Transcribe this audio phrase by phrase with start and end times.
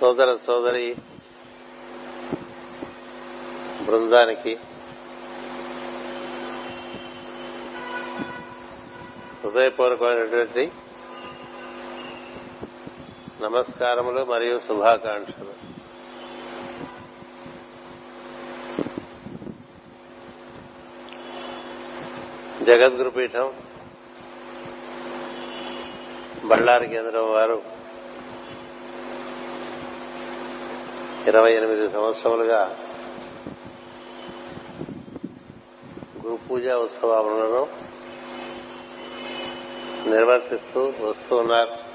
[0.00, 0.96] సోదర సోదరి
[3.86, 4.58] బృందానికి
[9.44, 10.72] హృదయపూర్వకమైనటువంటి
[13.40, 15.68] నమస్కారములు మరియు శుభాకాంక్షలు.
[22.64, 23.52] జగద్గురుపీఠం
[26.44, 27.77] బళ్ళారి కేంద్రం వారు
[31.28, 32.60] ఇరవై ఎనిమిది సంవత్సరములుగా
[36.24, 37.68] గురు పూజా ఉత్సవాలను
[40.10, 41.88] నిర్వర్తిస్తూ వస్తూ ఉన్నారు.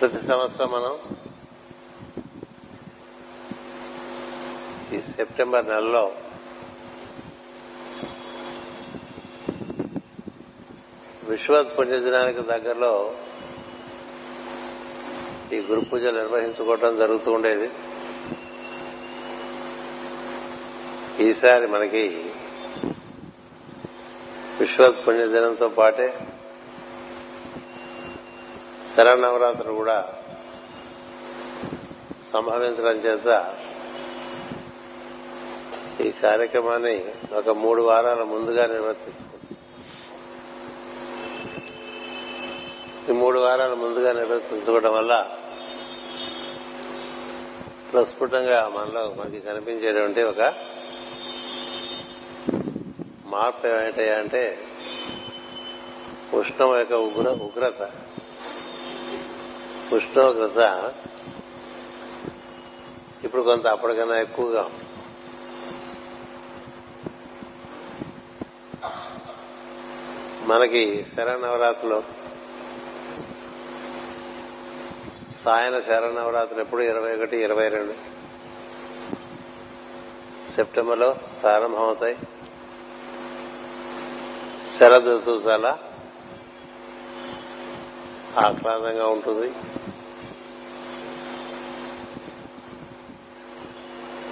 [0.00, 0.94] ప్రతి సంవత్సరం మనం
[4.92, 6.12] ఈ సెప్టెంబర్ నెలలో
[11.32, 13.14] విశ్వత్ పుణ్యదినానికి దగ్గరలో
[15.52, 17.68] ఈ గురు పూజలు నిర్వహించుకోవటం జరుగుతూ ఉండేది.
[21.24, 22.04] ఈసారి మనకి
[24.60, 26.08] విశ్వత్ పుణ్యదినంతో పాటే
[28.96, 29.98] శరణవరాత్రులు కూడా
[32.32, 33.54] సంభవించడం చేత
[36.00, 39.21] ఈ కార్యక్రమాన్ని ఒక మూడు వారాల ముందుగా నిర్వర్తించారు.
[43.32, 45.30] మూడు వారాలు ముందుగా నిర్వర్తించుకోవడం వల్ల
[47.92, 50.54] ప్రస్ఫుటంగా మనలో మనకి కనిపించేటువంటి ఒక
[53.26, 54.58] మార్పు ఏమిటంటే అంటే
[56.34, 57.82] ఉష్ణం యొక్క ఉగ్ర ఉగ్రత.
[59.94, 60.92] ఉష్ణోగ్రత
[63.24, 64.70] ఇప్పుడు కొంత అప్పటికన్నా ఎక్కువగా
[70.42, 72.02] మనకి శరణవరాత్రిలో
[75.44, 76.82] సాయన శరణవరాత్రి ఎప్పుడు?
[76.82, 77.94] ఇరవై ఒకటి ఇరవై రెండు.
[80.52, 82.16] సెప్టెంబర్లో ప్రారంభమవుతాయి.
[84.78, 85.78] శరద్ ఋతువు చాలా
[88.38, 89.52] ఆహ్లాదంగా ఉంటుంది.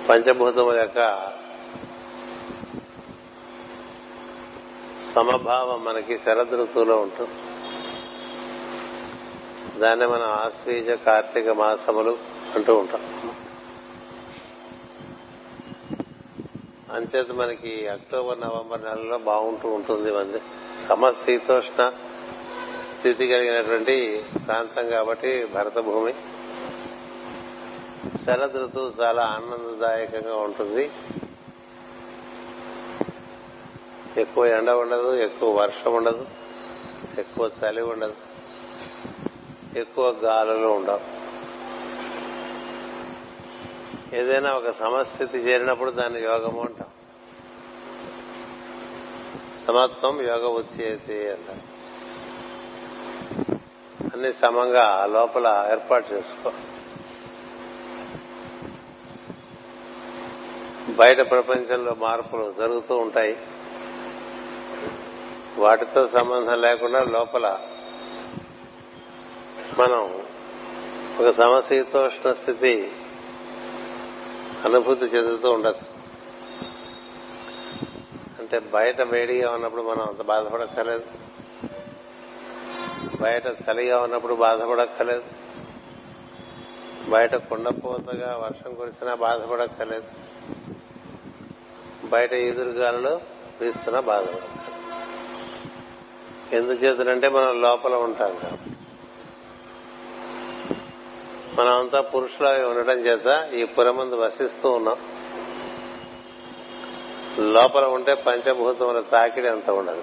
[0.09, 1.29] పంచభూతముల యొక్క
[5.15, 7.50] సమభావం మనకి శరద్ ఋతువులో ఉంటుంది.
[9.81, 12.19] దాన్ని మనం ఆశ్వీజ కార్తీక మాసములు
[12.55, 13.35] అంటూ ఉంటాం.
[16.93, 20.41] అంచేత మనకి అక్టోబర్ నవంబర్ నెలలో బాగుంటూ ఉంటుంది మంది.
[20.89, 21.91] సమశీతోష్ణ
[22.93, 26.13] స్థితి కలిగినటువంటి ప్రాంతం కాబట్టి భరత భూమి
[28.25, 30.91] శరద్ ఋతువు చాలా ఆనందదాయకంగా ఉంటుంది.
[34.21, 36.27] ఎక్కువ ఎండ ఉండదు ఎక్కువ వర్షం ఉండదు
[37.19, 38.30] ఎక్కువ చలి ఉండదు.
[39.77, 41.21] ఎక్కువ గాలులు ఉండవు.
[44.17, 46.89] ఏదైనా ఒక సమస్థితి చేరినప్పుడు దాన్ని యోగము అంటాం.
[49.67, 51.81] సమత్వం యోగ ఉచ్చేతి అంటారు
[54.15, 56.53] అన్ని సమంగా లోపల ఏర్పాటు చేసుకో.
[60.89, 63.37] బయట ప్రపంచంలో మార్పులు జరుగుతూ ఉంటాయి.
[65.59, 67.59] వాటితో సంబంధం లేకుండా లోపల
[69.79, 70.23] మనం
[71.21, 72.93] ఒక సమశీతోష్ణ స్థితి
[74.65, 76.01] అనుభూతి చెందుతూ ఉండొచ్చు.
[78.39, 81.05] అంటే బయట వేడిగా ఉన్నప్పుడు మనం అంత బాధపడక్కర్లేదు.
[83.21, 85.23] బయట చలిగా ఉన్నప్పుడు బాధపడక్కర్లేదు.
[87.11, 90.05] బయట కుండపోతగా వర్షం కురిసినా బాధపడక్కర్లేదు.
[92.09, 93.21] బయట ఎదురుగాలలో
[93.61, 94.61] వీస్తున్నా బాధపడక్కర్లేదు.
[96.57, 98.77] ఎందుచేతనంటే మనం లోపల ఉంటాం కాబట్టి.
[101.61, 102.01] మనం అంతా
[102.69, 104.97] ఉండటం చేత ఈ పురమందు వసిస్తూ ఉన్నాం.
[107.53, 110.03] లోపల ఉంటే పంచభూతముల తాకిడి అంత ఉండదు.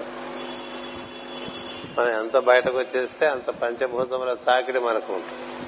[1.99, 5.67] మనం ఎంత బయటకు వచ్చేస్తే అంత పంచభూతముల తాకిడి మనకు ఉంటుంది.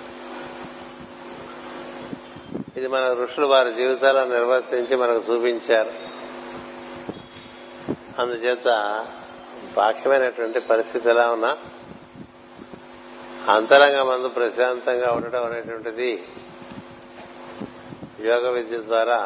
[2.77, 5.91] ఇది మన ఋషులు వారి జీవితాలను నిర్వర్తించి మనకు చూపించారు.
[8.21, 8.65] అందుచేత
[9.75, 11.57] బాహ్యమైనటువంటి పరిస్థితి ఎలా ఉన్నా
[13.49, 16.09] అంతరంగ మందు ప్రశాంతంగా ఉండటం అనేటువంటిది
[18.25, 19.19] యోగ విద్య ద్వారా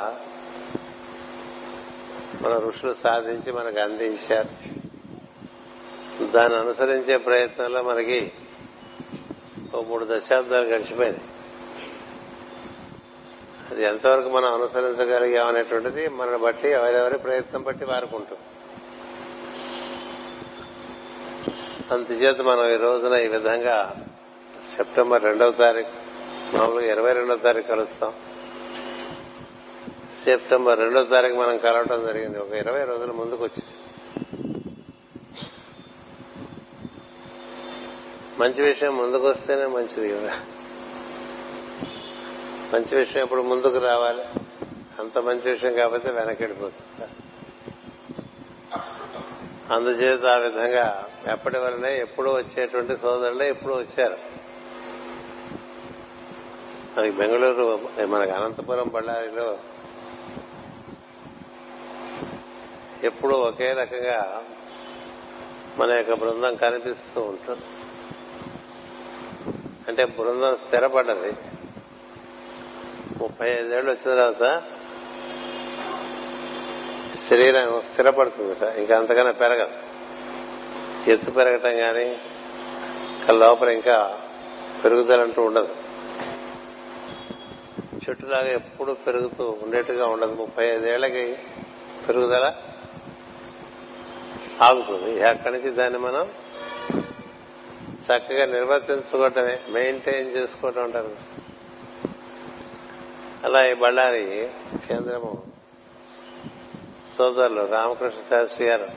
[2.41, 4.51] మన ఋషులు సాధించి మనకు అందించారు.
[6.31, 8.19] దాన్ని అనుసరించే ప్రయత్నంలో మనకి
[9.73, 11.23] ఓ మూడు దశాబ్దాలు గడిచిపోయింది
[13.71, 18.41] అది ఎంతవరకు మనం అనుసరించగలిగాం అనేటువంటిది మనని బట్టి ఎవరెవరి ప్రయత్నం బట్టి వారికి ఉంటుంది
[21.93, 23.77] అందుచేత మనం ఈ రోజున ఈ విధంగా
[24.77, 25.91] సెప్టెంబర్ రెండవ తారీఖు
[26.57, 28.13] మామూలుగా ఇరవై రెండవ తారీఖు కలుస్తాం.
[30.23, 32.39] సెప్టెంబర్ రెండవ తారీఖు మనం కలవటం జరిగింది.
[32.39, 33.73] ఒక ఇరవై రోజుల ముందుకు వచ్చింది.
[38.39, 40.39] మంచి విషయం ముందుకు వస్తేనే మంచిది కదా.
[42.73, 44.21] మంచి విషయం ఇప్పుడు ముందుకు రావాలి?
[44.99, 47.09] అంత మంచి విషయం కాకపోతే వెనకెడిపోతుంది
[49.73, 54.42] అందుచేత ఆ విధంగా ఎప్పటి వల్లనే ఎప్పుడూ వచ్చేటువంటి సోదరులే ఎప్పుడూ వచ్చారు.
[56.97, 59.57] మనకి బెంగళూరు మనకి అనంతపురం బళ్ళారిలో
[63.03, 64.43] ఎప్పుడూ ఒకే రకంగా
[65.77, 67.61] మన యొక్క బృందం కనిపిస్తూ ఉంటుంది.
[69.87, 71.33] అంటే బృందం స్థిరపడ్డది.
[73.17, 74.63] ముప్పై ఐదేళ్ళు వచ్చిన తర్వాత
[77.29, 78.63] శరీరం స్థిరపడుతుందట.
[78.63, 79.93] ఇంకా అంతకన్నా పెరగదు.
[81.09, 82.17] ఎత్తు పెరగటం కానీ
[83.31, 84.19] లోపల ఇంకా
[84.83, 85.82] పెరుగుదలంటూ ఉండదు.
[88.09, 90.33] చెట్టులాగా ఎప్పుడు పెరుగుతూ ఉండేట్టుగా ఉండదు.
[90.33, 91.37] ముప్పై ఐదేళ్ళకి
[92.07, 92.55] పెరుగుదల
[94.61, 95.23] ఆగుతుంది.
[95.23, 96.33] అక్కడి నుంచి దాన్ని మనం
[98.05, 101.15] చక్కగా నిర్వర్తించుకోవటమే మెయింటైన్ చేసుకోవటం అంటారు
[103.43, 104.49] అలా ఈ బళ్ళారి
[104.87, 105.43] కేంద్రము
[107.17, 108.87] సోదరులు రామకృష్ణ శాస్త్రి గారు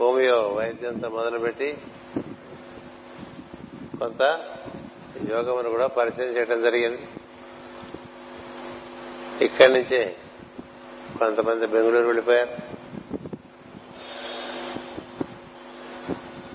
[0.00, 1.76] హోమియో వైద్యంతో మొదలుపెట్టి
[3.98, 4.22] కొంత
[5.30, 7.02] యోగమును కూడా పరిచయం చేయడం జరిగింది.
[9.44, 10.16] ఇక్కడి నుంచే
[11.18, 12.78] కొంతమంది బెంగళూరు వెళ్ళిపోయారు.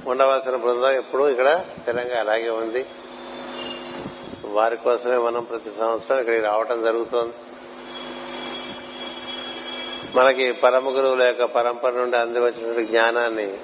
[0.10, 2.86] ఉండవలసిన బృందం ఎప్పుడూ ఇక్కడ స్థిరంగా అలాగే ఉంది.
[4.46, 7.34] వారి కోసమే మనం ప్రతి సంవత్సరం ఇక్కడికి రావటం జరుగుతోంది.
[10.16, 13.58] మనకి పరమ గురువుల యొక్క పరంపర నుండి అందివచ్చినటువంటి జ్ఞానాన్ని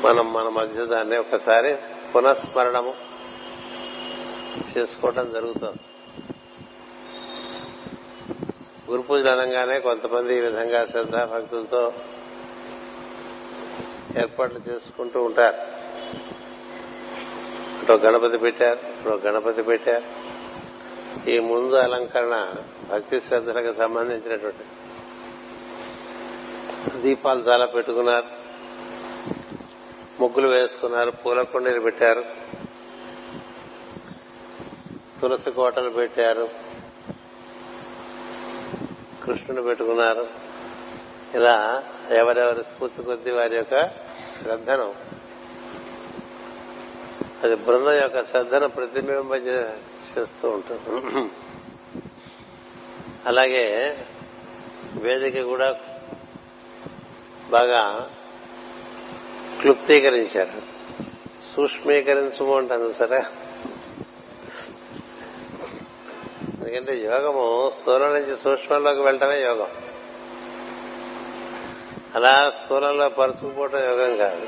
[0.00, 1.76] మనం మన మధ్య దాన్ని ఒకసారి
[2.14, 3.09] పునఃస్మరణము
[4.78, 5.80] చేసుకోవడం జరుగుతుంది.
[8.90, 11.92] గురు పూజలు అనగానే కొంతమంది ఈ విధంగా శ్రద్ధాభక్తులతో
[14.20, 15.58] ఏర్పాట్లు చేసుకుంటూ ఉంటారు.
[17.80, 20.06] అటు గణపతి పెట్టారు ఇప్పుడు గణపతి పెట్టారు.
[21.30, 22.36] ఈ ముందు అలంకరణ
[22.90, 24.66] భక్తి శ్రద్ధలకు సంబంధించినటువంటి
[27.00, 28.28] దీపాలు చాలా పెట్టుకున్నారు.
[30.20, 32.24] ముగ్గులు వేసుకున్నారు పూల కుండీలు పెట్టారు.
[35.20, 36.48] తులసి కోటలు పెట్టారు.
[39.24, 40.26] కృష్ణుని పెట్టుకున్నారు.
[41.34, 43.86] ఇలా ఎవరెవరి స్ఫూర్తి కొద్దీ వారి యొక్క
[44.42, 44.94] శ్రద్ధను
[47.42, 51.30] అది బృందం యొక్క శ్రద్ధను ప్రతిబింబ చేస్తూ ఉంటుంది.
[53.26, 53.64] అలాగే
[54.94, 55.76] వేదిక కూడా
[57.50, 58.10] బాగా
[59.60, 60.62] క్లుప్తీకరించారు.
[61.56, 63.22] సూక్ష్మీకరించము అంటాను సరే?
[66.72, 69.68] ఎందుకంటే యోగము స్థూలం నుంచి సూక్ష్మంలోకి వెళ్ళటమే యోగం.
[72.14, 74.46] అలా స్థూలంలో పరుచుకుపోవటం యోగం కాదు.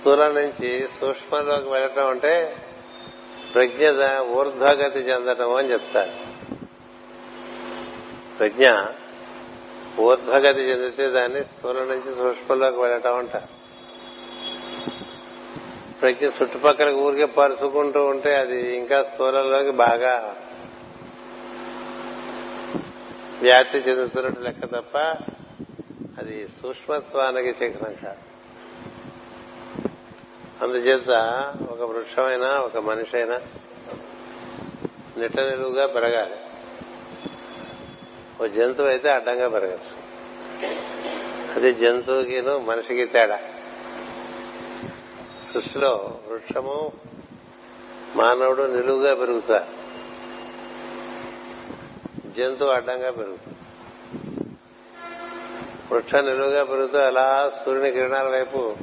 [0.00, 2.56] స్థూలం నుంచి సూక్ష్మంలోకి వెళ్ళటం అంటే
[3.54, 3.88] ప్రజ్ఞ
[4.18, 6.12] ఊర్ధ్వగతి చెందటం అని చెప్తారు.
[8.38, 8.70] ప్రజ్ఞ
[10.00, 13.63] ఊర్ధ్వగతి చెందితే దాన్ని స్థూలం నుంచి సూక్ష్మంలోకి వెళ్ళటం అంటారు.
[16.04, 20.36] ప్రతి చుట్టుపక్కల ఊరికే పరుచుకుంటూ ఉంటే అది ఇంకా స్థూలంలోకి బాగా
[23.42, 24.98] వ్యాప్తి చెందుతున్నట్టు లెక్క తప్ప
[26.18, 28.18] అది సూక్ష్మత్వానికి చిహ్నం కాదు
[30.64, 31.08] అందుచేత
[31.70, 33.40] ఒక వృక్షమైనా ఒక మనిషి అయినా
[35.18, 36.36] నిట్ట నిలువుగా పెరగాలి.
[38.42, 39.96] ఓ జంతువు అయితే అడ్డంగా పెరగచ్చు.
[41.56, 43.40] అది జంతువుకిను మనిషికి తేడా.
[45.54, 46.92] సృష్టిలో వృక్షము
[48.16, 49.84] మానవుడు నిలువుగా పెరుగుతారు.
[52.32, 53.58] జంతువు అడ్డంగా పెరుగుతుంది.
[55.94, 58.76] వృక్షం నిలువుగా పెరుగుతూ అలా సూర్యుని కిరణాల వైపు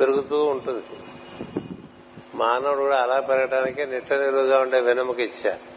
[0.00, 0.84] పెరుగుతూ ఉంటుంది.
[2.34, 5.74] మానవుడు కూడా అలా పెరగడానికి నిట్ట నిలువుగా ఉండే వెనుముక ఇచ్చారు.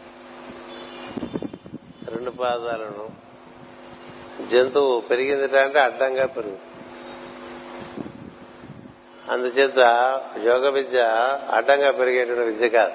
[2.10, 3.27] రెండు పాదాలను
[4.50, 6.58] జంతువు పెరిగింది అంటే అడ్డంగా పెరుగు
[9.30, 9.78] అందుచేత
[10.44, 11.02] యోగ విద్య
[11.54, 12.92] అడ్డంగా పెరిగేటువంటి విద్య కాదు.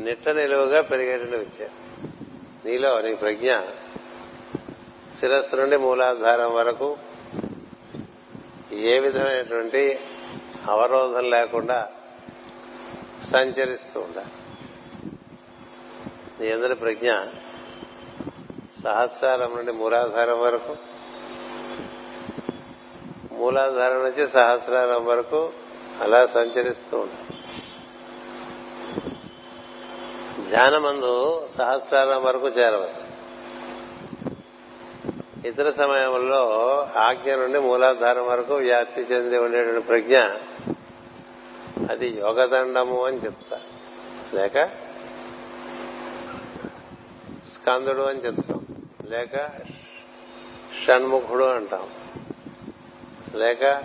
[0.00, 1.68] నిట్ట నిలువుగా పెరిగేటువంటి విద్య.
[2.64, 3.56] నీలో నీ ప్రజ్ఞ
[5.20, 6.96] శిరస్సు నుండి మూలాధారం వరకు
[8.72, 10.00] ఏ విధమైనటువంటి
[10.70, 11.88] అవరోధం లేకుండా
[13.30, 14.30] సంచరిస్తూ ఉండాలి.
[16.40, 17.12] నీ అందరి ప్రజ్ఞ
[18.86, 20.76] సహస్రారం నుండి మూలాధారం వరకు.
[23.32, 25.50] మూలాధారం నుంచి సహస్రారం వరకు
[26.00, 27.28] అలా సంచరిస్తూ ఉంటాం.
[30.50, 33.16] ధ్యానమందు సహస్రారం వరకు చేరవచ్చు.
[35.48, 36.50] ఇతర సమయంలో
[36.96, 40.18] ఆజ్ఞ నుండి మూలాధారం వరకు వ్యాప్తి చెంది ఉండేటువంటి ప్రజ్ఞ
[41.90, 43.60] అది యోగదండము అని చెప్తా
[44.34, 44.64] లేక
[47.54, 48.55] స్కందుడు అని చెప్తా
[49.08, 49.48] లేక
[50.84, 51.88] షణ్ముఖుడు అంటాం.
[53.34, 53.82] లేక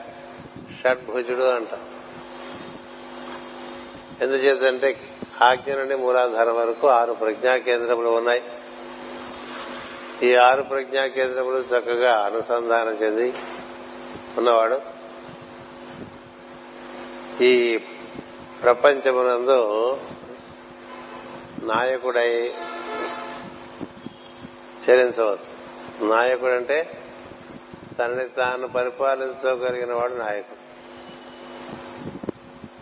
[0.82, 1.80] షడ్భుజుడు అంటాం.
[4.22, 5.00] ఎందుచేతంటే
[5.42, 8.44] ఆజ్ఞ నుండి మూలాధారం వరకు ఆరు ప్రజ్ఞా కేంద్రములు ఉన్నాయి.
[10.24, 13.34] ఈ ఆరు ప్రజ్ఞా కేంద్రములు చక్కగా అనుసంధానం చెంది
[14.38, 14.82] ఉన్నవాడు.
[17.44, 17.78] ఈ
[18.64, 19.62] ప్రపంచమునందు
[21.64, 22.54] నాయకుడై
[24.90, 25.62] చెల్లించవచ్చు
[26.08, 26.98] నాయకుడు అంటే
[28.00, 30.62] తనని తాను పరిపాలించగలిగిన వాడు నాయకుడు.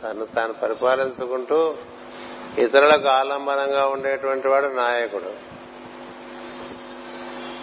[0.03, 1.75] తను తాను పరిపాలించుకుంటూ
[2.57, 5.59] ఇతరులకు ఆలంబనంగా ఉండేటువంటి వాడు నాయకుడు.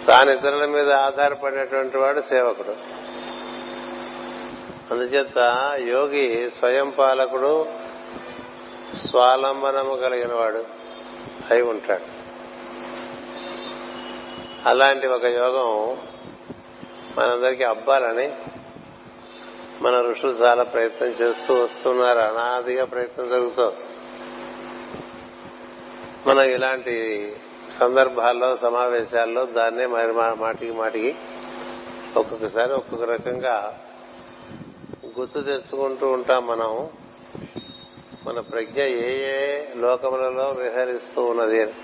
[0.07, 2.76] తాను ఇతరుల మీద ఆధారపడేటువంటి వాడు సేవకుడు.
[4.95, 5.38] అందుచేత
[5.88, 7.66] యోగి స్వయం పాలకుడు
[9.07, 10.64] స్వాలంబనము కలిగిన వాడు
[11.50, 12.15] అయి ఉంటాడు.
[14.66, 15.96] అలాంటి ఒక యోగం
[17.18, 18.32] మనందరికీ అబ్బాలని
[19.80, 23.75] మన ఋషులు చాలా ప్రయత్నం చేస్తూ వస్తున్నారు అనాదిగా ప్రయత్నం జరుగుతుంది
[26.26, 26.94] మనం ఇలాంటి
[27.80, 31.16] సందర్భాల్లో సమావేశాల్లో దాన్నే మరి మాటికి మాటికి
[32.16, 33.78] ఒక్కొక్కసారి ఒక్కొక్క రకంగా
[35.18, 36.88] గుర్తు తెచ్చుకుంటూ ఉంటాం మనం.
[38.26, 41.75] మన ప్రజ్ఞ ఏ ఏ లోకములలో విహరిస్తూ ఉన్నది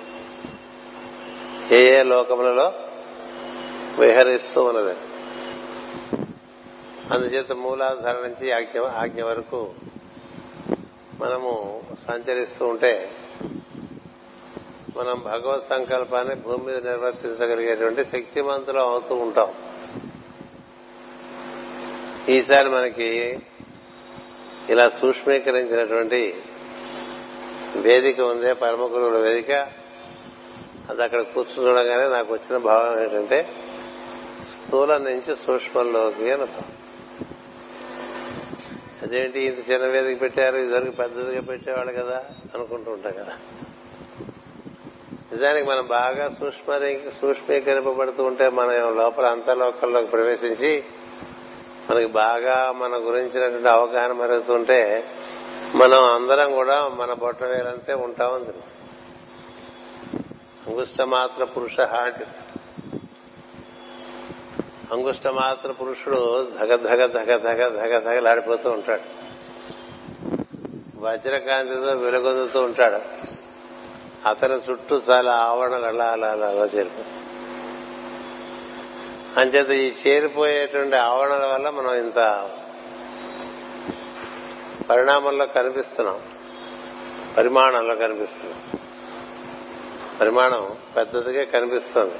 [1.72, 2.72] ఏ ఏ లోకములలో
[3.98, 4.96] విహరిస్తూ ఉన్నది.
[7.10, 9.70] అందుచేత మూలాధార నుంచి ఆజ్ఞ ఆజ్ఞ వరకు
[11.20, 13.10] మనము సంచరిస్తూ ఉంటే
[14.96, 19.54] మనం భగవత్ సంకల్పాన్ని భూమి మీద నిర్వర్తించగలిగేటువంటి శక్తిమంతులు అవుతూ ఉంటాం.
[22.28, 23.38] ఈసారి మనకి
[24.68, 26.34] ఇలా సూక్ష్మీకరించినటువంటి
[27.76, 29.81] వేదిక ఉందే పరమగురువుల వేదిక.
[30.90, 33.38] అది అక్కడ కూర్చుండగానే నాకు వచ్చిన భావం ఏంటంటే
[34.52, 36.62] స్థూలం నుంచి సూక్ష్మంలోకి అనుకో
[39.02, 42.18] అదేంటి ఇంత చిన్న వేదిక పెట్టారు ఇదివరకు పెద్దదిగా పెట్టేవాళ్ళు కదా
[42.54, 43.34] అనుకుంటూ ఉంటాం కదా.
[45.32, 46.72] నిజానికి మనం బాగా సూక్ష్మ
[47.20, 50.72] సూక్ష్మీకరింపబడుతూ ఉంటే మనం లోపల అంతలోకంలోకి ప్రవేశించి
[51.90, 54.80] మనకి బాగా మన గురించినటువంటి అవగాహన మరుగుతుంటే
[55.74, 58.81] మనం అందరం కూడా మన బొట్ట వేలంతే ఉంటామని తెలుసు
[60.72, 62.26] అంగుష్టమాత్ర పురుష అంటే.
[64.92, 69.02] అంగుష్ట మాత్ర పురుషుడు ధగ ధగ ధగ ధగ ధగ ధగలాడిపోతూ ఉంటాడు.
[70.98, 73.00] వజ్రకాంతితో వెలుగొందుతూ ఉంటాడు.
[74.28, 77.22] అతని చుట్టూ చాలా ఆవరణలు అలా అలా అలా అలా చేరిపోతాయి
[79.36, 82.50] అంచేత ఈ చేరిపోయేటువంటి ఆవరణల వల్ల మనం ఇంత
[84.90, 86.20] పరిణామంలో కనిపిస్తున్నాం.
[87.36, 88.81] పరిమాణంలో కనిపిస్తున్నాం.
[90.20, 92.14] పరిమాణం పెద్దదిగా కనిపిస్తుంది.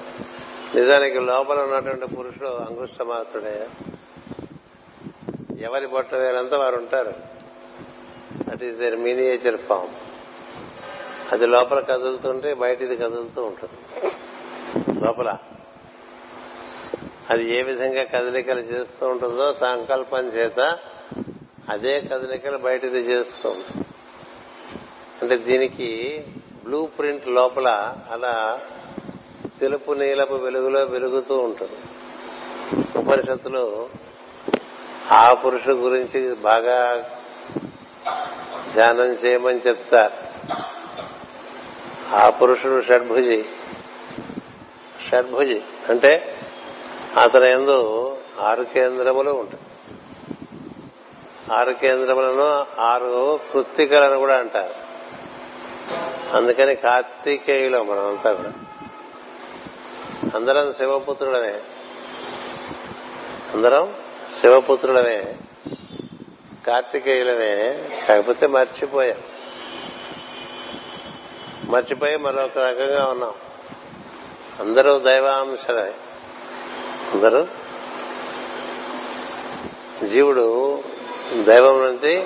[0.81, 3.69] నిజానికి లోపల ఉన్నటువంటి పురుషుడు అంగుష్టమాతుడే
[5.61, 6.15] ఎవరి బొట్ట
[6.55, 7.15] వారు ఉంటారు.
[8.49, 9.89] That is there miniature form
[11.33, 14.07] అది లోపల కదులుతుంటే బయట ఇది కదులుతూ ఉంటుంది.
[15.05, 15.39] లోపల.
[17.31, 20.79] అది ఏ విధంగా కదలికలు చేస్తూ ఉంటుందో సంకల్పం చేత
[21.71, 23.87] అదే కదలికలు బయటది చేస్తూ ఉంటుంది.
[25.23, 26.25] అంటే దీనికి
[26.65, 28.61] బ్లూ ప్రింట్ లోపల అలా
[29.61, 31.77] తెలుపు నీలపు వెలుగులో వెలుగుతూ ఉంటుంది.
[32.99, 33.89] ఉపనిషత్తులు
[35.13, 37.05] ఆ పురుషుడు గురించి బాగా
[38.75, 40.33] ధ్యానం చేయమని చెప్తారు.
[42.15, 43.45] ఆ పురుషుడు షడ్భుజి.
[45.11, 46.37] షడ్భుజి అంటే
[47.23, 49.63] అతని ఎందు ఆరు కేంద్రములు ఉంటాయి.
[51.53, 54.92] ఆరు కేంద్రములను ఆరు కృత్తికలను కూడా అంటారు.
[56.33, 58.53] అందుకని కార్తికేయులో మనం అంతా కూడా
[60.35, 61.61] అందరం శివపుత్రుడమే.
[63.55, 63.95] అందరం
[64.41, 65.35] శివపుత్రుడమే.
[66.67, 67.89] కార్తికేయులమే.
[68.09, 69.19] కాకపోతే మర్చిపోయాం.
[71.71, 73.35] మర్చిపోయి మరొక రకంగా ఉన్నాం.
[74.61, 75.95] అందరూ దైవాంశలే
[77.13, 77.47] అందరూ
[80.09, 80.83] జీవుడు
[81.43, 82.25] దైవం నుంచి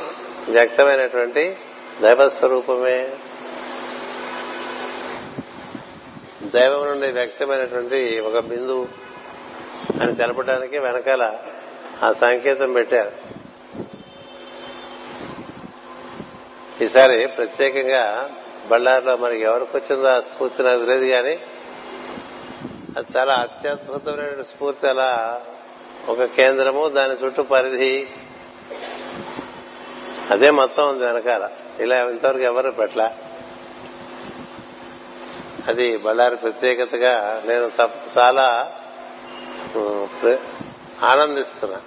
[0.48, 1.56] వ్యక్తమైనటువంటి
[2.02, 3.16] దైవ స్వరూపమే
[6.56, 8.88] దైవం నుండి వ్యక్తమైనటువంటి ఒక బిందువు
[10.02, 11.34] అని తెలపడానికి వెనకాల
[12.02, 13.12] ఆ సంకేతం పెట్టారు.
[16.84, 18.30] ఈసారి ప్రత్యేకంగా
[18.68, 21.38] బళ్ళారిలో మనకి ఎవరికి వచ్చిందో ఆ స్ఫూర్తి నాకు తెలియదు కానీ
[22.96, 24.88] అది చాలా అత్యద్భుతమైన స్ఫూర్తి.
[24.88, 25.40] అలా
[26.08, 28.06] ఒక కేంద్రము దాని చుట్టూ పరిధి.
[30.30, 31.50] అదే మొత్తం ఉంది వెనకాల.
[31.80, 33.25] ఇలా ఇంతవరకు ఎవరు పెట్టలే?
[35.68, 37.70] అది బళ్ళారి ప్రత్యేకతగా నేను
[38.18, 38.72] చాలా
[41.02, 41.80] ఆనందిస్తున్నా.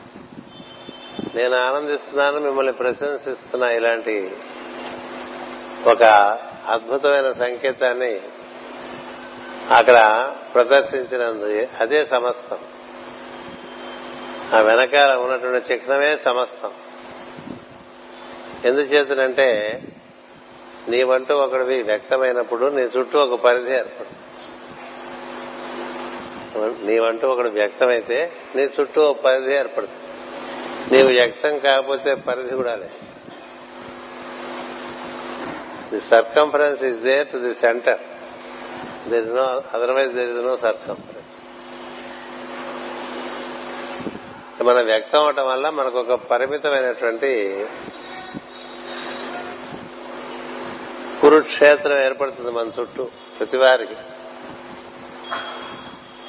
[1.36, 4.32] నేను ఆనందిస్తున్నాను మిమ్మల్ని ప్రశంసిస్తున్నా ఇలాంటి
[5.86, 6.04] ఒక
[6.68, 8.22] అద్భుతమైన సంకేతాన్ని
[9.76, 12.58] అక్కడ ప్రదర్శించినందు అదే సమస్తం.
[14.54, 16.72] ఆ వెనకాల ఉన్నటువంటి చిహ్నమే సమస్తం.
[18.66, 19.82] ఎందుచేతనంటే
[20.90, 24.12] నీవంటూ ఒకడివి వ్యక్తమైనప్పుడు నీ చుట్టూ ఒక పరిధి ఏర్పడు
[26.86, 30.06] నీవంటూ ఒకడు వ్యక్తమైతే నీ చుట్టూ ఒక పరిధి ఏర్పడుతుంది.
[30.96, 33.00] నీవు వ్యక్తం కాకపోతే పరిధి కూడా లేదు.
[35.94, 38.02] The circumference is there to the center
[39.10, 41.36] there is no otherwise there is no circumference
[44.64, 47.32] మనం వ్యక్తం అవటం వల్ల మనకు ఒక పరిమితమైనటువంటి
[51.30, 53.04] కురుక్షేత్రం ఏర్పడుతుంది మన చుట్టూ
[53.40, 53.96] ప్రతి వారికి.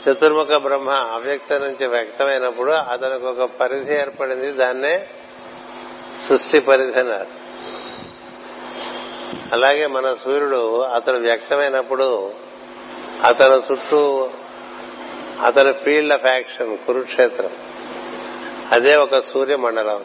[0.02, 5.06] చతుర్ముఖ బ్రహ్మ అవ్యక్త నుంచి వ్యక్తమైనప్పుడు అతనికి ఒక పరిధి ఏర్పడింది దాన్నే
[6.28, 7.26] సృష్టి పరిధి అన్నారు.
[9.52, 12.32] అలాగే మన సూర్యుడు అతను వ్యక్తమైనప్పుడు
[13.24, 14.30] అతని చుట్టూ
[15.44, 17.50] అతని ఫీల్డ్ ఆఫ్ యాక్షన్ కురుక్షేత్రం.
[18.72, 20.04] అదే ఒక సూర్యమండలం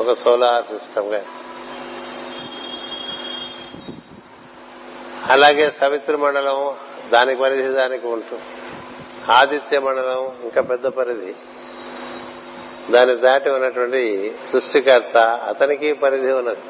[0.00, 1.24] ఒక సోలార్ సిస్టమ్గా
[5.30, 6.76] అలాగే సవిత్ర మండలం
[7.10, 8.42] దానికి పరిధి దానికి ఉంటుంది.
[9.32, 11.34] ఆదిత్య మండలం ఇంకా పెద్ద పరిధి.
[12.92, 16.60] దాని దాటి ఉన్నటువంటి సృష్టికర్త అతనికి పరిధి ఉన్నది.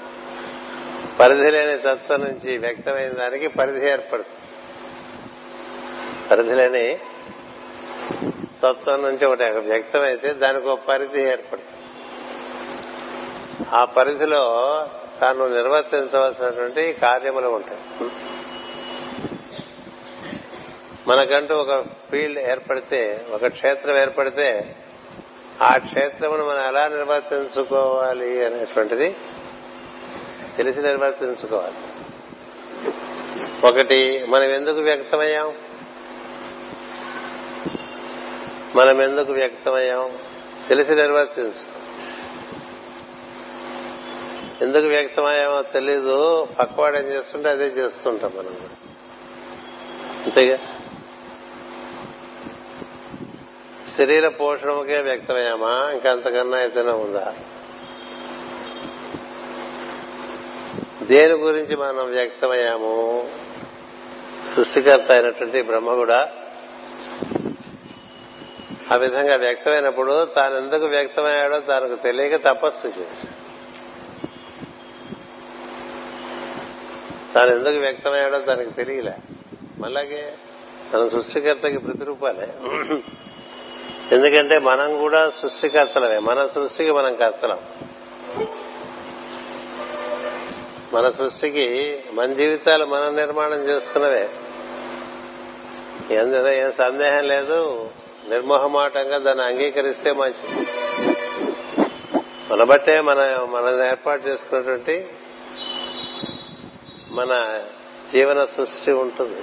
[1.20, 4.40] పరిధి లేని తత్వం నుంచి వ్యక్తమైన దానికి పరిధి ఏర్పడుతుంది.
[6.30, 6.98] పరిధి లేని
[8.62, 11.76] తత్వం నుంచి ఒకటి వ్యక్తమైతే దానికి ఒక పరిధి ఏర్పడుతుంది.
[13.74, 14.42] ఆ పరిధిలో
[15.20, 18.06] తాను నిర్వర్తించవలసినటువంటి కార్యములు ఉంటాయి.
[21.08, 24.76] మనకంటూ ఒక ఫీల్డ్ ఏర్పడితే ఒక క్షేత్రం ఏర్పడితే
[25.62, 29.16] ఆ క్షేత్రమును మనం ఎలా నిర్వర్తించుకోవాలి అనేటువంటిది
[30.56, 31.74] తెలిసి నిర్వర్తించుకోవాలి.
[33.66, 35.54] ఒకటి మనం ఎందుకు వ్యక్తమయ్యాం?
[38.76, 40.18] మనం ఎందుకు వ్యక్తమయ్యాం?
[40.68, 41.86] తెలిసి నిర్వర్తించు.
[44.64, 48.56] ఎందుకు వ్యక్తమయ్యామో తెలీదు పక్కవాడు ఏం చేస్తుంటే అదే చేస్తుంటాం మనం.
[50.24, 50.58] అంతేగా?
[53.96, 55.90] శరీర పోషణముకే వ్యక్తమయ్యామా?
[55.92, 57.34] ఇంకంతకన్నా ఏదైనా ఉందా?
[61.02, 62.94] దేని గురించి మనం వ్యక్తమయ్యాము?
[64.56, 66.32] సృష్టికర్త అయినటువంటి బ్రహ్మ కూడా
[68.92, 73.46] ఆ విధంగా వ్యక్తమైనప్పుడు తాను ఎందుకు వ్యక్తమయ్యాడో తనకు తెలియక తపస్సు చేశాడు.
[77.34, 79.14] తాను ఎందుకు వ్యక్తమయ్యాడో తనకు తెలియలే.
[79.78, 80.34] మళ్ళాగే
[80.92, 82.48] తన సృష్టికర్తకి ప్రతిరూపాలే.
[84.12, 86.18] ఎందుకంటే మనం కూడా సృష్టికర్తలమే.
[86.18, 87.58] మన సృష్టికి మనం కర్తలం.
[90.92, 94.28] మన సృష్టికి మన జీవితాలు మనం నిర్మాణం చేసుకున్నవే.
[96.10, 97.90] ఎందుకంటే ఏం సందేహం లేదు.
[98.28, 100.66] నిర్మోహమాటంగా దాన్ని అంగీకరిస్తే మంచిది.
[102.52, 105.08] మన బట్టే మన మనం ఏర్పాటు చేసుకున్నటువంటి
[107.10, 107.60] మన
[108.12, 109.42] జీవన సృష్టి ఉంటుంది.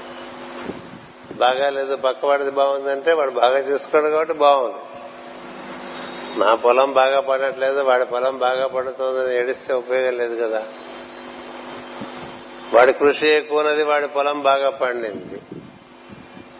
[1.37, 4.77] బాగా లేదు పక్కవాడిది బాగుందంటే వాడు బాగా చూసుకోడు కాబట్టి బాగుంది.
[6.39, 10.63] నా పొలం బాగా పడట్లేదు వాడి పొలం బాగా పడుతుందని ఏడిస్తే ఉపయోగం లేదు కదా.
[12.73, 15.41] వాడి కృషి ఎక్కువన్నది వాడి పొలం బాగా పండింది.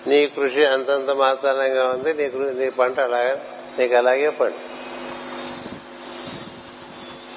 [0.08, 3.38] నీ కృషి అంతంత మాత్రంగా ఉంది నీ నీ పంట అలాగే
[3.80, 4.84] నీకు అలాగే పండు.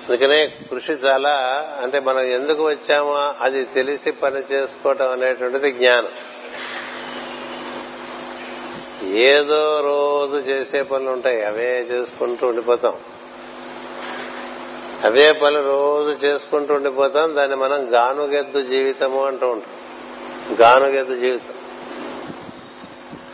[0.08, 1.34] అందుకనే కృషి చాలా
[1.82, 6.08] అంటే మనం ఎందుకు వచ్చామో అది తెలిసి పని చేసుకోవటం అనేటువంటిది జ్ఞానం.
[9.06, 11.44] ఏదో రోజు చేసే పనులు ఉంటాయి.
[11.44, 12.94] అవే చేసుకుంటూ ఉండిపోతాం.
[15.04, 17.34] అవే పనులు రోజు చేసుకుంటూ ఉండిపోతాం.
[17.34, 19.70] దాన్ని మనం గానుగెద్దు జీవితము అంటూ ఉంటాం.
[20.60, 21.52] గానుగెద్దు జీవితం.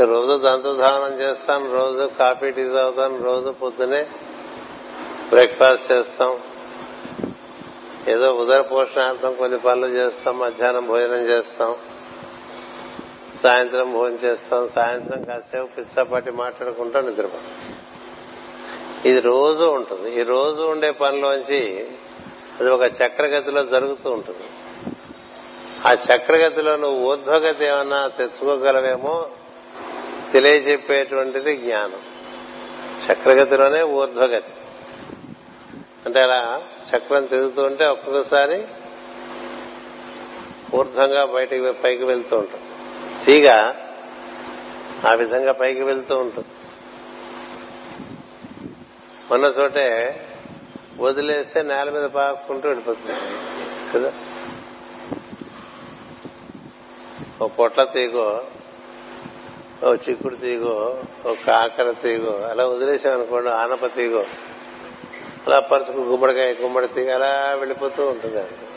[0.06, 4.06] రోజు దంతధానం చేస్తాం రోజు కాఫీ టీ తాగుతాం రోజు పొద్దునే
[5.28, 6.38] బ్రేక్ఫాస్ట్ చేస్తాం.
[8.08, 11.74] ఏదో ఉదర పోషణార్థం కొన్ని పనులు చేస్తాం మధ్యాహ్నం భోజనం చేస్తాం.
[13.42, 17.76] సాయంత్రం భోజనం చేస్తాం సాయంత్రం కాసేపు పిచ్చపాటి మాట్లాడుకుంటాం నిద్రపోతాం.
[19.05, 20.20] ఇది రోజు ఉంటుంది.
[20.20, 21.87] ఈ రోజు ఉండే పనిలోంచి
[22.61, 24.46] అది ఒక చక్రగతిలో జరుగుతూ ఉంటుంది.
[25.87, 29.26] ఆ చక్రగతిలో నువ్వు ఊర్ధ్వగతి ఏమన్నా తెచ్చుకోగలవేమో
[30.33, 32.00] తెలియజెప్పేటువంటిది జ్ఞానం.
[33.12, 34.52] చక్రగతిలోనే ఊర్ధ్వగతి.
[36.07, 36.62] అంటే అలా
[36.96, 38.64] చక్రం తిరుగుతూ ఉంటే ఒక్కొక్కసారి
[40.76, 42.62] ఊర్ధ్వంగా బయటికి పైకి వెళ్తూ ఉంటుంది
[43.26, 43.74] తీగ
[45.08, 46.48] ఆ విధంగా పైకి వెళ్తూ ఉంటుంది.
[49.35, 50.16] ఉన్న చోటే
[51.00, 53.12] వదిలేస్తే నేల మీద పాకుంటూ వెళ్ళిపోతుంది.
[53.94, 54.12] కదా?
[57.42, 58.44] ఓ పొట్ల తీగో
[59.85, 64.24] ఓ చిక్కుడు తీగో ఓ కాకర తీగో అలా వదిలేసామనుకోండి ఆనప తీగో
[65.46, 68.71] అలా పరుచుకు గుమ్మడికాయ గుమ్మడి తీగ అలా వెళ్ళిపోతూ ఉంటుంది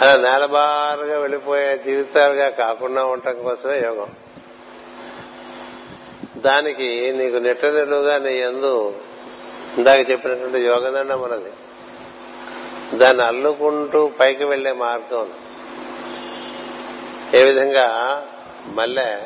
[0.00, 4.06] అలా నేలబారుగా వెళ్ళిపోయే జీవితాలుగా కాకుండా ఉండటం కోసమే యోగం.
[6.36, 8.94] దానికి నీకు నెట్ట నిలువుగా నీ ఎందు
[9.78, 11.50] ఇందాక చెప్పినటువంటి యోగదండం మనది
[12.98, 15.32] దాన్ని అల్లుకుంటూ పైకి వెళ్ళే మార్గం
[17.34, 17.86] ఏ విధంగా
[18.66, 19.18] మల్లె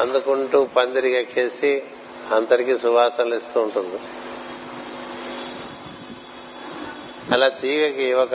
[0.00, 1.82] అందుకుంటూ పందిరికి ఎక్కేసి
[2.34, 3.98] అంతరికి సువాసనలు ఇస్తూ ఉంటుంది.
[7.34, 8.34] అలా తీగకి ఒక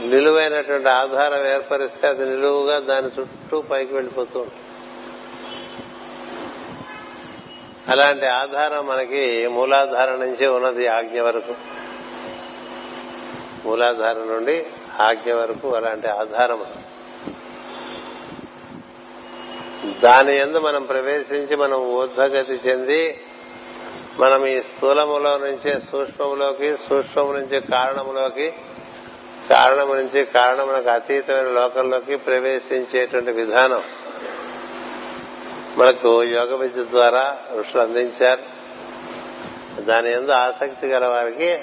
[0.00, 4.62] నిలువైనటువంటి ఆధారం ఏర్పరిస్తే అది నిలువుగా దాని చుట్టూ పైకి వెళ్ళిపోతూ ఉంటుంది.
[7.88, 11.54] అలాంటి ఆధారం మనకి మూలాధారం నుంచే ఉన్నది ఆజ్ఞ వరకు.
[13.64, 14.66] మూలాధారం నుండి
[15.00, 16.64] ఆజ్ఞ వరకు అలాంటి ఆధారం.
[20.04, 23.20] దాని ఎందు మనం ప్రవేశించి మనం ఊర్ధగతి చెంది
[24.18, 28.52] మనం ఈ స్థూలములో నుంచే సూక్ష్మములోకి సూక్ష్మము నుంచి కారణములోకి
[29.50, 33.82] కారణం నుంచి కారణమునకు అతీతమైన లోకంలోకి ప్రవేశించేటువంటి విధానం.
[35.76, 38.42] మనకు యోగ విద్య ద్వారా ఋషులు అందించారు.
[39.80, 41.58] దాని ఎందు ఆసక్తి గల వారికి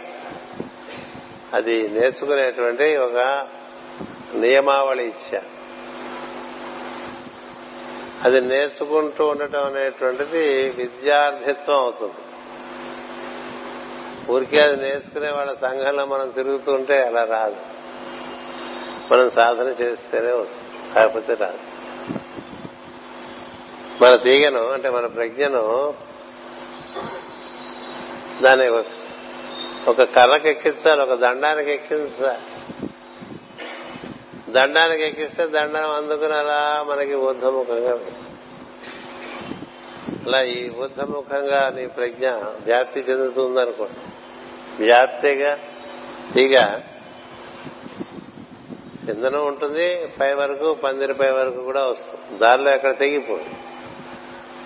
[1.54, 3.48] అది నేర్చుకునేటువంటి ఒక
[4.36, 5.60] నియమావళి ఇచ్చారు.
[8.24, 12.29] అది నేర్చుకుంటూ ఉండటం అనేటువంటిది విద్యార్థిత్వం అవుతుంది.
[14.30, 17.56] ఊరికే అది నేర్చుకునే వాళ్ళ సంఘంలో మనం తిరుగుతూ ఉంటే అలా రాదు.
[19.14, 20.94] మనం సాధన చేస్తేనే వస్తుంది.
[20.96, 21.60] కాకపోతే రాదు.
[24.04, 25.94] మన తీగను అంటే మన ప్రజ్ఞను
[28.42, 28.70] దాన్ని
[29.90, 32.38] ఒక కర్రకు ఎక్కించాలి ఒక దండానికి ఎక్కించాలి.
[34.52, 38.00] దండానికి ఎక్కిస్తే దండం అందుకుని అలా మనకి ఊర్ధముఖంగా
[40.28, 44.19] అలా ఈ ఊర్ధముఖంగా నీ ప్రజ్ఞ వ్యాప్తి చెందుతుందనుకోండి.
[44.80, 45.60] వ్యాప్తిగా
[46.34, 46.80] తీగ
[49.10, 52.38] ఇంధనం ఉంటుంది పై వరకు పందిరి పై వరకు కూడా వస్తుంది.
[52.38, 53.46] దారిలో ఎక్కడ తెగిపోదు.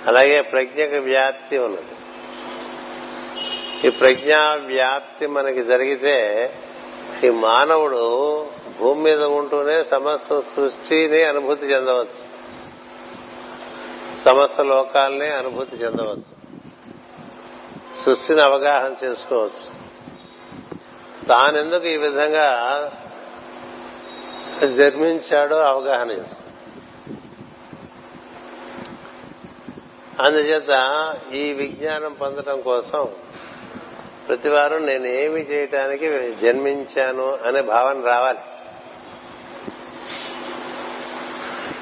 [0.07, 1.85] అలాగే ప్రజ్ఞకు వ్యాప్తి ఉన్నది.
[3.87, 6.51] ఈ ప్రజ్ఞా వ్యాప్తి మనకి జరిగితే
[7.23, 8.45] ఈ మానవుడు
[8.79, 12.33] భూమి మీద ఉంటూనే సమస్త సృష్టిని అనుభూతి చెందవచ్చు.
[14.25, 16.43] సమస్త లోకాలని అనుభూతి చెందవచ్చు.
[18.05, 19.82] సృష్టిని అవగాహన చేసుకోవచ్చు.
[21.27, 22.51] తానెందుకు ఈ విధంగా
[24.75, 26.23] జన్మించాడో అవగాహన
[30.21, 33.07] అందుచేత ఈ విజ్ఞానం పొందడం కోసం
[34.27, 38.39] ప్రతివారం నేనేమి చేయటానికి జన్మించాను అనే భావన రావాలి.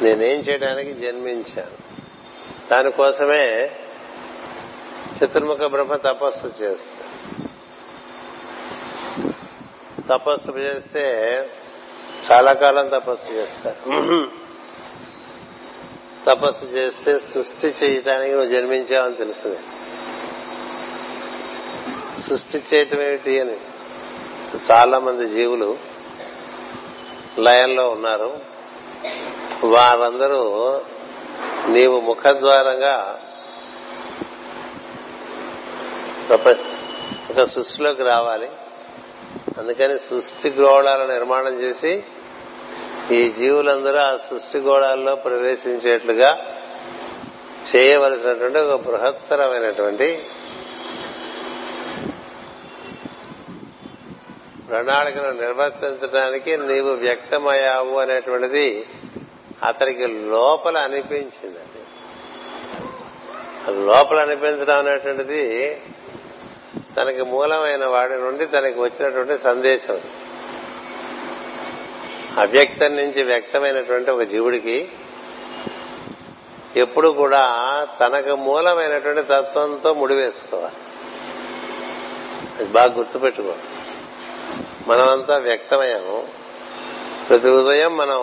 [0.01, 1.82] నేనేం చేయడానికి జన్మించాను.
[2.71, 3.71] దానికోసమే
[5.17, 7.01] చతుర్ముఖ బ్రహ్మ తపస్సు చేస్తా
[10.12, 11.04] తపస్సు చేస్తే
[12.32, 13.82] చాలా కాలం తపస్సు చేస్తారు.
[16.26, 19.60] తపస్సు చేస్తే సృష్టి చేయటానికి నువ్వు జన్మించావని తెలుస్తుంది.
[22.28, 23.58] సృష్టి చేయటం ఏమిటి అని
[24.71, 25.78] చాలా మంది జీవులు
[27.39, 28.32] లయంలో ఉన్నారు.
[29.65, 30.41] వారందరూ
[31.67, 32.97] నీవు ముఖద్వారంగా
[37.30, 38.50] ఒక సృష్టిలోకి రావాలి.
[39.58, 41.92] అందుకని సృష్టి గోళాల నిర్మాణం చేసి
[43.12, 46.32] ఈ జీవులందరూ ఆ సృష్టి గోళాల్లో ప్రవేశించేట్లుగా
[47.72, 50.08] చేయవలసినటువంటి ఒక బృహత్తరమైనటువంటి
[54.68, 58.68] ప్రణాళికను నిర్వర్తించడానికి నీవు వ్యక్తమయ్యావు అనేటువంటిది
[59.64, 61.60] అతనికి లోపల అనిపించింది
[63.86, 65.44] లోపల అనిపించడం అనేటువంటిది
[66.97, 70.01] తనకి మూలమైన వాడి నుండి తనకి వచ్చినటువంటి సందేశం.
[72.38, 74.91] అవ్యక్తం నుంచి వ్యక్తమైనటువంటి ఒక జీవుడికి
[76.75, 77.43] ఎప్పుడు కూడా
[77.99, 80.75] తనకు మూలమైనటువంటి తత్వంతో ముడివేసుకోవాలి
[82.60, 83.54] అది బాగా గుర్తుపెట్టుకో.
[84.88, 86.27] మనమంతా వ్యక్తమయ్యాము.
[87.30, 88.17] ప్రతి ఉదయం మనం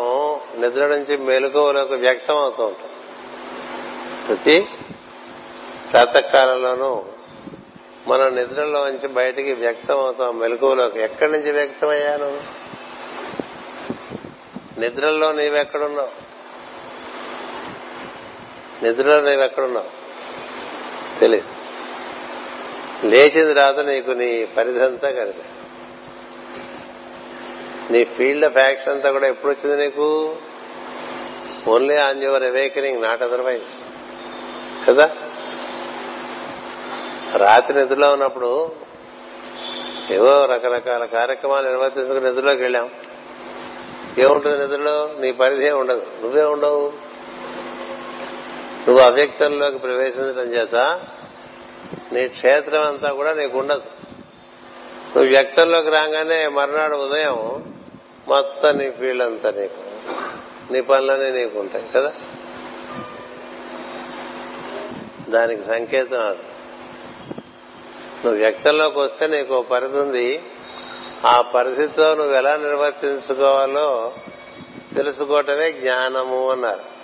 [0.61, 2.91] నిద్ర నుంచి మెలకువలోకి వ్యక్తం అవుతూ ఉంటాం.
[4.29, 4.69] ప్రతి
[5.93, 7.05] ప్రాతకాలంలోనూ
[8.07, 11.03] మనం నిద్రలో నుంచి బయటికి వ్యక్తం అవుతాం మెలకువలోకి.
[11.03, 12.41] ఎక్కడి నుంచి వ్యక్తమయ్యాను?
[14.81, 16.29] నిద్రలో నీవెక్కడున్నావు?
[18.85, 19.99] నిద్రలో నీవెక్కడున్నావు?
[21.21, 21.59] తెలియదు
[23.07, 25.69] లేచిన తర్వాత నీకు నీ పరిధంతా కనిపిస్తుంది.
[27.93, 30.37] నీ ఫీల్డ్ ఆఫ్ యాక్షన్ అంతా కూడా ఎప్పుడు వచ్చింది నీకు?
[31.69, 33.85] Only on your awakening not otherwise.
[34.89, 35.17] కదా?
[37.37, 38.73] రాత్రి నిధుల్లో ఉన్నప్పుడు
[40.11, 42.91] ఏవో రకరకాల కార్యక్రమాలు నిర్వర్తించుకుని నిధుల్లోకి వెళ్ళాం.
[44.19, 46.07] ఏముంటుంది నిధుల్లో నీ పరిధి ఉండదు.
[46.23, 46.93] నువ్వే ఉండవు.
[48.89, 51.01] నువ్వు అవ్యక్తంలోకి ప్రవేశించడం చేత
[52.13, 53.83] నీ క్షేత్రం అంతా కూడా నీకు ఉండదు.
[55.17, 57.65] నువ్వు వ్యక్తంలోకి రాగానే మర్నాడు ఉదయం
[58.29, 59.89] మొత్తం నీ ఫీల్డ్ అంతా నీకు
[60.73, 62.13] నీ పనులనే నీకు ఉంటాయి కదా?
[65.29, 66.39] దానికి సంకేతం అది.
[68.25, 70.43] నువ్వు వ్యక్తంలోకి వస్తే నీకు పరిధి ఉంది.
[71.27, 74.15] ఆ పరిధితో నువ్వు ఎలా నిర్వర్తించుకోవాలో
[74.95, 76.99] తెలుసుకోవటమే జ్ఞానము అన్నారు.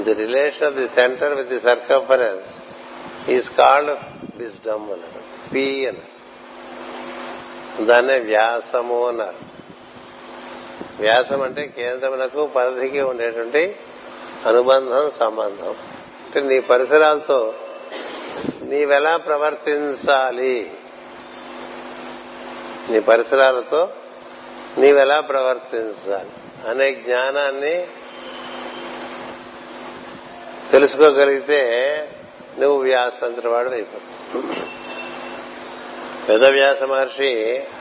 [0.00, 2.46] The relation of the center with the circumference
[3.30, 3.96] is called
[4.36, 5.50] wisdom అన్నారు.
[5.50, 6.14] పి అన్నారు.
[7.84, 9.54] దాన్నే వ్యాసము అన్నారు.
[11.02, 13.76] వ్యాసం అంటే కేంద్రములకు పరిధికి ఉండేటువంటి
[14.46, 15.70] అనుబంధం సంబంధం.
[16.26, 17.54] అంటే నీ పరిసరాలతో
[18.74, 20.70] నీవెలా ప్రవర్తించాలి?
[22.90, 23.88] నీ పరిసరాలతో
[24.78, 26.32] నీవెలా ప్రవర్తించాలి?
[26.70, 27.76] అనే జ్ఞానాన్ని
[30.72, 31.62] తెలుసుకోగలిగితే
[32.58, 34.42] నువ్వు వ్యాసంతటి వాడు అయిపోతావు
[36.28, 37.32] వేదవ్యాస మహర్షి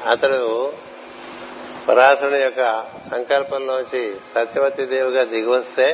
[0.09, 0.73] అతడు
[1.87, 5.87] పరాశరుని యొక్క సంకల్పంలోంచి సత్యవతి దేవిగా దిగివస్తే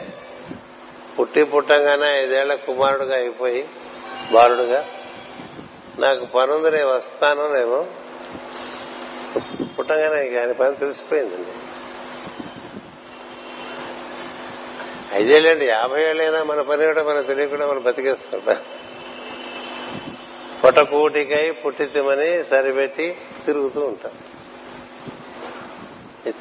[1.20, 3.62] పుట్టి పుట్టంగానే ఐదేళ్ళ కుమారుడుగా అయిపోయి
[4.32, 4.86] బాలుడుగా?
[6.00, 7.88] నాకు పనుంది నేను వస్తాను నేను.
[9.78, 11.52] పుట్టంగానే ఆయన పని తెలిసిపోయిందండి.
[15.14, 18.62] ఐదేళ్ళండి యాభై ఏళ్ళైనా మన పని కూడా మనం తెలియకుండా మనం బతికేస్తుంటా.
[20.64, 24.12] పొట్టకూటికై పుట్టితమని సరిపెట్టి తిరుగుతూ ఉంటాం.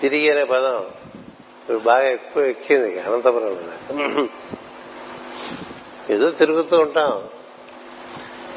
[0.00, 0.86] తిరిగి అనే పదం.
[1.60, 4.26] ఇప్పుడు బాగా ఎక్కువ ఎక్కింది అనంతపురంలో
[6.10, 7.37] ఏదో తిరుగుతూ ఉంటాం.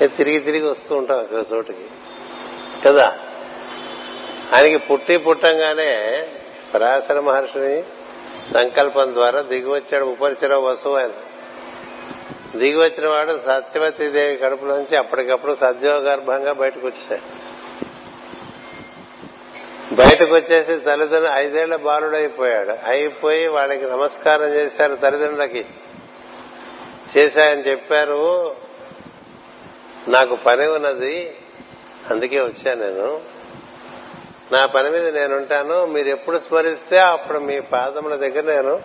[0.07, 1.85] తిరిగి తిరిగి వస్తూ ఉంటాం ఒక చోటుకి.
[2.85, 3.19] కదా?
[4.53, 6.27] ఆయనకి పుట్టి పుట్టంగానే
[6.73, 7.83] పరాశర మహర్షిని
[8.53, 11.11] సంకల్పం ద్వారా దిగివచ్చాడు ఉపరిచర వసువు ఆయన.
[12.57, 17.51] దిగి వచ్చిన వాడు సత్యవతి దేవి కడుపులోంచి అప్పటికప్పుడు సద్యోగర్భంగా బయటకు వచ్చాడు.
[19.95, 25.65] బయటకు వచ్చేసి తల్లిదండ్రులు ఐదేళ్ళ బాలుడు అయిపోయాడు అయిపోయి వాడికి నమస్కారం చేశారు తల్లిదండ్రులకి.
[27.17, 28.55] చేశాయని చెప్పారు.
[30.07, 31.35] నాకు పని ఉన్నది
[32.09, 33.21] అందుకే వచ్చాను నేను.
[34.51, 38.81] నా పని మీద నేనుంటాను మీరు ఎప్పుడు స్మరిస్తే అప్పుడు మీ పాదముల దగ్గర నేను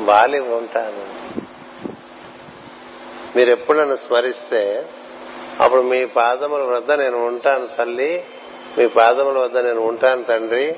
[0.00, 1.32] వాలి ఉంటాను.
[3.36, 4.86] మీరు ఎప్పుడు నన్ను స్మరిస్తే
[5.60, 8.24] అప్పుడు మీ పాదముల వద్ద నేను ఉంటాను తల్లి.
[8.78, 10.76] మీ పాదముల వద్ద నేను ఉంటాను తండ్రి.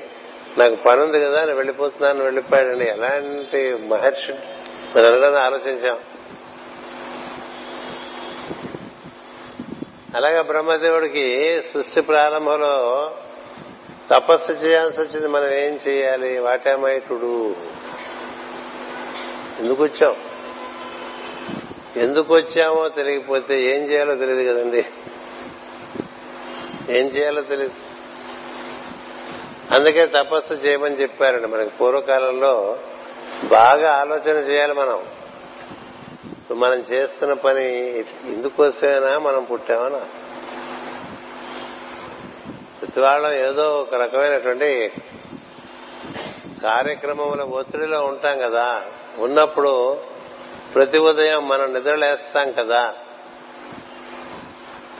[0.57, 4.31] నాకు పని ఉంది కదా నేను వెళ్ళిపోతున్నాను వెళ్ళిపోయాడండి ఎలాంటి మహర్షి
[4.97, 5.97] మనం అనుకుని ఆలోచించాం.
[10.15, 13.11] అలాగే బ్రహ్మదేవుడికి సృష్టి ప్రారంభంలో
[14.11, 15.27] తపస్సు చేయాల్సి వచ్చింది.
[15.27, 16.39] మనం ఏం చేయాలి?
[16.39, 17.55] వాటేమైటుడు
[19.59, 20.15] ఎందుకు వచ్చాం?
[21.95, 24.85] ఎందుకు వచ్చామో తెలియకపోతే ఏం చేయాలో తెలియదు కదండి.
[26.89, 27.73] ఏం చేయాలో తెలియదు.
[29.75, 31.47] అందుకే తపస్సు చేయమని చెప్పారండి.
[31.47, 32.79] మనకి పూర్వకాలంలో
[33.43, 35.05] బాగా ఆలోచన చేయాలి మనం.
[36.53, 37.79] మనం చేస్తున్న పని
[38.25, 40.05] ఇందుకోసమేనా మనం పుట్టామనా?
[42.81, 44.91] ప్రతి వాళ్ళం ఏదో ఒక రకమైనటువంటి
[46.63, 48.85] కార్యక్రమముల ఒత్తిడిలో ఉంటాం కదా.
[49.17, 49.99] ఉన్నప్పుడు
[50.75, 52.95] ప్రతి ఉదయం మనం నిద్రలేస్తాం కదా.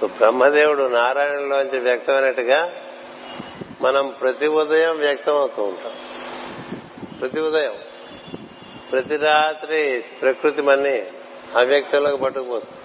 [0.04, 2.72] బ్రహ్మదేవుడు నారాయణలోంచి వ్యక్తమైనట్టుగా
[3.82, 5.92] మనం ప్రతి ఉదయం వ్యక్తం అవుతూ ఉంటాం.
[7.22, 7.74] ప్రతి ఉదయం.
[8.92, 11.06] ప్రతి రాత్రి ప్రకృతి మన్ని
[11.56, 12.82] అవ్యక్తంలోకి పట్టుకుపోతుంది.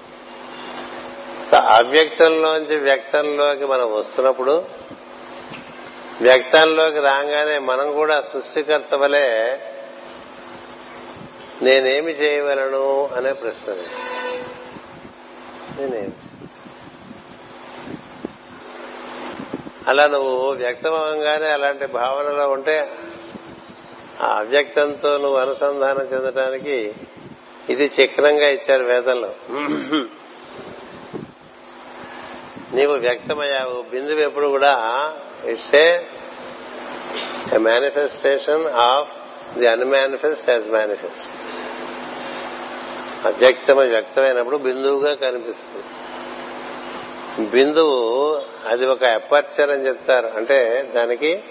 [1.56, 4.64] అవ్యక్తంలోంచి వ్యక్తంలోకి మనం వస్తున్నప్పుడు
[6.20, 9.56] వ్యక్తంలోకి రాగానే మనం కూడా సృష్టికర్త వలె
[11.62, 13.72] నేనేమి చేయగలను అనే ప్రశ్న
[15.78, 16.12] నేనేమి
[19.88, 22.90] అలా నువ్వు వ్యక్తమవగానే అలాంటి భావనలో ఉంటే
[24.22, 26.94] ఆ అవ్యక్తంతో నువ్వు అనుసంధానం చెందడానికి
[27.70, 29.30] ఇది చిహ్నంగా ఇచ్చారు వేదంలో.
[32.74, 33.84] నీవు వ్యక్తమయ్యావు.
[33.90, 34.72] బిందువు ఎప్పుడు కూడా
[35.44, 35.98] it's a
[37.58, 39.08] manifestation of
[39.58, 41.26] the unmanifest as manifest
[43.26, 45.86] అవ్యక్తమ వ్యక్తమైనప్పుడు బిందువుగా కనిపిస్తుంది.
[47.50, 47.98] బిందువు
[48.68, 50.28] అది ఒక అపర్చర్ అని చెప్తారు.
[50.36, 50.58] అంటే
[50.94, 51.42] దానికి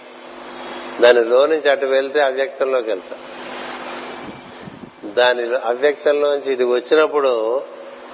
[1.01, 3.19] దానిలో నుంచి అటు వెళ్తే అవ్యక్తంలోకి వెళ్తాం
[5.13, 7.61] దాని అవ్యక్తంలోంచి ఇది వచ్చినప్పుడు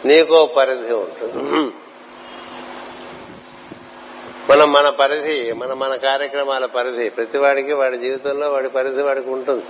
[0.06, 1.72] నీకో పరిధి ఉంటుంది.
[4.50, 9.66] మనం మన పరిధి మన మన కార్యక్రమాల పరిధి ప్రతివాడికి వాడి జీవితంలో వాడి పరిధి వాడికి ఉంటుంది.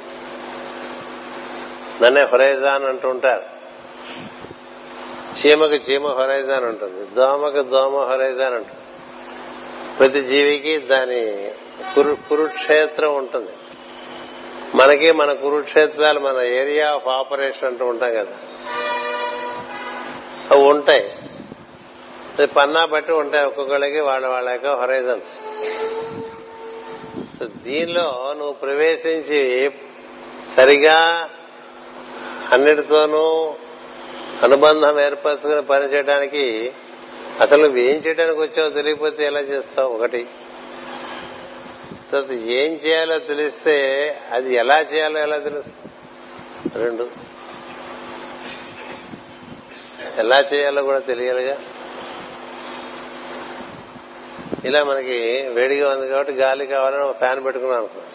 [2.04, 3.44] నన్నే హొరైజాన్ అంటూ ఉంటారు.
[5.40, 7.16] చీమకి చీమ హొరైజాన్ ఉంటుంది.
[7.16, 8.76] దోమకి దోమ హొరైజాన్ ఉంటుంది.
[10.00, 11.52] ప్రతి జీవికి దాని
[11.96, 13.50] కురు- కురుక్షేత్రం ఉంటుంది.
[14.76, 18.38] మనకి మన కురుక్షేత్రాలు మన ఏరియా ఆఫ్ ఆపరేషన్ అంటూ ఉంటాం కదా.
[20.52, 21.12] అవి ఉంటాయి.
[22.48, 25.64] పన్నా బట్టి ఉంటాయి ఒక్కొక్కళ్ళకి వాళ్ళ వాళ్ళ యొక్క హొరైజన్స్
[27.64, 29.72] దీనిలో నువ్వు ప్రవేశించి
[30.56, 31.30] సరిగా
[32.52, 33.56] అన్నిటితోనూ
[34.44, 36.74] అనుబంధం ఏర్పరచుకుని పనిచేయడానికి
[37.42, 39.94] అసలు నువ్వేం చేయడానికి వచ్చావో తెలియకపోతే ఎలా చేస్తావు?
[39.94, 40.28] ఒకటి.
[42.16, 43.76] తర్వాత ఏం చేయాలో తెలిస్తే
[44.32, 45.90] అది ఎలా చేయాలో ఎలా తెలుస్తుంది?
[46.84, 47.10] రెండు.
[50.18, 51.58] ఎలా చేయాలో కూడా తెలియాలిగా.
[54.66, 58.12] ఇలా మనకి వేడిగా ఉంది కాబట్టి గాలి కావాలని ఒక ఫ్యాన్ పెట్టుకున్నాం అనుకున్నాం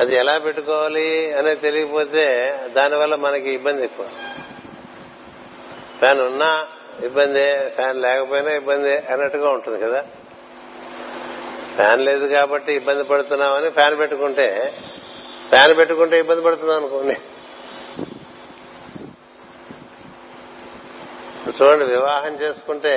[0.00, 4.06] అది ఎలా పెట్టుకోవాలి అనేది తెలియకపోతే దానివల్ల మనకి ఇబ్బంది ఎక్కువ.
[5.98, 6.66] ఫ్యాన్ ఉన్నా
[7.02, 10.04] ఇబ్బందే ఫ్యాన్ లేకపోయినా ఇబ్బంది అన్నట్టుగా ఉంటుంది కదా.
[11.76, 14.74] ఫ్యాన్ లేదు కాబట్టి ఇబ్బంది పడుతున్నామని ఫ్యాన్ పెట్టుకుంటే
[15.48, 17.16] ఫ్యాన్ పెట్టుకుంటే ఇబ్బంది పడుతున్నాం అనుకోండి.
[21.50, 22.94] చూడండి వివాహం చేసుకుంటే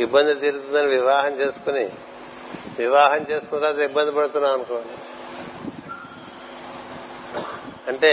[0.00, 1.88] ఇబ్బంది తీరుతుందని వివాహం చేసుకుని
[2.78, 4.94] వివాహం చేసుకున్న తర్వాత ఇబ్బంది పడుతున్నాం అనుకోండి.
[7.88, 8.12] అంటే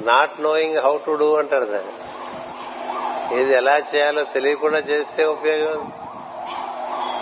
[0.00, 3.40] not knowing how to do అంటారు దాన్ని.
[3.40, 5.92] ఇది ఎలా చేయాలో తెలియకుండా చేస్తే ఉపయోగం?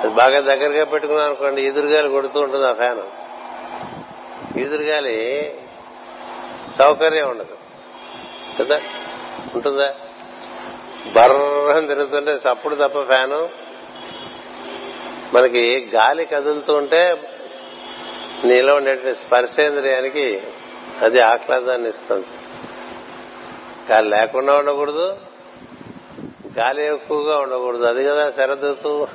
[0.00, 3.02] అది బాగా దగ్గరగా పెట్టుకున్నాం అనుకోండి ఎదురుగాలి కొడుతూ ఉంటుంది ఆ ఫ్యాన్.
[4.58, 5.54] ఎదురుగాలి
[6.78, 7.56] సౌకర్యం ఉండదు.
[8.62, 8.80] కదా?
[9.54, 9.94] ఉంటుందా?
[11.12, 13.48] బర్రం తిరుగుతుంటే చప్పుడు తప్ప ఫ్యాను.
[15.34, 17.30] మనకి గాలి కదులుతూ ఉంటే
[18.44, 20.42] నీలో ఉండే స్పర్శేంద్రియానికి
[21.00, 22.26] అది ఆహ్లాదాన్ని ఇస్తుంది.
[23.92, 25.16] గాలి లేకుండా ఉండకూడదు.
[26.58, 27.84] గాలి ఎక్కువగా ఉండకూడదు.
[27.84, 29.08] అది కదా శరదృతు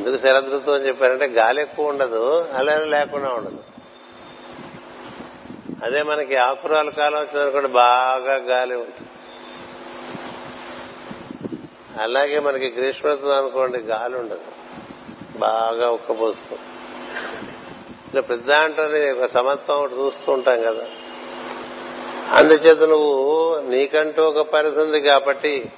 [0.00, 3.58] ఎందుకు శరదృతువు అని చెప్పారంటే గాలి ఎక్కువ ఉండదు అలా లేకుండా ఉండదు.
[5.84, 9.10] అదే మనకి ఆకురాల కాలం వచ్చిందనుకోండి బాగా గాలి ఉంటుంది.
[12.00, 14.40] అలాగే మనకి గ్రీష్మత్వం అనుకోండి గాలి ఉండదు.
[15.38, 16.62] బాగా ఉక్కపోస్తుంది
[18.12, 20.86] ఇలా పెద్ద దాంట్లోనే ఒక సమత్వం ఒకటి చూస్తూ ఉంటాం కదా.
[22.32, 25.72] అందుచేత నువ్వు నీకంటూ ఒక పరిధి ఉంది కాబట్టి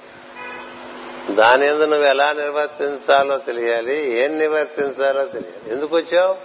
[1.29, 5.73] దాని ఎందు నువ్వు ఎలా నిర్వర్తించాలో తెలియాలి ఏం నివర్తించాలో తెలియాలి.
[5.73, 6.35] ఎందుకు వచ్చావు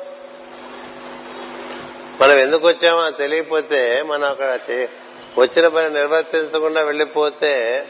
[2.23, 4.59] మనం ఎందుకు వచ్చామో తెలియపోతే తెలియకపోతే మనం అక్కడ
[5.39, 7.85] వచ్చిన పని నిర్వర్తించకుండా వెళ్ళిపోతే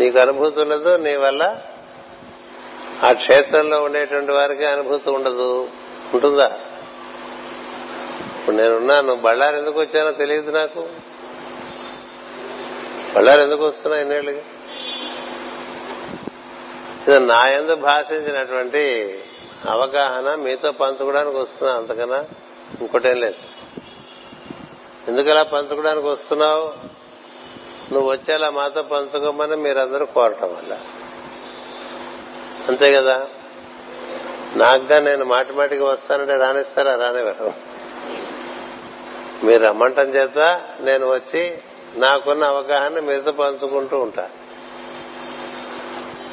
[0.00, 1.60] నీకు అనుభూతి ఉండదు నీ వల్ల
[3.04, 5.68] ఆ క్షేత్రంలో ఉండేటువంటి వారికి అనుభూతి ఉండదు.
[6.14, 6.58] ఉంటుందా?
[8.40, 10.88] ఇప్పుడు నేనున్నాను బళ్ళారు ఎందుకు వచ్చానో తెలియదు నాకు.
[13.16, 14.42] బళ్ళారు ఎందుకు వస్తున్నా ఎన్నేళ్ళుగా
[17.08, 19.14] ఇది నా ఎందు భాషించినటువంటి
[19.68, 22.24] అవగాహన మీతో పంచుకోవడానికి వస్తున్నా అంతకన్నా
[22.80, 23.36] ఇంకోటేం లేదు.
[25.08, 26.72] ఎందుకు అలా పంచుకోవడానికి వస్తున్నావు?
[27.92, 30.78] నువ్వు వచ్చేలా మాతో పంచుకోమని మీరందరూ కోరటం వల్ల.
[32.68, 33.26] అంతే కదా?
[34.56, 36.96] నాకుగా నేను మాటి మాటికి వస్తానంటే రానిస్తారా?
[36.96, 37.52] రానివ్వరు.
[39.46, 41.58] మీరు రమ్మంటం చేత నేను వచ్చి
[41.94, 44.47] నాకున్న అవగాహన మీతో పంచుకుంటూ ఉంటాను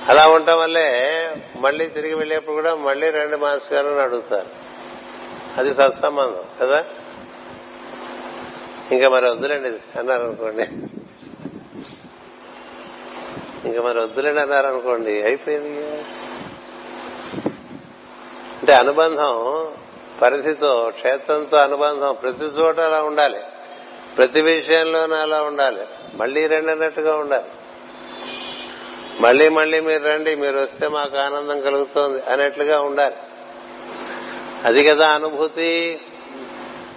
[0.09, 4.47] అలా ఉండటం వల్లే మళ్ళీ తిరిగి వెళ్ళేప్పుడు కూడా మళ్ళీ రెండు మాస్ గారు అని అడుగుతారు.
[5.57, 6.85] అది సత్సంబంధం కదా?
[8.91, 10.63] ఇంకా మరి వద్దులేండి అన్నారు అనుకోండి
[13.67, 15.85] ఇంకా మరి వద్దులేండి అన్నారు అనుకోండి అయిపోయింది
[18.61, 19.67] అంటే అనుబంధం
[20.21, 23.39] పరిధితో క్షేత్రంతో అనుబంధం ప్రతి చోట అలా ఉండాలి.
[24.17, 25.87] ప్రతి విషయంలోనూ అలా ఉండాలి.
[26.15, 27.45] మళ్ళీ రెండు అన్నట్టుగా ఉండాలి.
[29.19, 33.15] మళ్ళీ మళ్ళీ మీరు రండి మీరు వస్తే మాకు ఆనందం కలుగుతోంది అనేట్లుగా ఉండాలి.
[34.63, 36.01] అది కదా అనుభూతి.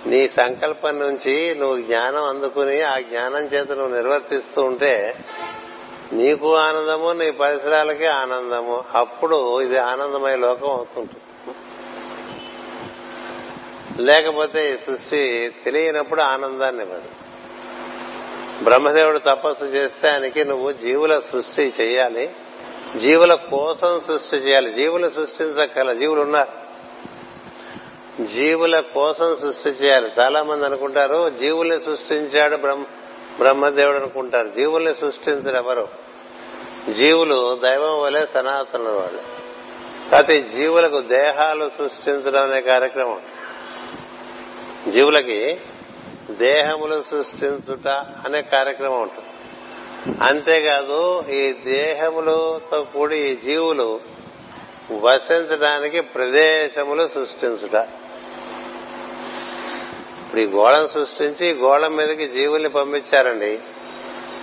[0.07, 5.17] నీ సంకల్పం నుంచి నువ్వు జ్ఞానం అందుకుని ఆ జ్ఞానం చేత నువ్వు నిర్వర్తిస్తూ ఉంటే
[6.13, 8.85] నీకు ఆనందము నీ పరిసరాలకి ఆనందము.
[8.95, 11.55] అప్పుడు ఇది ఆనందమయ లోకం అవుతుంటుంది.
[14.03, 17.28] లేకపోతే ఈ సృష్టి తెలియనప్పుడు ఆనందాన్ని ఇవ్వదు.
[18.63, 22.31] బ్రహ్మదేవుడు తపస్సు చేస్తే ఆయనకి నువ్వు జీవుల సృష్టి చేయాలి.
[22.97, 24.73] జీవుల కోసం సృష్టి చేయాలి.
[24.73, 26.69] జీవులు సృష్టించక్కల జీవులు ఉన్నారు.
[28.27, 30.11] జీవుల కోసం సృష్టి చేయాలి.
[30.21, 32.85] చాలా మంది అనుకుంటారు జీవుల్ని సృష్టించాడు బ్రహ్మ
[33.39, 34.49] బ్రహ్మదేవుడు అనుకుంటారు.
[34.49, 35.89] జీవుల్ని సృష్టించరు ఎవరు?
[36.93, 39.21] జీవులు దైవం వలె సనాతనులు వాళ్ళు.
[40.11, 43.21] కాకపోతే జీవులకు దేహాలు సృష్టించడం అనే కార్యక్రమం.
[44.89, 45.61] జీవులకి
[46.31, 47.89] దేహములు సృష్టించుట
[48.25, 49.29] అనే కార్యక్రమం ఉంటుంది.
[50.23, 54.01] అంతేకాదు ఈ దేహములతో కూడి ఈ జీవులు
[54.91, 57.75] వసించడానికి ప్రదేశములు సృష్టించుట.
[60.23, 63.59] ఇప్పుడు ఈ గోళం సృష్టించి గోళం మీదకి జీవుల్ని పంపించారండి.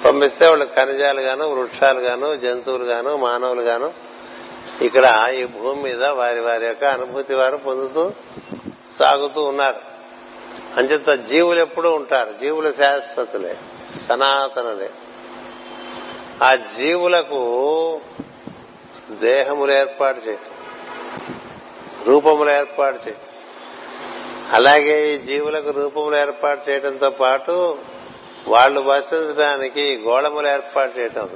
[0.06, 3.94] పంపిస్తే వాళ్ళు ఖనిజాలు గాను వృక్షాలు గాను జంతువులు గాను మానవులు గాను
[4.82, 8.12] ఇక్కడ ఈ భూమి మీద వారి వారి యొక్క అనుభూతి వారు పొందుతూ
[9.00, 9.95] సాగుతూ ఉన్నారు.
[10.78, 12.34] అంచేత జీవులు ఎప్పుడూ ఉంటారు.
[12.42, 13.58] జీవులు శాశ్వతులే
[14.10, 14.90] సనాతనులే.
[16.44, 17.42] ఆ జీవులకు
[19.12, 20.52] దేహములు ఏర్పాటు చేయటం
[22.06, 23.20] రూపములు ఏర్పాటు చేయటం
[24.52, 27.78] అలాగే ఈ జీవులకు రూపములు ఏర్పాటు చేయడంతో పాటు
[28.48, 31.30] వాళ్ళు వసించడానికి గోళములు ఏర్పాటు చేయటం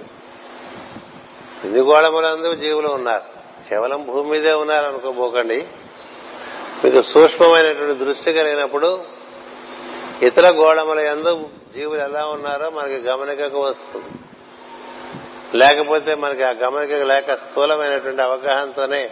[1.63, 3.23] ఇన్ని గోళములందు జీవులు ఉన్నారు?
[3.69, 5.67] కేవలం భూమి మీదే ఉన్నారనుకోబోకండి.
[6.83, 9.18] మీకు సూక్ష్మమైనటువంటి దృష్టి కలిగినప్పుడు
[10.21, 14.05] ఇతర గోళముల ఎందు జీవులు ఎలా ఉన్నారో మనకి గమనికకు వస్తుంది.
[15.57, 19.09] లేకపోతే మనకి ఆ గమనిక లేక స్థూలమైనటువంటి అవగాహనతోనే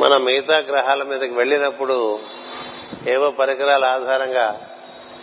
[0.00, 2.18] మనం మిగతా గ్రహాల మీదకి వెళ్ళినప్పుడు
[3.06, 4.68] ఏవో పరికరాల ఆధారంగా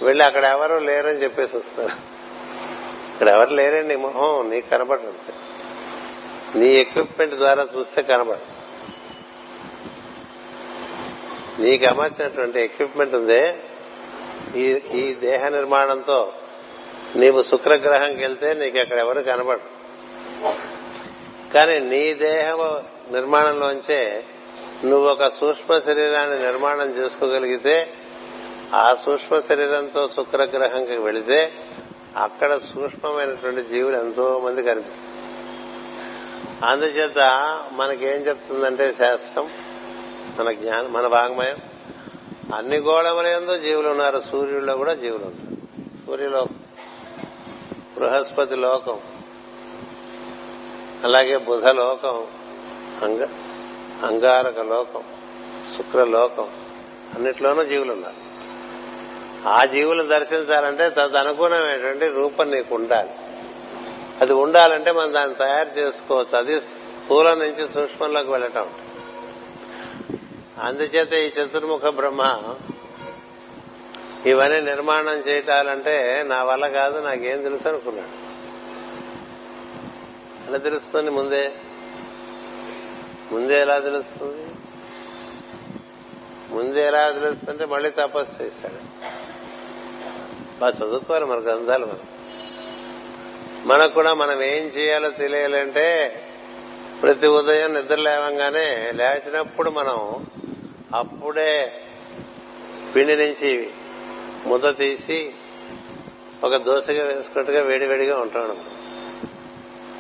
[0.02, 1.94] వెళ్ళి అక్కడ ఎవరు లేరని చెప్పేసి వస్తారు.
[3.14, 5.14] ఇక్కడ ఎవరు లేరండి మొహం నీకు కనపడదు.
[6.58, 8.50] నీ ఎక్విప్మెంట్ ద్వారా చూస్తే కనబడదు
[11.62, 13.58] నీకు అమర్చినటువంటి ఎక్విప్మెంట్ ఉందే
[14.58, 16.34] ఈ ఈ దేహ నిర్మాణంతో
[17.16, 19.62] నీవు శుక్రగ్రహంకి వెళ్తే నీకు అక్కడ ఎవరు కనబడు
[21.54, 22.50] కానీ నీ దేహ
[23.12, 24.24] నిర్మాణంలోంచే
[24.84, 27.94] నువ్వు ఒక సూక్ష్మ శరీరాన్ని నిర్మాణం చేసుకోగలిగితే
[28.74, 31.54] ఆ సూక్ష్మ శరీరంతో శుక్రగ్రహంకి వెళితే
[32.18, 35.20] అక్కడ సూక్ష్మమైనటువంటి జీవులు ఎంతో మంది కనిపిస్తుంది
[36.66, 37.20] అందుచేత
[37.72, 39.50] మనకేం చెప్తుందంటే శాస్త్రం
[40.40, 41.58] మన జ్ఞానం మన వాంగ్మయం.
[42.56, 44.24] అన్ని గోళములందు జీవులు ఉన్నారు.
[44.32, 45.56] సూర్యుల్లో కూడా జీవులు ఉన్నారు.
[46.06, 46.56] సూర్యలోకం
[47.98, 49.00] బృహస్పతి లోకం
[51.04, 52.28] అలాగే బుధ లోకం
[53.04, 53.24] అంగ
[54.04, 55.04] అంగారక లోకం
[55.78, 56.48] శుక్రలోకం
[57.16, 58.34] అన్నిట్లోనూ జీవులు ఉన్నారు.
[59.50, 63.10] ఆ జీవులు దర్శించాలంటే తదనుగుణమైనటువంటి రూపం నీకు ఉండాలి.
[64.22, 66.38] అది ఉండాలంటే మనం దాన్ని తయారు చేసుకోవచ్చు.
[66.38, 68.70] అది స్థూలం నుంచి సూక్ష్మంలోకి వెళ్ళటం.
[70.62, 72.56] అందుచేత ఈ చతుర్ముఖ బ్రహ్మ
[74.26, 78.34] ఇవన్నీ నిర్మాణం చేయటాలంటే నా వల్ల కాదు నాకేం తెలుసు అనుకున్నాడు.
[80.50, 81.52] ఎలా తెలుస్తుంది ముందే?
[83.32, 84.48] ముందే ఎలా తెలుస్తుంది?
[86.56, 88.80] ముందే ఎలా తెలుస్తుంటే మళ్ళీ తపస్సు చేశాడు.
[90.60, 92.00] బాగా చదువుకోవాలి మన గ్రంథాలు మనం.
[93.66, 96.20] మనకు కూడా మనం ఏం చేయాలో తెలియాలంటే
[97.02, 100.26] ప్రతి ఉదయం నిద్ర లేవంగానే లేచినప్పుడు మనం
[100.94, 101.72] అప్పుడే
[102.96, 103.70] పిండి నుంచి
[104.46, 105.34] ముద్ద తీసి
[106.44, 108.56] ఒక దోశగా వేసుకున్నట్టుగా వేడివేడిగా ఉంటాడు.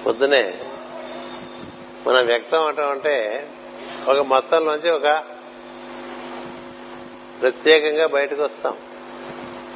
[0.03, 0.59] పొద్దునే
[2.07, 3.47] మనం వ్యక్తం అవటం అంటే
[4.07, 5.23] ఒక మొత్తంలోంచి ఒక
[7.41, 8.77] ప్రత్యేకంగా బయటకు వస్తాం.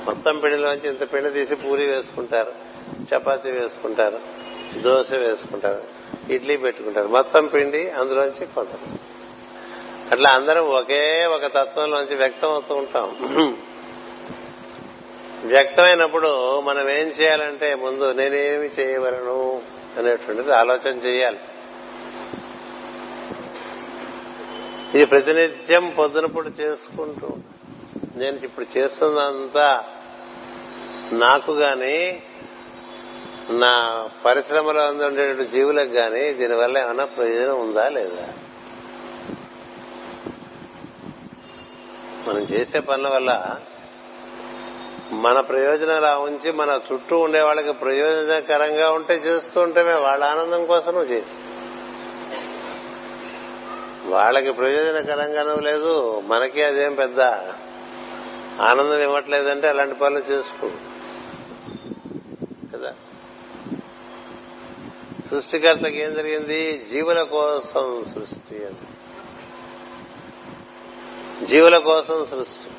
[0.06, 2.54] మొత్తం పిండిలోంచి ఇంత పిండి తీసి పూరి వేసుకుంటారు
[3.14, 4.20] చపాతీ వేసుకుంటారు
[4.82, 5.84] దోశ వేసుకుంటారు
[6.34, 7.08] ఇడ్లీ పెట్టుకుంటారు.
[7.08, 8.68] మొత్తం పిండి అందులోంచి కొంత
[10.12, 13.08] అట్లా అందరం ఒకే ఒక తత్వంలోంచి వ్యక్తం అవుతూ ఉంటాం.
[15.46, 19.62] వ్యక్తమైనప్పుడు మనం ఏం చేయాలంటే ముందు నేనేమి చేయవలను
[19.98, 21.40] అనేటువంటిది ఆలోచన చేయాలి.
[24.94, 27.28] ఇది ప్రతినిత్యం పొద్దునప్పుడు చేసుకుంటూ
[28.16, 29.84] నేను ఇప్పుడు చేస్తున్నంతా
[31.12, 32.22] నాకు గాని
[33.50, 33.74] నా
[34.26, 38.28] పరిశ్రమలో ఉండేటువంటి జీవులకు గాని దీనివల్ల ఏమైనా ప్రయోజనం ఉందా లేదా?
[42.28, 43.56] మనం చేసే పనుల వల్ల
[45.12, 51.14] మన ప్రయోజనాలు ఉంచి మన చుట్టూ ఉండే వాళ్ళకి ప్రయోజనకరంగా ఉంటే చేస్తూ ఉంటేమే వాళ్ళ ఆనందం కోసం నువ్వు
[51.14, 51.40] చేసి
[54.10, 57.22] వాళ్ళకి ప్రయోజనకరంగానూ లేదు మనకి అదేం పెద్ద
[58.62, 60.70] ఆనందం ఇవ్వట్లేదంటే అలాంటి పనులు చేసుకో.
[62.74, 62.94] కదా?
[65.30, 66.86] సృష్టికర్తకి ఏం జరిగింది?
[66.92, 68.97] జీవుల కోసం సృష్టి అని
[71.44, 72.70] జీవుల కోసం సృష్టి.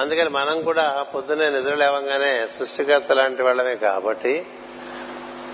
[0.00, 4.46] అందుకని మనం కూడా పొద్దున్నే నిద్ర లేవంగానే సృష్టికర్త లాంటి వాళ్ళమే కాబట్టి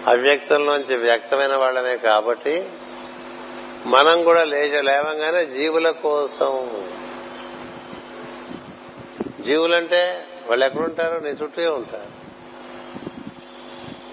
[0.07, 2.71] అవ్యక్తంలోంచి వ్యక్తమైన వాళ్ళమే కాబట్టి
[3.87, 6.85] మనం కూడా లేచ లేవంగానే జీవుల కోసం.
[9.41, 11.21] జీవులంటే వాళ్ళు ఎక్కడుంటారు?
[11.21, 12.23] నీ చుట్టూ ఉంటారు.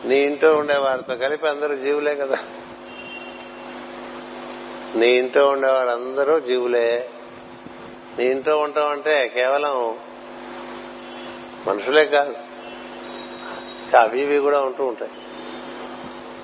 [0.07, 2.37] నీ ఇంట్లో ఉండే వారితో కలిపి అందరూ జీవులే కదా.
[4.95, 7.09] నీ ఇంట్లో ఉండే వాళ్ళందరూ జీవులే.
[8.19, 9.97] నీ ఇంట్లో ఉంటామంటే అంటే కేవలం
[11.67, 12.35] మనుషులే కాదు.
[13.97, 15.11] అవి ఇవి కూడా ఉంటూ ఉంటాయి.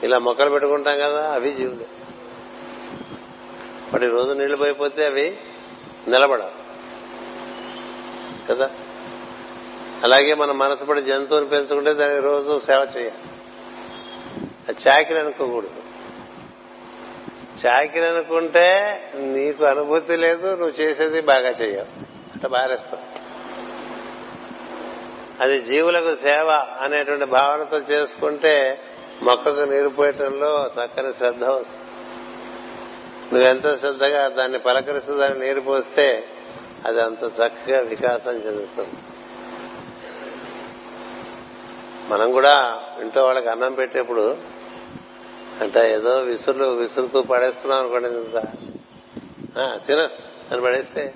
[0.04, 1.88] ఇలా మొక్కలు పెట్టుకుంటాం కదా అవి జీవులే.
[3.94, 5.38] వాటి రోజు నీళ్ళు పోయిపోతే అవి
[6.08, 6.66] నిలబడవు.
[8.50, 8.70] కదా?
[10.04, 13.30] అలాగే మన మనసు పడి జంతువుని పెంచుకుంటే దానికి రోజు సేవ చేయాలి.
[14.70, 15.85] అది చాకిరి అనుకోకూడదు.
[17.66, 18.68] చాకిరి అనుకుంటే
[19.16, 21.88] నీకు అనుభూతి లేదు నువ్వు చేసేది బాగా చేయవు
[22.36, 23.04] అట్లా బారేస్తావు
[25.44, 26.50] అది జీవులకు సేవ
[26.82, 28.80] అనేటువంటి భావనతో చేసుకుంటే
[29.24, 31.82] మొక్కకు నీరు పోయటంలో చక్కని శ్రద్ధ వస్తుంది.
[33.34, 36.28] నువ్వెంత శ్రద్ధగా దాన్ని పలకరిస్తూ దాన్ని నీరు పోస్తే
[36.86, 38.98] అది అంత చక్కగా వికాసం చెందుతుంది.
[42.10, 44.38] మనం కూడా ఇంట్లో వాళ్ళకి అన్నం పెట్టేప్పుడు
[45.62, 48.42] అంటే ఏదో విసురులు విసురుతూ పడేస్తున్నాం అనుకోండి ఇంత.
[49.88, 50.10] తిన.
[50.52, 51.14] అని పడేస్తే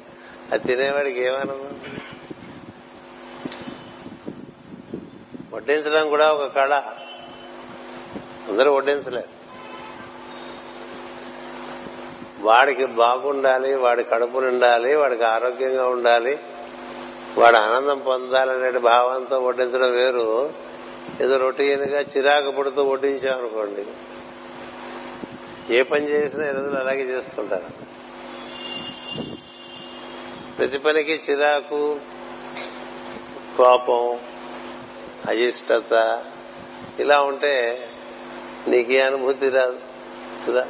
[0.51, 1.79] అది తినేవాడికి ఏమానందం
[5.53, 6.81] వడ్డించడం కూడా ఒక కళ.
[8.47, 9.39] అందరూ వడ్డించలేరు
[12.41, 16.39] వాడికి బాగుండాలి వాడి కడుపు నిండాలి వాడికి ఆరోగ్యంగా ఉండాలి
[17.37, 20.53] వాడు ఆనందం పొందాలనే భావంతో వడ్డించడం వేరు.
[21.21, 23.85] ఏదో రొటీన్గా చిరాకు పుడుతూ వడ్డించామనుకోండి.
[25.69, 27.89] ఏ పని చేసినా ఈ రోజులు అలాగే చేస్తుంటారు.
[30.57, 31.99] ప్రతి పనికి చిరాకు
[33.57, 34.19] కోపం
[35.27, 36.23] అయిష్టత
[36.99, 37.87] ఇలా ఉంటే
[38.67, 39.79] నీకే అనుభూతి రాదు
[40.47, 40.67] కదా.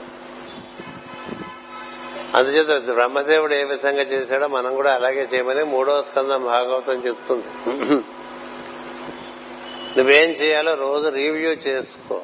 [2.35, 7.45] అందుచేత బ్రహ్మదేవుడు ఏ విధంగా చేశాడో మనం కూడా అలాగే చేయమని మూడో స్కందం భాగవతం చెప్తుంది.
[9.97, 12.21] నువ్వేం చేయాలో రోజు రివ్యూ చేసుకో.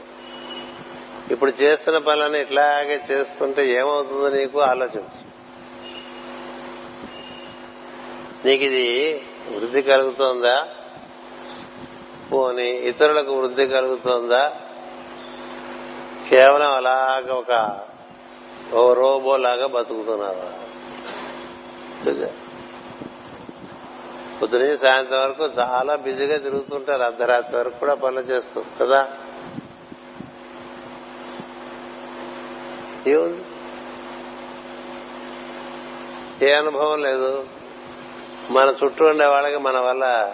[1.32, 5.36] ఇప్పుడు చేస్తున్న పనులను ఇట్లాగే చేస్తుంటే ఏమవుతుందో నీకు ఆలోచించు.
[8.48, 9.22] నీకు ఇది
[9.56, 10.68] వృద్ధి కలుగుతోందా?
[12.32, 14.54] పోని ఇతరులకు వృద్ధి కలుగుతోందా?
[16.30, 17.80] కేవలం అలాగ ఒక
[18.74, 20.52] ఓ రోబో లాగా బతుకుతున్నావా?
[24.42, 29.08] పొద్దున సాయంత్రం వరకు చాలా బిజీగా తిరుగుతుంటారు అర్ధరాత్రి వరకు కూడా పనులు చేస్తారు కదా?
[33.08, 33.46] ఏముంది?
[36.50, 37.48] ఏ అనుభవం లేదు.
[38.50, 40.34] మన చుట్టూ ఉండే వాళ్ళకి మన వల్ల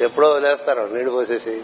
[0.00, 1.62] ఎప్పుడో వదిలేస్తారు నీళ్ళు పోసేసి.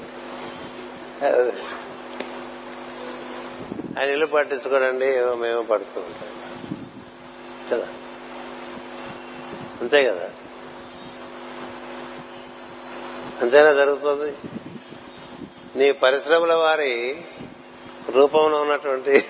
[3.99, 6.29] ఆయన ఇల్లు పట్టించుకోడండి ఏమో మేము పడుతూ ఉంటాం.
[7.71, 7.89] కదా?
[9.81, 10.31] అంతే కదా?
[13.41, 14.35] అంతేనా జరుగుతుంది?
[15.77, 17.25] నీ పరిశ్రమల వారి
[18.11, 19.25] రూపంలో ఉన్నటువంటి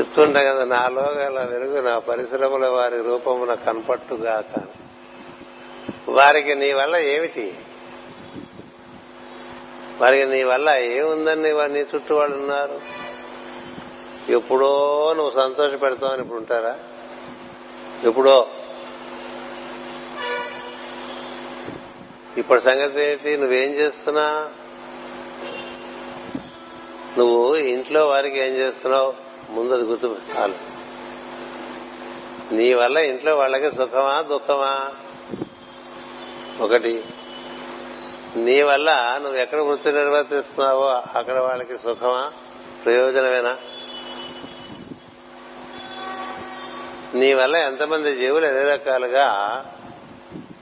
[0.00, 4.60] చెప్తుంటా కదా నాలో గల వెలుగు నా పరిశ్రమల వారి రూపమున కనపట్టుగాక.
[6.08, 7.54] వారికి నీ వల్ల ఏమిటి?
[10.00, 12.80] వారికి నీ వల్ల ఏముందని నీ చుట్టూ వాళ్ళు ఉన్నారు.
[14.28, 16.78] ఎప్పుడో నువ్వు సంతోష పెడతావని ఇప్పుడు ఉంటారా?
[18.04, 18.48] ఎప్పుడో.
[22.36, 23.36] ఇప్పుడు సంగతి ఏంటి?
[23.36, 24.50] నువ్వేం చేస్తున్నా
[27.18, 29.23] నువ్వు ఇంట్లో వారికి ఏం చేస్తున్నావు?
[29.50, 30.54] ముందు అది గుర్తు చాలు.
[32.54, 34.92] నీ వల్ల ఇంట్లో వాళ్ళకి సుఖమా దుఃఖమా?
[36.60, 37.04] ఒకటి.
[38.36, 40.86] నీ వల్ల నువ్వు ఎక్కడ వృత్తి నిర్వర్తిస్తున్నావో
[41.16, 42.32] అక్కడ వాళ్ళకి సుఖమా
[42.84, 43.56] ప్రయోజనమేనా?
[47.14, 49.64] నీ వల్ల ఎంతమంది జీవులు ఎన్ని రకాలుగా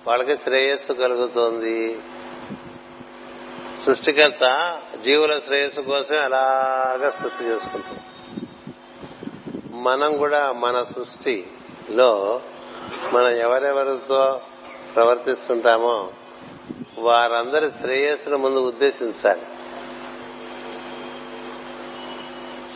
[0.07, 2.01] వాళ్ళకి శ్రేయస్సు కలుగుతోంది.
[3.87, 4.72] సృష్టికర్త
[5.05, 8.01] జీవుల శ్రేయస్సు కోసం అలాగా సృష్టి చేసుకుంటుంది.
[9.73, 12.41] మనం కూడా మన సృష్టిలో
[13.12, 14.41] మనం ఎవరెవరితో
[14.95, 16.11] ప్రవర్తిస్తుంటామో
[16.99, 19.41] వారందరి శ్రేయస్సును ముందు ఉద్దేశించాలి.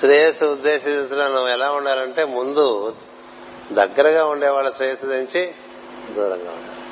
[0.01, 2.97] శ్రేయస్సు ఉద్దేశించడం మనం ఎలా ఉండాలంటే ముందు
[3.73, 5.55] దగ్గరగా ఉండే వాళ్ళ శ్రేయస్సు తెంచి
[6.15, 6.83] దూరంగా ఉండాలి.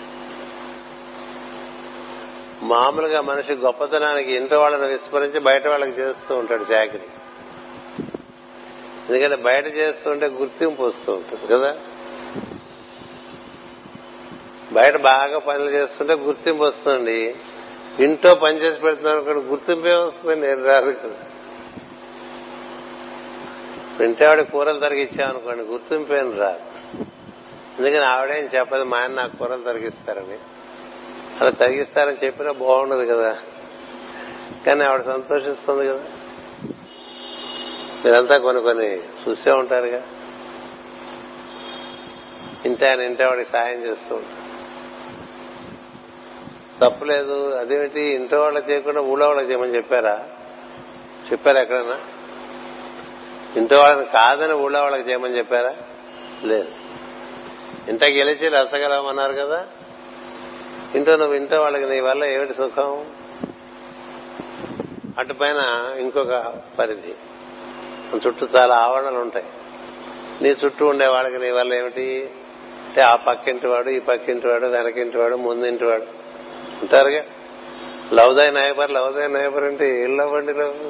[2.62, 7.06] మామూలుగా మనిషి గొప్పతనానికి ఇంట్లో వాళ్ళని విస్మరించి బయట వాళ్ళకి చేస్తూ ఉంటాడు చాకరీ
[9.10, 11.76] ఎందుకంటే బయట చేస్తుంటే గుర్తింపు వస్తూ ఉంటుంది కదా?
[14.72, 17.36] బయట బాగా పనులు చేస్తుంటే గుర్తింపు వస్తుంది
[18.00, 21.16] ఇంట్లో పని చేసి పెడుతున్నాను అనుకోండి గుర్తింపే వస్తుంది నేను రాదు కదా
[24.26, 26.60] ఆవిడ కూరలు తరిగిచ్చామనుకోండి గుర్తింపేం రాదు.
[27.78, 30.38] ఎందుకని ఆవిడేం చెప్పదు మా ఆయన నాకు కూరలు తరిగిస్తారని.
[31.40, 33.38] అలా తరిగిస్తారని చెప్పినా బాగుండదు కదా.
[34.66, 36.04] కానీ ఆవిడ సంతోషిస్తుంది కదా.
[38.04, 40.02] మీరంతా కొన్ని కొన్ని చూసే ఉంటారుగా.
[42.66, 44.44] ఇంటి ఆయన ఇంటి వాడికి సాయం చేస్తూ ఉంటారు.
[46.80, 48.00] తప్పులేదు అదేమిటి?
[48.00, 50.24] ఇంట్లో వాళ్ళకి చేయకుండా ఊళ్ళో వాళ్ళకి చేయమని చెప్పారా?
[51.32, 52.00] చెప్పారా ఎక్కడన్నా?
[53.56, 55.76] ఇంట్లో వాళ్ళని కాదని ఊళ్ళో వాళ్ళకి చేయమని చెప్పారా?
[56.44, 56.68] లేదు.
[57.88, 59.66] ఇంటకి గెలిచి రసగలమన్నారు కదా.
[60.94, 63.06] ఇంట్లో నువ్వు ఇంట్లో వాళ్ళకి నీ వల్ల ఏమిటి సుఖం?
[65.18, 67.14] అటు పైన ఇంకొక పరిధి.
[68.26, 69.46] చుట్టూ చాలా ఆవరణలు ఉంటాయి.
[70.42, 72.30] నీ చుట్టూ ఉండే వాళ్ళకి నీ వల్ల ఏమిటి?
[72.86, 76.04] అంటే ఆ పక్కింటి వాడు ఈ పక్కింటి వాడు వెనకింటి వాడు ముందింటి వాడు
[76.82, 77.24] ఉంటారుగా
[78.12, 80.84] లవ్ నైబర్ లవ్దాయ్ నైబర్ అంటే ఏం లవ్వండి లవ్?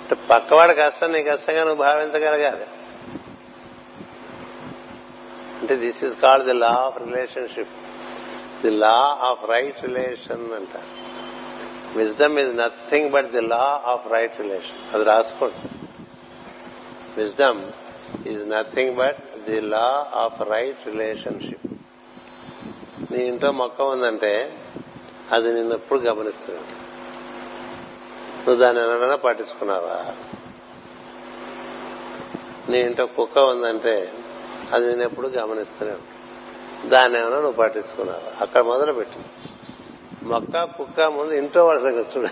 [0.00, 2.64] అంటే పక్కవాడు కష్టం నీ కష్టంగా నువ్వు భావించగలగాలి.
[5.60, 7.68] అంటే this is called the law of relationship
[8.62, 10.80] the law of right relation అంట
[11.96, 15.68] wisdom is nothing but the law of right relation అది రాసుకోండి.
[17.20, 17.62] Wisdom
[18.26, 21.66] is nothing but the law of right relationship
[23.12, 24.60] నీ ఇంట్లో మొక్క ఉందంటే
[25.32, 26.90] అది నిన్ను ఎప్పుడు గమనిస్తున్నాను
[28.38, 30.14] నువ్వు దాన్ని ఏమైనా పట్టించుకున్నావా
[32.68, 34.12] నీ ఇంట్లో కుక్క ఉందంటే
[34.72, 35.92] అది నేను ఎప్పుడు గమనిస్తూనే
[36.88, 39.18] దాన్ని ఏమైనా నువ్వు పట్టించుకున్నావా అక్కడ మొదలు పెట్టి
[40.30, 42.28] మొక్క కుక్క ముందు ఇంట్లో వాళ్ళ సంగతి చూడ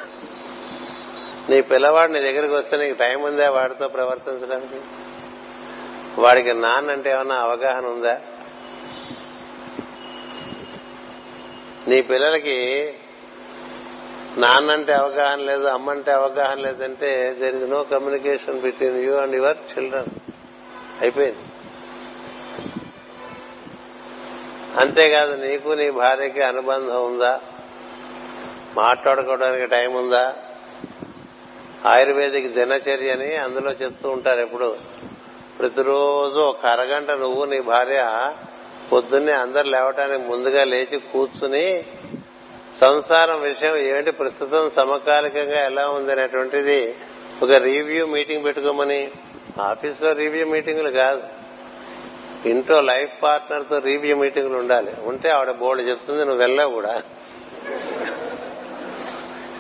[1.51, 4.81] నీ పిల్లవాడు నీ దగ్గరికి వస్తే నీకు టైం ఉందా వాడితో ప్రవర్తించడానికి?
[6.21, 8.21] వాడికి నాన్న అంటే ఏమన్నా అవగాహన ఉందా?
[11.89, 12.95] నీ పిల్లలకి
[14.39, 20.11] నాన్నంటే అవగాహన లేదు అమ్మంటే అవగాహన లేదంటే there is no communication between you and your children
[21.01, 21.39] అయిపోయింది.
[24.81, 27.41] అంతేకాదు నీకు నీ భార్యకి అనుబంధం ఉందా?
[28.77, 30.35] మాట్లాడుకోవడానికి టైం ఉందా?
[31.87, 34.77] ఆయుర్వేదిక్ దినచర్య అని అందులో చెప్తూ ఉంటారు ఎప్పుడు.
[35.59, 38.33] ప్రతిరోజు ఒక అరగంట నువ్వు నీ భార్య
[38.93, 41.85] పొద్దున్నే అందరు లేవటానికి ముందుగా లేచి కూర్చుని
[42.81, 46.95] సంసారం విషయం ఏంటి ప్రస్తుతం సమకాలికంగా ఎలా ఉంది అనేటువంటిది
[47.43, 49.11] ఒక రివ్యూ మీటింగ్ పెట్టుకోమని.
[49.61, 51.23] ఆఫీస్లో రివ్యూ మీటింగులు కాదు.
[52.49, 54.93] ఇంట్లో లైఫ్ పార్ట్నర్తో రివ్యూ మీటింగులు ఉండాలి.
[55.05, 57.03] ఉంటే ఆవిడ బోర్డు చెప్తుంది నువ్వు వెళ్ళావు కూడా.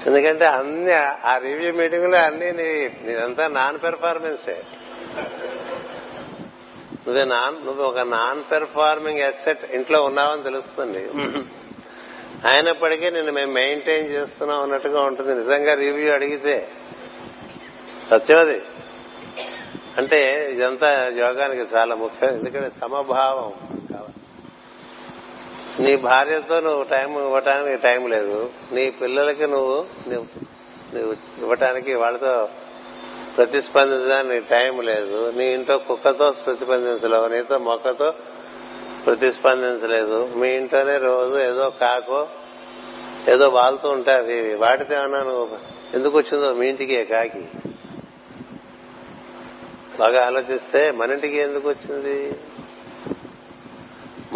[0.08, 0.92] ఎందుకంటే అన్ని
[1.24, 4.62] ఆ రివ్యూ మీటింగ్లో అన్ని నీ నీదంతా నాన్ పెర్ఫార్మెన్సే
[7.06, 10.98] నువ్వే నాన్ నువ్వు ఒక నాన్ పెర్ఫార్మింగ్ అసెట్ ఇంట్లో ఉన్నావని తెలుస్తుంది.
[12.48, 15.34] అయినప్పటికీ నిన్ను మేము మెయింటైన్ చేస్తున్నాం అన్నట్టుగా ఉంటుంది.
[15.34, 16.68] నిజంగా రివ్యూ అడిగితే
[18.10, 18.62] సత్యం అది.
[19.98, 22.30] అంటే ఇదంతా యోగానికి చాలా ముఖ్యం.
[22.30, 23.52] ఎందుకంటే సమభావం
[23.92, 24.17] కావాలి.
[25.80, 28.50] నీ భార్యతో నువ్వు టైం ఇవ్వటానికి టైం లేదు.
[28.72, 32.48] నీ పిల్లలకి నువ్వు నువ్వు ఇవ్వటానికి వాళ్ళతో
[33.36, 35.32] ప్రతిస్పందించడానికి టైం లేదు.
[35.36, 37.28] నీ ఇంట్లో కుక్కతో ప్రతిస్పందించలేవు.
[37.28, 38.14] నీతో మొక్కతో
[39.06, 40.32] ప్రతిస్పందించలేదు.
[40.36, 42.26] మీ ఇంట్లోనే రోజు ఏదో కాకో
[43.28, 44.54] ఏదో వాళ్తూ ఉంటాయి ఇవి.
[44.54, 45.48] వాటితో ఏమన్నా నువ్వు
[45.94, 47.44] ఎందుకు వచ్చిందో మీ ఇంటికి కాకి?
[49.98, 52.36] బాగా ఆలోచిస్తే మన ఇంటికి ఎందుకు వచ్చింది?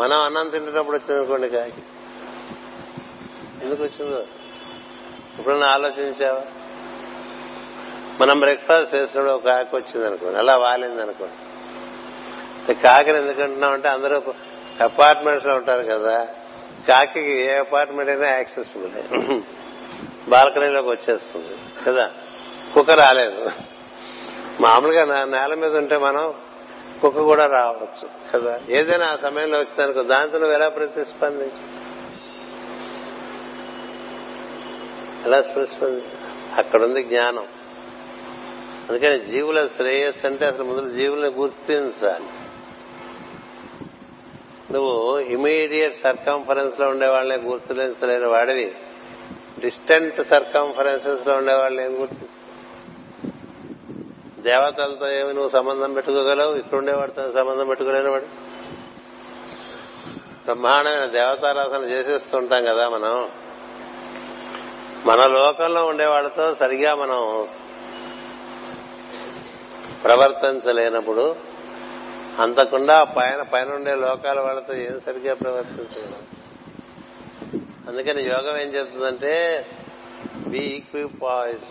[0.03, 1.83] మనం అన్నం తింటున్నప్పుడు వచ్చింది అనుకోండి కాకి.
[3.63, 4.25] ఎందుకు వచ్చిందో?
[5.39, 6.43] ఎప్పుడన్నా ఆలోచించావా?
[8.21, 14.23] మనం బ్రేక్ఫాస్ట్ చేసినప్పుడు ఒక కాకి వచ్చింది అనుకోండి అలా వాలింది అనుకోండి కాకిని ఎందుకంటున్నాం అంటే అందరూ
[14.83, 16.29] అపార్ట్మెంట్స్లో ఉంటారు కదా
[16.89, 19.41] కాకి ఏ అపార్ట్మెంట్ అయినా యాక్సెసిబుల్.
[20.31, 21.55] బాల్కనీలోకి వచ్చేస్తుంది
[21.87, 22.11] కదా
[22.75, 23.51] కుక్క రాలేదు.
[24.61, 26.35] మామూలుగా నేల మీద ఉంటే మనం
[27.03, 28.61] కుక్క కూడా రావచ్చు కదా?
[28.69, 31.83] ఏదైనా ఆ సమయంలో వచ్చిందనుకో దాంతో నువ్వు ఎలా ప్రతిస్పందించు?
[35.27, 36.03] ఎలా ప్రతిస్పంది?
[36.57, 37.47] అక్కడుంది జ్ఞానం.
[38.91, 42.25] అందుకని జీవుల శ్రేయస్సు అంటే అసలు ముందు జీవుల్ని గుర్తించాలి.
[44.73, 48.75] నువ్వు ఇమీడియట్ సర్కంఫరెన్స్లో ఉండే వాళ్ళని గుర్తించలేని వాడివి.
[49.59, 52.42] డిస్టెంట్ సర్కంఫరెన్సెస్లో ఉండే వాళ్ళని ఏం గుర్తిస్తావు?
[54.43, 56.55] దేవతలతో ఏమి నువ్వు సంబంధం పెట్టుకోగలవు?
[56.55, 58.25] ఇక్కడుండేవాడితో సంబంధం పెట్టుకోలేని వాడు.
[60.45, 63.29] బ్రహ్మాండమైన దేవతారాధన చేసేస్తుంటాం కదా మనం.
[65.07, 67.47] మన లోకంలో ఉండేవాళ్ళతో సరిగా మనం
[70.05, 71.37] ప్రవర్తించలేనప్పుడు
[72.39, 76.43] అంతకుండా పైన పైన ఉండే లోకాల వాళ్ళతో ఏం సరిగ్గా ప్రవర్తించలేము
[77.89, 79.67] అందుకని యోగం ఏం చెప్తుందంటే
[80.47, 81.65] బి ఈక్విపాయిజ్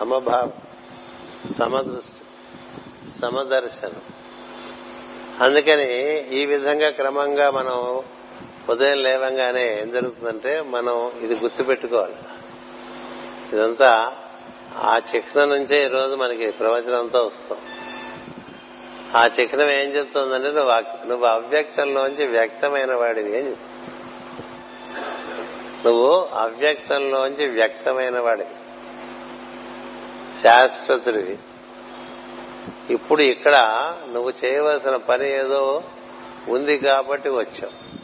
[0.00, 0.52] సమభావం.
[1.58, 2.22] సమదృష్టి
[3.20, 4.02] సమదర్శనం.
[5.40, 8.02] అందుకని ఈ విధంగా క్రమంగా మనం
[8.68, 12.14] ఉదయం లేవంగానే ఏం జరుగుతుందంటే మనం ఇది గుర్తుపెట్టుకోవాలి.
[13.52, 14.16] ఇదంతా
[14.76, 17.58] ఆ చిహ్నం నుంచే ఈరోజు మనకి ప్రవచనంతో వస్తాం.
[19.16, 23.56] ఆ చిహ్నం ఏం చెప్తుందంటే నువ్వు నువ్వు అవ్యక్తంలోంచి వ్యక్తమైన వాడివి ఏం
[25.84, 28.63] నువ్వు అవ్యక్తంలోంచి వ్యక్తమైన వాడివి.
[30.44, 31.38] శాశ్వతుడివి
[32.90, 33.56] ఇప్పుడు ఇక్కడ
[34.12, 35.82] నువ్వు చేయవలసిన పని ఏదో
[36.48, 37.98] ఉంది కాబట్టి వచ్చావు.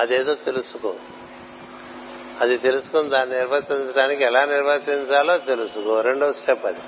[0.00, 0.94] అదేదో తెలుసుకో.
[2.40, 6.00] అది తెలుసుకుని దాన్ని నిర్వర్తించడానికి ఎలా నిర్వర్తించాలో తెలుసుకో.
[6.00, 6.80] రెండో స్టెప్ అది.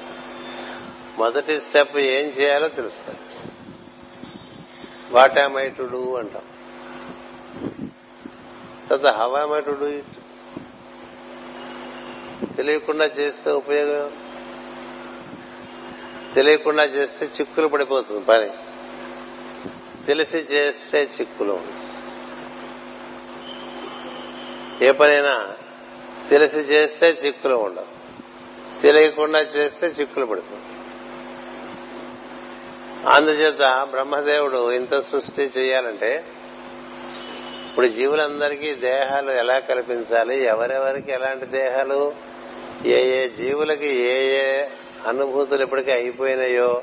[1.18, 3.18] మొదటి స్టెప్ ఏం చేయాలో తెలుస్తుంది
[5.10, 6.42] వాట్ ఐ టు డూ అంటాం.
[8.90, 10.06] తర్వాత have I to do it.
[12.56, 14.29] తెలియకుండా చేస్తే ఉపయోగం
[16.34, 18.50] తెలియకుండా చేస్తే చిక్కులు పడిపోతుంది పని.
[20.06, 21.60] తెలిసి చేస్తే చిక్కులు
[24.82, 25.56] ఏ పనైనా
[26.30, 28.00] తెలిసి చేస్తే చిక్కులు ఉండవు.
[28.82, 30.62] తెలియకుండా చేస్తే చిక్కులు పడుతుంది
[33.08, 36.24] అందుచేత బ్రహ్మదేవుడు ఇంత సృష్టి చేయాలంటే
[37.68, 40.44] ఇప్పుడు జీవులందరికీ దేహాలు ఎలా కల్పించాలి?
[40.44, 42.14] ఎవరెవరికి ఎలాంటి దేహాలు?
[42.84, 44.64] ఏ ఏ జీవులకి ఏ ఏ
[45.06, 46.82] అనుభూతులు ఎప్పటికీ అయిపోయినాయో?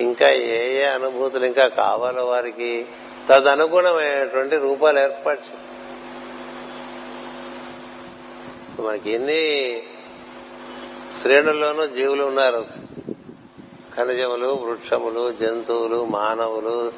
[0.00, 2.86] ఇంకా ఏ ఏ అనుభూతులు ఇంకా కావాలో వారికి?
[3.28, 5.66] తదనుగుణమైనటువంటి రూపాలు ఏర్పాటు
[8.82, 9.82] మనకి ఎన్ని
[11.22, 12.66] శ్రేణుల్లోనూ జీవులు ఉన్నారు.
[13.96, 16.92] ఖనిజములు వృక్షములు జంతువులు మానవులు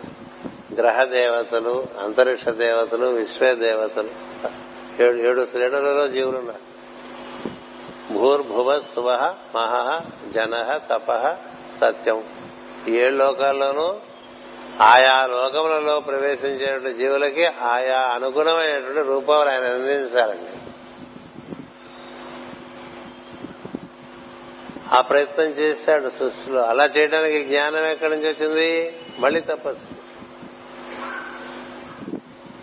[0.77, 4.11] గ్రహ దేవతలు అంతరిక్ష దేవతలు విశ్వ దేవతలు
[5.03, 6.68] ఏడు ఏడు శ్రేణులలో జీవులు ఉన్నారు.
[8.13, 10.01] భూర్భువ శువ మహ
[10.31, 11.33] జన తప
[11.81, 12.25] సత్యం.
[12.89, 14.01] ఏడు లోకాల్లోనూ
[14.81, 20.71] ఆయా లోకములలో ప్రవేశించేటువంటి జీవులకి ఆయా అనుగుణమైనటువంటి రూపాలు ఆయన అందించాలండి
[24.93, 26.63] ఆ ప్రయత్నం చేశాడు సృష్టిలో.
[26.63, 28.97] అలా చేయడానికి జ్ఞానం ఎక్కడి నుంచి వచ్చింది?
[29.19, 29.95] మళ్ళీ తపస్సు.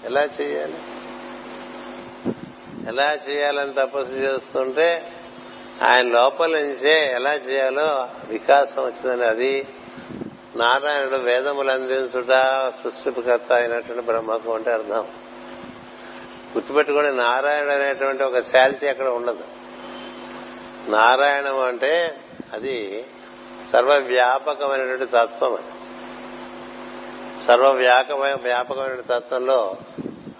[0.05, 0.77] ఎలా చేయాలి?
[2.87, 5.11] ఎలా చేయాలని తపస్సు చేస్తుంటే
[5.83, 9.67] ఆయన లోపల నుంచే ఎలా చేయాలో వికాసం వచ్చిందని అది
[10.55, 12.27] నారాయణుడు వేదములు అందించుట
[12.83, 14.99] సృష్టికర్త అయినటువంటి బ్రహ్మకు అంటే అర్థం.
[16.55, 19.43] గుర్తుపెట్టుకుని నారాయణుడు అనేటువంటి ఒక శాలిటీ అక్కడ ఉండదు.
[20.89, 22.17] నారాయణం అంటే
[22.53, 23.05] అది
[23.73, 25.71] సర్వవ్యాపకమైనటువంటి తత్వం అది.
[27.43, 29.77] సర్వవ్యాపకమైన వ్యాపకమైన తత్వంలో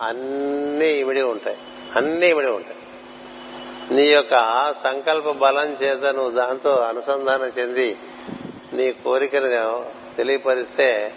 [0.02, 1.58] అన్ని ఇమిడి ఉంటాయి.
[1.96, 2.75] అన్ని ఇమిడి ఉంటాయి.
[3.92, 7.98] నీ యొక్క సంకల్ప బలం చేత నువ్వు దాంతో అనుసంధానం చెంది
[8.74, 9.86] నీ కోరికను
[10.18, 11.14] తెలియపరిస్తే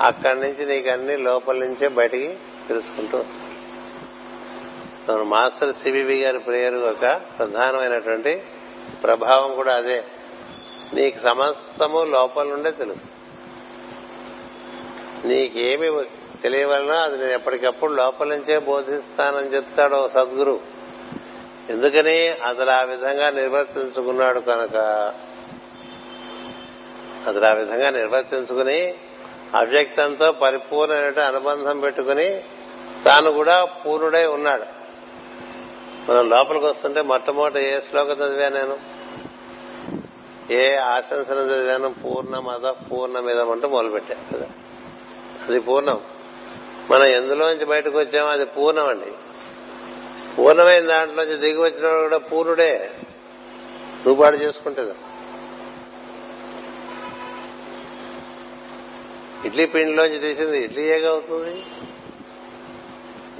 [0.00, 5.24] అక్కడి నుంచి నీకు అన్ని లోపల నుంచే బయటికి తెలుసుకుంటూ వస్తాను.
[5.24, 8.42] మాస్టర్ సిబిబి గారి ప్రేయర్ ఒక ప్రధానమైనటువంటి
[9.02, 10.04] ప్రభావం కూడా అదే.
[10.94, 13.00] నీకు సమస్తము లోపల నుండే తెలుసు.
[15.26, 16.04] నీకేమి
[16.42, 20.71] తెలియవలనో అది నేను ఎప్పటికప్పుడు లోపల నుంచే బోధిస్తానని చెప్తాడు సద్గురువు
[21.70, 24.76] ఎందుకని అతడు ఆ విధంగా నిర్వర్తించుకున్నాడు కనుక?
[27.28, 28.94] అతడు ఆ విధంగా నిర్వర్తించుకుని
[29.56, 32.44] అవ్యక్తంతో పరిపూర్ణ అనుబంధం పెట్టుకుని
[33.04, 34.82] తాను కూడా పూర్ణుడై ఉన్నాడు.
[36.10, 38.78] మనం లోపలికి వస్తుంటే మొట్టమొదటి ఏ శ్లోకం చదివా నేను?
[40.52, 41.94] ఏ ఆశంసన చదివాను?
[42.04, 44.46] పూర్ణమద పూర్ణమిదం అంటూ మొదలుపెట్టాను కదా.
[45.48, 46.00] అది పూర్ణం.
[46.90, 49.12] మనం ఎందులోంచి బయటకు వచ్చామో అది పూర్ణం అండి.
[50.38, 52.90] పూర్ణమైన దాంట్లోంచి దిగి వచ్చిన కూడా పూర్ణుడే.
[54.06, 54.92] నువ్వు పాడు చేసుకుంటే
[59.44, 61.64] ఇడ్లీ పిండిలోంచి తీసింది ఇడ్లీ ఏగా అవుతుంది?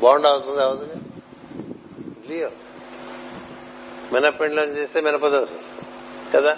[0.01, 0.95] బాండ్ అవుతుంది అవుతుంది
[2.21, 2.47] ఇడ్లీ
[4.13, 5.87] మినపిండిలోంచి తీస్తే మినపదోశ వస్తుంది.
[6.35, 6.57] కదా?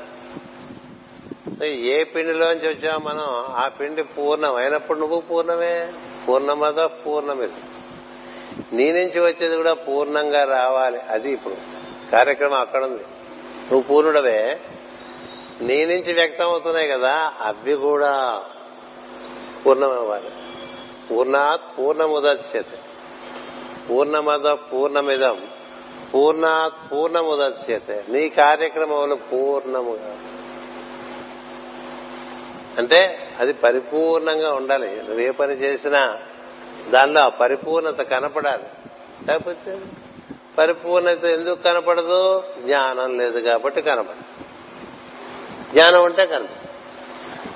[1.66, 3.24] ఏ పిండిలోంచి వచ్చావు మనం
[3.57, 5.93] ఆ పిండి పూర్ణం అయినప్పుడు నువ్వు పూర్ణమే.
[6.28, 7.53] పూర్ణమద పూర్ణమిది.
[8.72, 11.00] నీ నుంచి వచ్చేది కూడా పూర్ణంగా రావాలి.
[11.00, 11.57] అది ఇప్పుడు
[12.12, 13.02] కార్యక్రమం అక్కడ ఉంది.
[13.72, 14.61] నువ్వు పూర్ణుడవే.
[15.61, 18.42] నీ నుంచి వ్యక్తం అవుతున్నాయి కదా అవి కూడా
[19.66, 20.28] పూర్ణమవ్వాలి.
[21.11, 22.78] పూర్ణాత్ పూర్ణముదచ్యతే.
[23.90, 25.46] పూర్ణమద పూర్ణమిదం.
[26.14, 28.05] పూర్ణాత్ పూర్ణముదచ్యతే.
[28.09, 30.16] నీ కార్యక్రమంలో పూర్ణముగా.
[32.78, 34.96] అంటే అది పరిపూర్ణంగా ఉండాలి.
[34.96, 36.18] నువ్వు ఏ పని చేసినా
[36.91, 38.64] దానిలో పరిపూర్ణత కనపడాలి.
[39.26, 39.80] లేకపోతే
[40.59, 42.43] పరిపూర్ణత ఎందుకు కనపడదు?
[42.61, 44.45] జ్ఞానం లేదు కాబట్టి కనపడదు.
[45.72, 46.70] జ్ఞానం ఉంటే కనిపిస్తుంది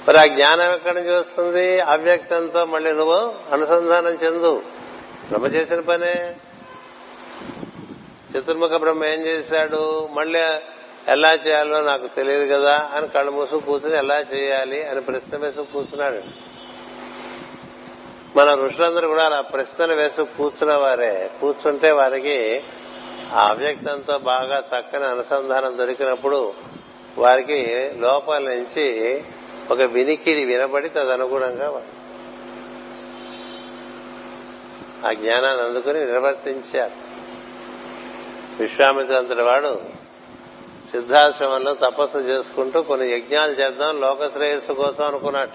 [0.08, 1.80] మరి ఆ జ్ఞానం ఎక్కడి నుంచి వస్తుంది?
[1.80, 4.62] అవ్యక్తంతో మళ్ళీ నువ్వు అనుసంధానం చెందు.
[5.28, 6.36] బ్రహ్మ చేసిన పనే.
[8.32, 10.08] చతుర్ముఖ బ్రహ్మ ఏం చేశాడు?
[10.12, 10.40] మళ్ళీ
[11.08, 16.22] ఎలా చేయాలో నాకు తెలియదు కదా అని కళ్ళు మూసుకు కూర్చుని ఎలా చేయాలి అని ప్రశ్న వేసుకు కూర్చున్నాడు.
[18.38, 22.62] మన ఋషులందరూ కూడా అలా ప్రశ్నలు వేసి కూర్చున్న వారే కూర్చుంటే వారికి
[23.32, 26.52] ఆ అవ్యక్తంతో బాగా చక్కని అనుసంధానం దొరికినప్పుడు
[27.18, 29.24] వారికి లోపల నుంచి
[29.70, 31.82] ఒక వినికిడి వినబడి తదనుగుణంగా
[35.08, 37.08] ఆ జ్ఞానాన్ని అందుకుని నిర్వర్తించారు.
[38.62, 39.80] విశ్వామిత్రంతుడి వాడు
[40.90, 45.54] సిద్ధాశ్రమంలో తపస్సు చేసుకుంటూ కొన్ని యజ్ఞాలు చేద్దాం లోక శ్రేయస్సు కోసం అనుకున్నట్ట.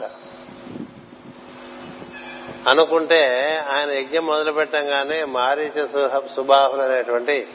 [2.67, 3.27] అనుకుంటే
[3.69, 5.87] ఆయన యజ్ఞం మొదలు పెట్టంగానే మారీచ
[6.35, 7.47] సుబాహులు అనేటువంటి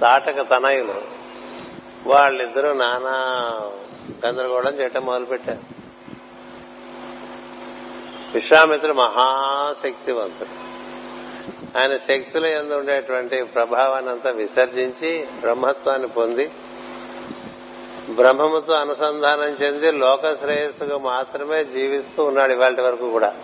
[0.00, 0.94] తాటక తనయులు
[2.06, 3.16] వాళ్ళిద్దరూ నానా
[4.26, 5.58] గందరగోళం చేయటం మొదలుపెట్టారు.
[8.34, 10.70] విశ్వామిత్రుడు మహాశక్తివంతుడు.
[11.78, 16.50] ఆయన శక్తుల ఎందు ఉండేటువంటి ప్రభావాన్ని అంతా విసర్జించి బ్రహ్మత్వాన్ని పొంది
[18.10, 23.34] బ్రహ్మముతో అనుసంధానం చెంది లోక శ్రేయస్సుగా మాత్రమే జీవిస్తూ ఉన్నాడు ఇవాళ వరకు కూడా.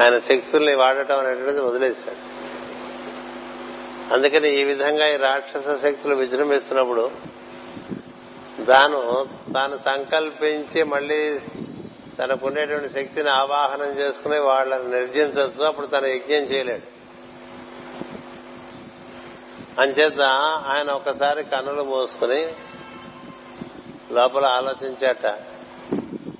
[0.00, 2.38] ఆయన శక్తుల్ని వాడటం అనేటువంటిది వదిలేశాడు.
[4.14, 7.10] అందుకని ఈ విధంగా ఈ రాక్షస శక్తులు విజృంభిస్తున్నప్పుడు
[8.64, 11.38] తాను తాను సంకల్పించి మళ్ళీ
[12.18, 15.64] తనకుండేటువంటి శక్తిని ఆవాహనం చేసుకుని వాళ్ళని నిర్జించవచ్చు.
[15.64, 16.98] అప్పుడు తన యజ్ఞం చేయలేడు.
[19.80, 20.20] అంచేత
[20.66, 22.54] ఆయన ఒకసారి కన్నులు మూసుకుని
[24.12, 25.38] లోపల ఆలోచించాట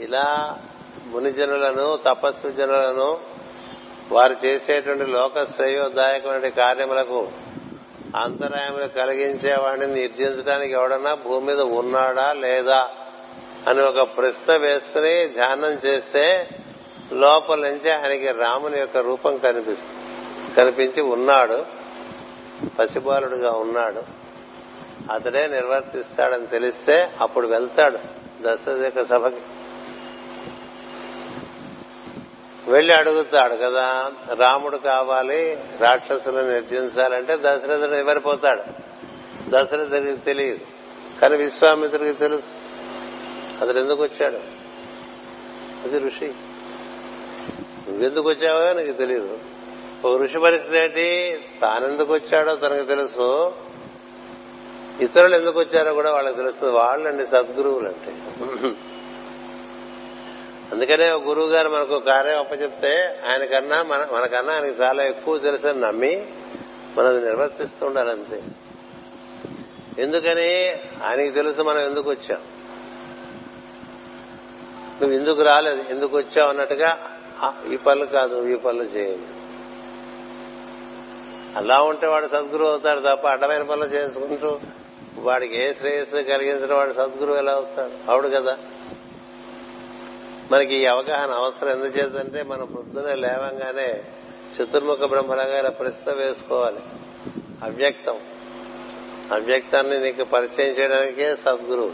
[0.01, 0.59] ఇలా
[1.07, 3.38] మునిజనులను తపస్సు జనులను
[4.13, 7.29] వారు చేసేటువంటి లోక శ్రేయోదాయకమైన కార్యములకు
[8.17, 12.89] అంతరాయములు కలిగించేవాడిని నిర్జించడానికి ఎవడన్నా భూమి మీద ఉన్నాడా లేదా
[13.69, 16.49] అని ఒక ప్రశ్న వేసుకుని ధ్యానం చేస్తే
[17.13, 21.67] లోపల నుంచి ఆయనకి రాముని యొక్క రూపం కనిపిస్తుంది కనిపించి ఉన్నాడు.
[22.79, 24.03] పసిబాలుడుగా ఉన్నాడు.
[25.13, 27.99] అతడే నిర్వర్తిస్తాడని తెలిస్తే అప్పుడు వెళ్తాడు
[28.43, 29.41] దశరథ సభకి.
[32.69, 38.63] వెళ్ళి అడుగుతాడు కదా రాముడు కావాలి రాక్షసులను నిర్జించాలంటే దశరథుడు ఎవరిపోతాడు?
[39.49, 40.59] దశరథుడికి తెలియదు.
[41.21, 42.69] కానీ విశ్వామిత్రుడికి తెలుసు.
[43.65, 44.37] అతడు ఎందుకు వచ్చాడు?
[45.85, 46.35] అది ఋషి.
[47.89, 49.39] నువ్వెందుకు వచ్చావో నీకు తెలియదు
[50.05, 51.39] ఒక ఋషి పరిస్థితి ఏంటి?
[51.63, 53.53] తానెందుకు వచ్చాడో తనకు తెలుసు.
[55.01, 56.73] ఇతరులు ఎందుకు వచ్చారో కూడా వాళ్ళకి తెలుస్తుంది.
[56.73, 58.13] వాళ్ళండి సద్గురువులు అంటే
[60.73, 66.27] అందుకనే ఒక గురువు గారు మనకు కార్యం అప్పచెప్తే ఆయనకన్నా మన మనకన్నా ఆయనకి చాలా ఎక్కువ తెలుసని నమ్మి
[66.99, 68.43] మనం నిర్వర్తిస్తూ ఉండాలంతే.
[69.99, 70.73] ఎందుకని?
[71.05, 72.39] ఆయనకి తెలుసు మనం ఎందుకు వచ్చాం.
[75.01, 75.85] నువ్వు ఎందుకు రాలేదు?
[75.91, 77.19] ఎందుకు వచ్చావు అన్నట్టుగా
[77.73, 79.27] ఈ పనులు కాదు ఈ పనులు చేయండి.
[81.59, 84.61] అలా ఉంటే వాడు సద్గురువు అవుతాడు తప్ప అడ్డమైన పనులు చేసుకుంటూ
[85.19, 88.11] వాడికి ఏ శ్రేయస్సు కలిగించిన వాడు సద్గురువు ఎలా అవుతాడు?
[88.11, 88.59] అవుడు కదా.
[90.53, 91.71] మనకి ఈ అవగాహన అవసరం.
[91.71, 94.05] ఎందుచేతంటే మనం పొద్దున లేవంగానే
[94.57, 96.79] చతుర్ముఖ బ్రహ్మరంగా ప్రస్తుతం ప్రశ్న వేసుకోవాలి.
[97.63, 98.21] అవ్యక్తం.
[99.33, 101.93] అవ్యక్తాన్ని నీకు పరిచయం చేయడానికే సద్గురువు.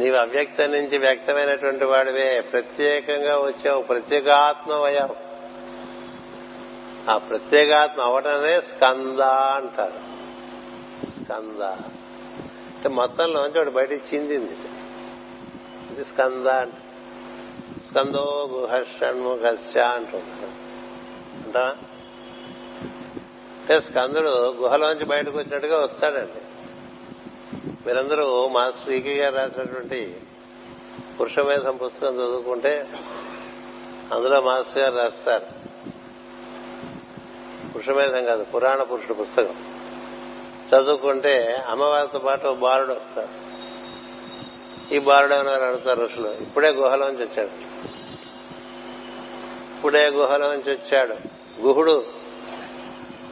[0.00, 2.40] నీవు అవ్యక్తం నుంచి వ్యక్తమైనటువంటి వాడివే.
[2.40, 3.82] ప్రత్యేకంగా వచ్చావు.
[3.82, 5.16] ప్రత్యేగాత్మవయావు
[7.10, 10.16] ఆ ప్రత్యేకాత్మ అవటమే స్కంద అంటారు.
[11.10, 11.62] స్కంద.
[12.76, 14.56] అంటే మొత్తంలోంచి వాడు బయటికి చిందింది.
[15.96, 16.72] ఇది స్కంద అంట.
[17.88, 20.50] స్కందో గుహషణ్ముఖస్య అంటుంటారు
[21.44, 21.76] అంటా.
[23.60, 23.80] అంటే?
[23.80, 26.42] స్కందుడు గుహలోంచి బయటకు వచ్చినట్టుగా వస్తాడండి.
[27.86, 30.20] మీరందరూ మా ఈకే గారు రాసినటువంటి
[31.20, 32.88] పురుషమేధం పుస్తకం చదువుకుంటే
[34.12, 35.46] అందులో మాస్టర్ గారు రాస్తారు.
[37.72, 39.54] పురుషమేధం కాదు పురాణ పురుషుడు పుస్తకం.
[40.74, 43.45] చదువుకుంటే అమ్మవారితో పాటు బాలుడు వస్తాడు.
[44.92, 47.48] ఈ బాలుడని అడుగుతారు ఋషులు ఇప్పుడే గుహలోంచి వచ్చాడు.
[49.76, 51.14] ఇప్పుడే గుహలోంచి వచ్చాడు.
[51.60, 52.04] గుహుడు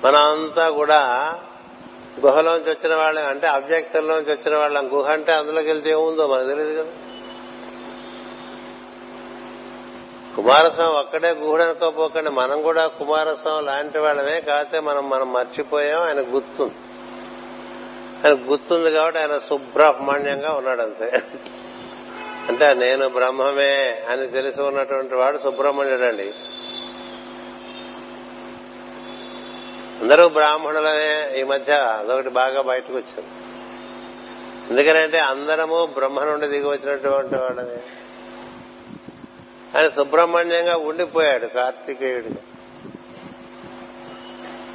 [0.05, 1.35] మనంతా కూడా
[2.27, 4.91] గుహలోంచి వచ్చిన వాళ్ళం అంటే అవ్యక్తంలోంచి వచ్చిన వాళ్ళం.
[4.93, 6.91] గుహ అంటే అందులోకి వెళ్తే ఏముందో మనకు తెలియదు కదా.
[10.37, 12.31] కుమారస్వామి ఒక్కడే గుహుడు అనుకోపోకండి.
[12.31, 16.75] మనం కూడా కుమారస్వామి లాంటి వాళ్ళమే కాకపోతే మనం మనం మర్చిపోయాం ఆయన గుర్తుంది.
[18.25, 21.23] ఆయన గుర్తుంది కాబట్టి ఆయన సుబ్రహ్మణ్యంగా ఉన్నాడు అంతే
[22.49, 26.35] అంటే నేను బ్రహ్మమే అని తెలిసి ఉన్నటువంటి వాడు సుబ్రహ్మణ్యుడు అండి
[30.03, 33.31] అందరూ బ్రాహ్మణులనే ఈ మధ్య అదొకటి బాగా బయటకు వచ్చింది
[34.71, 37.79] ఎందుకనంటే అందరము బ్రహ్మ నుండి దిగి వచ్చినటువంటి వాళ్ళమే.
[39.77, 42.43] ఆయన సుబ్రహ్మణ్యంగా ఉండిపోయాడు కార్తికేయుడిగా.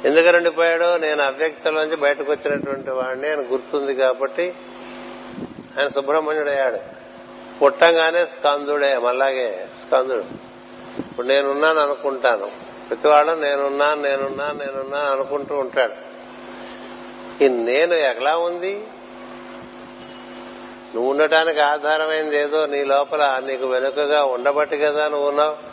[0.04, 4.54] ఎందుకు ఉండిపోయాడు నేను అవ్యక్తలోంచి బయటకు వచ్చినటువంటి వాడిని ఆయన గుర్తుంది కాబట్టి
[5.78, 6.78] ఆయన సుబ్రహ్మణ్యుడు అయ్యాడు
[7.62, 10.24] పుట్టంగానే స్కందుడే మళ్ళాగే స్కందుడు.
[10.98, 12.50] ఇప్పుడు నేనున్నాను అనుకుంటాను.
[12.88, 15.92] ప్రతివాడు నేనున్నాను నేనున్నాను నేనున్నాను అనుకుంటూ ఉంటాడు.
[17.44, 18.84] ఈ నేను ఎలా ఉంది?
[20.94, 25.69] నువ్వు ఉండటానికి ఆధారమైంది ఏదో నీ లోపల నీకు వెనుకగా ఉండబట్టి కదా నువ్వు ఉన్నావు.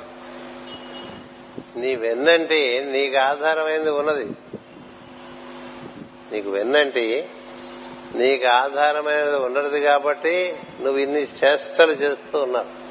[1.78, 4.25] నీ వెన్నంటి నీకు ఆధారమైంది ఉన్నది.
[6.32, 7.30] నీకు వెన్నంటి
[8.15, 12.88] నీకు ఆధారమైనది ఉండదు కాబట్టి నువ్వు ఇన్ని చేష్టలు చేస్తూ ఉన్నావు.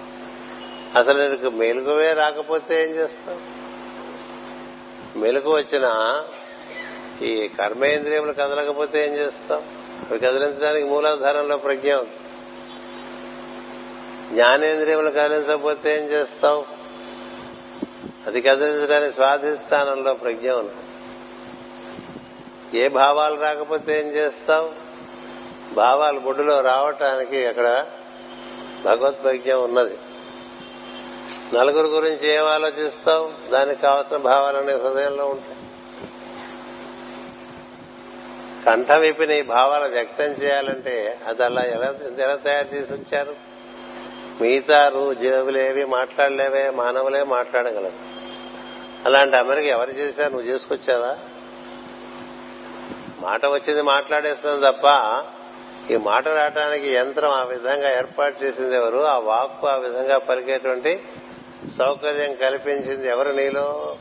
[0.98, 3.66] అసలు నీకు మెలుగువే రాకపోతే ఏం చేస్తావు?
[5.18, 5.86] మెలకు వచ్చిన
[7.24, 9.62] ఈ కర్మేంద్రియములు కదలకపోతే ఏం చేస్తాం
[10.10, 12.10] అవి కదిలించడానికి మూలాధారంలో ప్రజ్ఞ ఉంది.
[14.32, 16.75] జ్ఞానేంద్రియములు కదిలించకపోతే ఏం చేస్తావు?
[18.26, 20.72] అది కదిలించడానికి స్వాధిష్టానంలో ప్రజ్ఞ ఉంది.
[22.78, 24.70] ఏ భావాలు రాకపోతే ఏం చేస్తావు?
[25.74, 27.86] భావాలు బొడ్డులో రావటానికి అక్కడ
[28.84, 29.98] భగవత్ ప్రజ్ఞ ఉన్నది.
[31.54, 33.50] నలుగురు గురించి ఏం ఆలోచిస్తావు?
[33.50, 35.56] దానికి కావలసిన భావాలన్నీ హృదయంలో ఉంటాయి.
[38.64, 43.36] కంఠం విప్పిన ఈ భావాలు వ్యక్తం చేయాలంటే అది అలా ఎలా ఎలా తయారు చేసి ఉంచారు?
[44.40, 44.90] మిగతా
[45.22, 48.15] జేబులేవి మాట్లాడలేవే మానవులే మాట్లాడగలరు.
[49.06, 50.32] అలాంటి అమెరికా ఎవరు చేశారు?
[50.32, 51.16] నువ్వు చేసుకొచ్చావా?
[53.20, 54.84] మాట వచ్చింది మాట్లాడేస్తుంది తప్ప
[55.90, 58.98] ఈ మాట రావడానికి యంత్రం ఆ విధంగా ఏర్పాటు చేసింది ఎవరు?
[58.98, 61.02] ఆ వాక్కు ఆ విధంగా పలికేటువంటి
[61.78, 63.96] సౌకర్యం కల్పించింది ఎవరు నీలో?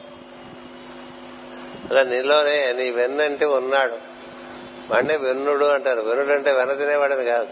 [1.91, 3.93] అలా నీలోనే నీ వెన్నంటే ఉన్నాడు.
[4.91, 6.01] వాడినే వెన్నుడు అంటారు.
[6.01, 7.47] వెన్నుడు అంటే వెన తినేవాడని కాదు.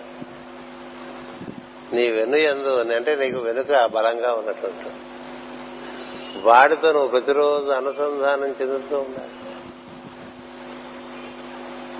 [1.96, 5.13] నీ వెన్ను ఎందు అంటే నీకు వెనుక బలంగా ఉన్నటువంటి
[6.44, 9.32] వాడితో నువ్వు ప్రతిరోజు అనుసంధానం చెందుతూ ఉండాలి.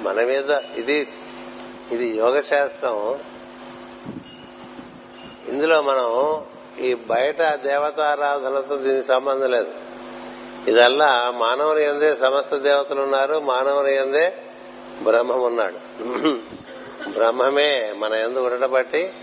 [0.04, 1.08] మన మీద ఇది
[1.92, 3.20] ఇది యోగ శాస్త్రం
[5.48, 6.42] ఇందులో మనం
[6.86, 9.72] ఈ బయట దేవతారాధనతో దీనికి సంబంధం లేదు.
[10.68, 14.34] ఇదల్లా మానవుని ఎందే సమస్త దేవతలు ఉన్నారు మానవుని ఎందే
[15.04, 15.78] బ్రహ్మం ఉన్నాడు.
[17.10, 19.14] బ్రహ్మమే మన ఎందు ఉండబట్టి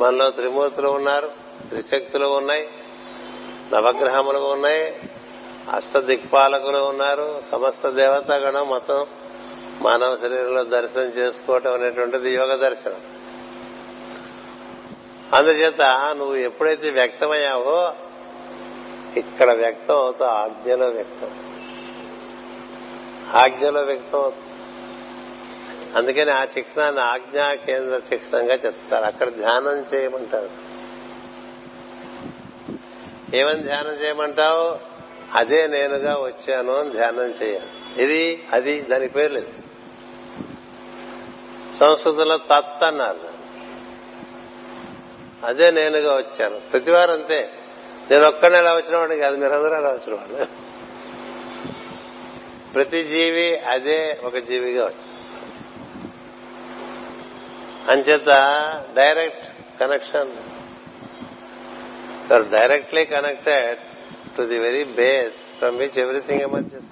[0.00, 1.30] మనలో త్రిమూర్తులు ఉన్నారు
[1.68, 2.68] త్రిశక్తులు ఉన్నాయి.
[3.72, 4.96] నవగ్రహములు ఉన్నాయి
[5.72, 9.06] అష్టదిక్పాలకులు ఉన్నారు సమస్త దేవతాగణం మొత్తం
[9.82, 13.00] మానవ శరీరంలో దర్శనం చేసుకోవటం అనేటువంటిది యోగ దర్శనం.
[15.32, 15.82] అందుచేత
[16.16, 17.92] నువ్వు ఎప్పుడైతే వ్యక్తమయ్యావో
[19.16, 21.30] ఇక్కడ వ్యక్తం అవుతావు ఆజ్ఞలో వ్యక్తం.
[23.34, 24.52] ఆజ్ఞలో వ్యక్తం అవుతుంది
[25.96, 29.04] అందుకని ఆ చిహ్నాన్ని ఆజ్ఞా కేంద్ర చిహ్నంగా చెప్తారు.
[29.04, 30.65] అక్కడ ధ్యానం చేయమంటారు.
[33.34, 34.78] ఏమని ధ్యానం చేయమంటావు?
[35.34, 38.02] అదే నేనుగా వచ్చాను అని ధ్యానం చేయాలి.
[38.02, 39.48] ఇది అది దాని పేరు లేదు.
[41.76, 43.36] సంస్కృతంలో తత్ అన్నారు.
[45.46, 46.60] అదే నేనుగా వచ్చాను.
[46.60, 47.50] ప్రతివారం అంతే.
[48.10, 50.46] నేను ఒక్కడే ఎలా వచ్చిన వాడిని కాదు మీరందరూ ఎలా వచ్చిన వాళ్ళు
[52.74, 55.16] ప్రతి జీవి అదే ఒక జీవిగా వచ్చాను
[57.90, 58.28] అంచేత
[58.94, 59.46] direct
[59.80, 60.30] connection
[62.32, 63.80] or directly connected
[64.36, 66.90] to the very base from which everything emerges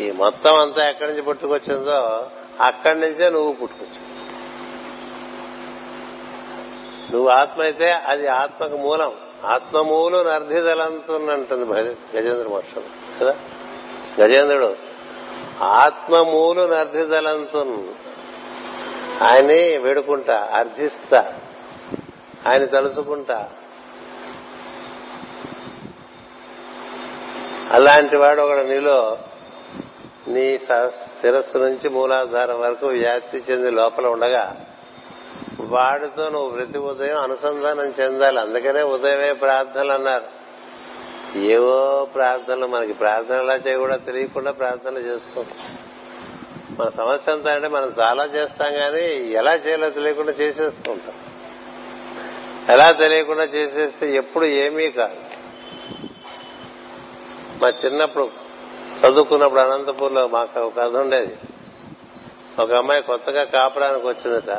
[0.00, 1.98] ఈ మొత్తం అంతా ఎక్కడి నుంచి పుట్టుకొచ్చిందో
[2.60, 4.00] అక్కడి నుంచే నువ్వు పుట్టుకొచ్చు
[7.12, 9.12] నువ్వు ఆత్మ అయితే అది ఆత్మకు మూలం.
[9.46, 11.64] ఆత్మమూలు నర్ధిదలంతుందంటుంది
[12.16, 12.88] గజేంద్ర మహర్షులు
[13.20, 13.34] కదా?
[14.20, 14.70] గజేంద్రుడు
[15.78, 17.74] ఆత్మమూలు నర్ధిదలంతున్
[19.22, 21.20] ఆయన్ని వేడుకుంటా అర్థిస్తా
[22.48, 23.48] ఆయన తలుచుకుంటా.
[27.70, 29.18] అలాంటి వాడు ఒకడు నీలో
[30.28, 34.56] నీ శిరస్సు నుంచి మూలాధారం వరకు వ్యాప్తి చెంది లోపల ఉండగా
[35.60, 38.40] వాడితో నువ్వు ప్రతి ఉదయం అనుసంధానం చెందాలి.
[38.40, 40.40] అందుకనే ఉదయమే ప్రార్థనలు అన్నారు.
[41.38, 45.46] ఏవో ప్రార్థనలు మనకి ప్రార్థనలా ఎలా చేయకూడా తెలియకుండా ప్రార్థనలు చేస్తాం.
[46.70, 51.14] మన సమస్య అంతా అంటే మనం చాలా చేస్తాం కానీ ఎలా చేయాలో తెలియకుండా చేసేస్తుంటాం
[52.70, 55.16] ఎలా తెలియకుండా చేసేస్తే ఎప్పుడు ఏమీ కాదు.
[57.62, 58.30] మా చిన్నప్పుడు
[59.00, 61.36] చదువుకున్నప్పుడు అనంతపూర్లో మాకు ఒక కథ ఉండేది.
[62.58, 64.50] ఒక అమ్మాయి కొత్తగా కాపురానికి వచ్చిందట.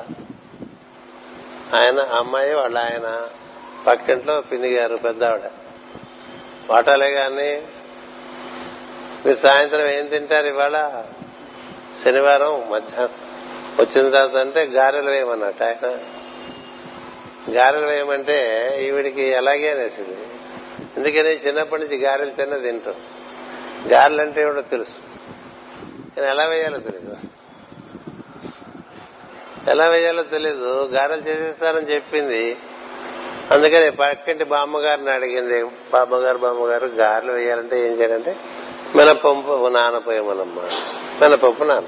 [1.75, 3.27] ఆయన అమ్మాయి వాళ్ళ ఆయన
[3.87, 5.41] పక్కింట్లో పిన్ని గారు పెద్ద ఆవిడ
[6.69, 7.63] వాటాలే కానీ
[9.25, 11.03] మీరు సాయంత్రం ఏం తింటారు ఇవాళ?
[12.03, 13.09] శనివారం మధ్యాహ్నం.
[13.79, 15.97] వచ్చిన తర్వాత అంటే గారెలు వేయమన్నట్టు ఆయన
[17.49, 20.17] గారెలు వేయమంటే ఈవిడికి ఎలాగే అనేసింది.
[20.97, 22.93] ఎందుకని చిన్నప్పటి నుంచి గారెలు తిన్న తింటాం.
[23.91, 25.11] గారెలు అంటే ఏమిటో తెలుసు.
[26.15, 27.17] కానీ ఎలా వేయాలో తెలియదు
[29.69, 30.83] ఎలా వేయాలో తెలీదు.
[30.83, 32.57] గారెలు చేసేస్తారని చెప్పింది.
[33.51, 35.63] అందుకని పక్కింటి బామ్మగారిని అడిగింది.
[35.63, 38.35] బామ్మగారు బామ్మగారు గారెలు వేయాలంటే ఏం చేయాలంటే
[38.95, 40.63] మినపప్పు నానపోయమనమ్మా.
[41.21, 41.87] మినపప్పు నాన్న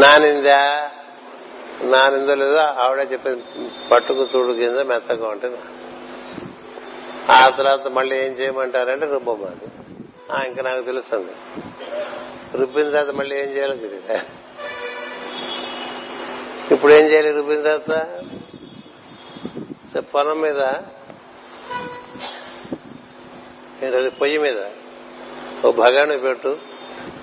[0.00, 0.90] నానిందా?
[1.90, 3.44] నానిందో లేదో ఆవిడే చెప్పింది
[3.90, 5.58] పట్టుకు చూడు కింద మెత్తగా ఉంటుంది
[7.30, 9.70] ఆ తర్వాత మళ్ళీ ఏం చేయమంటారంటే రుబ్బమ్మది
[10.48, 11.32] ఇంకా నాకు తెలుస్తుంది.
[12.56, 14.18] రుబ్బిన తర్వాత మళ్ళీ ఏం చేయాలో తెలియదు.
[16.74, 18.14] ఇప్పుడు ఏం చేయాలి రుబ్బిన తర్వాత?
[19.98, 20.60] పొలం మీద.
[23.82, 24.64] ఏంటది పొయ్యి మీద?
[25.64, 26.58] ఓ భగాను పెట్టు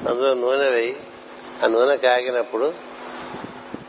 [0.09, 0.97] అందులో నూనె వేయి.
[1.63, 2.73] ఆ నూనె కాగినప్పుడు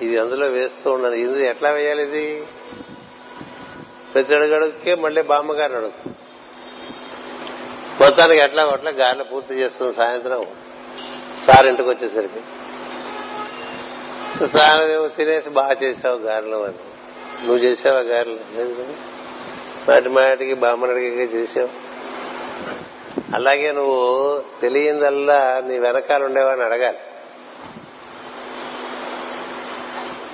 [0.02, 1.20] ఇది అందులో వేస్తూ ఉన్నది.
[1.20, 2.44] ఇది ఎట్లా వేయాలి ఇది?
[4.14, 6.10] ప్రతి అడుగడుగుకే మళ్ళీ బామ్మగారిని అడుగు
[8.00, 10.42] మొత్తానికి ఎట్లా కొట్లా గారెలు పూర్తి చేస్తుంది సాయంత్రం
[11.46, 12.40] సార్ ఇంటికి వచ్చేసరికి
[14.58, 16.78] సార్ తినేసి బాగా చేసావు గారెలు అని.
[17.46, 18.38] నువ్వు చేసావా గారెలు?
[19.90, 21.68] మాటి మాటికి బామ్మడికి చేసావు.
[23.34, 24.00] అలాగే నువ్వు
[24.60, 26.98] తెలియందల్లా నీ వెనకాల ఉండేవాడిని అడగాలి.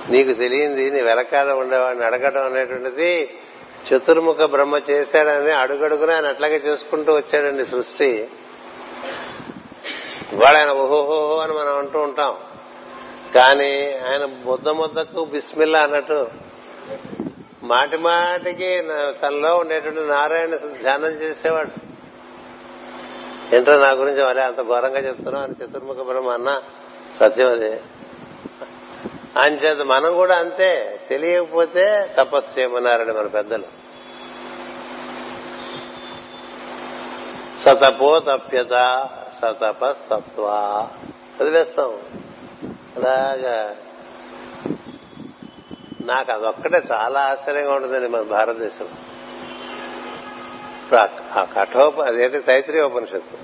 [0.09, 3.29] నీకు తెలియంది నీ వెనకాల ఉండేవాడిని అడగడం అనేటువంటిది
[3.87, 8.29] చతుర్ముఖ బ్రహ్మ చేశాడని అడుగడుగున ఆయన అట్లాగే చేసుకుంటూ వచ్చాడండి సృష్టి.
[10.33, 12.33] ఇవాళ ఆయన ఓహోహో అని మనం అంటూ ఉంటాం.
[13.35, 16.27] కానీ ఆయన ముద్ద ముద్దకు బిస్మిల్లా అన్నట్టు
[17.63, 18.81] మాటి మాటికి
[19.23, 21.71] తనలో ఉండేటువంటి నారాయణ ధ్యానం చేసేవాడు.
[23.55, 26.61] ఏంటో నా గురించి మరి అంత ఘోరంగా చెప్తున్నావు అని చతుర్ముఖ బ్రహ్మ అన్న
[27.19, 27.81] సత్యం అదే.
[29.39, 30.99] అంచేత మనం కూడా అంతే.
[31.09, 33.63] తెలియకపోతే తపస్సు చేయమన్నారండి మన పెద్దలు.
[37.61, 39.07] సతపో తప్యత
[39.41, 40.49] సతపస్తత్వ.
[41.41, 41.99] చదివేస్తాం.
[42.95, 43.75] అలాగా.
[46.01, 48.91] నాకు అదొక్కటే చాలా ఆశ్చర్యంగా ఉంటుందండి మన భారతదేశంలో.
[50.83, 50.99] ఇప్పుడు
[51.39, 53.37] ఆ- కఠోప అదేంటి తైత్రీయ ఉపనిషత్తు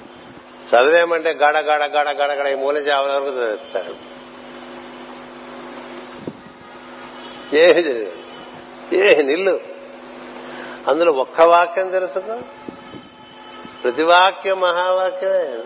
[0.75, 4.14] చదివేమంటే గడ గడ గడ గడ గడ ఈ మూల చావల వరకు చదివిస్తాడు
[7.53, 7.83] ఏ
[8.93, 9.59] ఏ నిల్లు.
[10.87, 12.39] అందులో ఒక్క వాక్యం తెలుసుకో
[13.83, 15.59] ప్రతి వాక్యం మహావాక్యమే.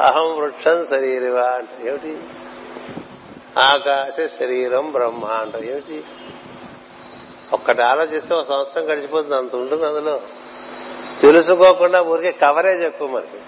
[0.00, 2.20] అహం వృక్షం శరీరవా అంటే ఏమిటి?
[3.58, 6.04] ఆకాశ శరీరం బ్రహ్మ అంట ఏమిటి?
[7.52, 10.20] ఒక్కటి ఆలోచిస్తే ఒక సంవత్సరం గడిచిపోతుంది అంత ఉంటుంది అందులో.
[11.20, 13.41] తెలుసుకోకుండా ఊరికే కవరేజ్ ఎక్కువ మనకి.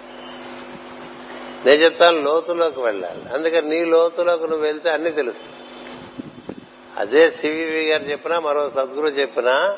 [1.66, 3.34] నేను చెప్తాను లోతులోకి వెళ్ళాలి.
[3.34, 5.60] అందుకని నీ లోతులోకి నువ్వు వెళ్తే అన్ని తెలుస్తుంది
[6.96, 9.76] అదే సివివి గారు చెప్పినా మరో సద్గురు చెప్పినా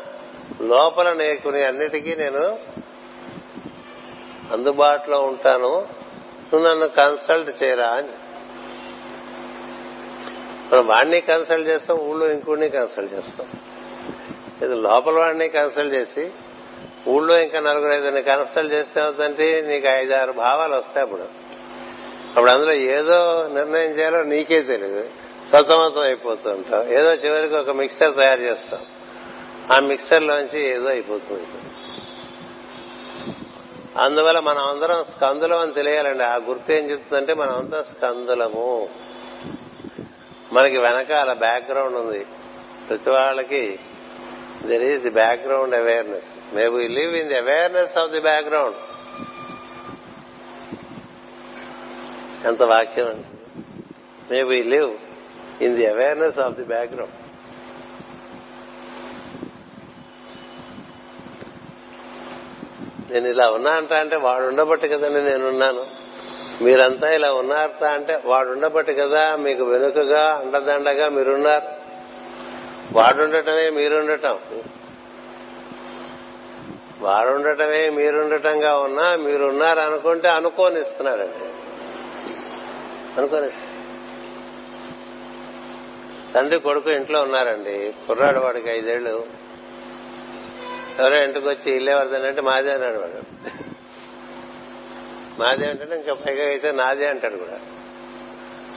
[0.60, 2.58] లోపల నేర్చుకునే అన్నిటికీ నేను
[4.52, 5.88] అందుబాటులో ఉంటాను.
[6.52, 8.08] నువ్వు నన్ను కన్సల్ట్ చేయరా అని.
[10.72, 13.46] మనం వాడిని కన్సల్ట్ చేస్తాం ఊళ్ళో ఇంకోడిని కన్సల్ట్ చేస్తాం.
[14.62, 16.30] ఇది లోపల వాడిని కన్సల్ట్ చేసి
[17.08, 21.45] ఊళ్ళో ఇంకా నలుగురు ఐదుని కన్సల్ట్ చేస్తే అవుతుంటే నీకు ఐదారు భావాలు వస్తాయి అప్పుడు.
[22.36, 25.08] అప్పుడు అందులో ఏదో నిర్ణయం చేయాలో నీకే తెలియదు
[25.52, 26.92] సతమతం అయిపోతూ ఉంటాం.
[26.92, 28.80] ఏదో చివరికి ఒక మిక్సర్ తయారు చేస్తాం.
[29.70, 31.46] ఆ మిక్సర్ లోంచి ఏదో అయిపోతుంది
[34.00, 36.24] అందువల్ల మనం అందరం స్కందులం అని తెలియాలండి.
[36.24, 38.88] ఆ గుర్తు ఏం చెప్తుందంటే మనం అంతా స్కందులము.
[40.52, 42.26] మనకి వెనకాల బ్యాక్గ్రౌండ్ ఉంది.
[42.88, 43.78] ప్రతి వాళ్ళకి
[44.66, 48.76] there is the background awareness may we live in the awareness of the background
[52.44, 53.26] ఎంత వాక్యం అండి.
[54.30, 54.94] May we live
[55.62, 57.14] in the awareness of the background
[63.12, 65.86] నేను ఇలా ఉన్నా అంటా అంటే వాడు ఉండబట్టి కదండి నేనున్నాను
[66.62, 71.68] మీరంతా ఇలా ఉన్నారట అంటే వాడు ఉండబట్టి కదా మీకు వెనుకగా అండదండగా మీరున్నారు.
[72.92, 74.38] వాడుండటమే మీరుండటం.
[77.00, 81.65] వాడుండటమే మీరుండటంగా ఉన్నా మీరున్నారు అనుకుంటే అనుకోనిస్తున్నాడండి
[83.18, 83.50] అనుకోని
[86.34, 87.94] తండ్రి కొడుకు ఇంట్లో ఉన్నారండి.
[88.06, 89.26] కుర్రాడు వాడికి ఐదేళ్ళు
[90.98, 93.20] ఎవరో ఇంటికి వచ్చి ఇల్లేవరదంటే మాదే అన్నాడు వాడు.
[95.40, 97.58] మాదే అంటే ఇంకా పైగా అయితే నాదే అంటాడు కూడా.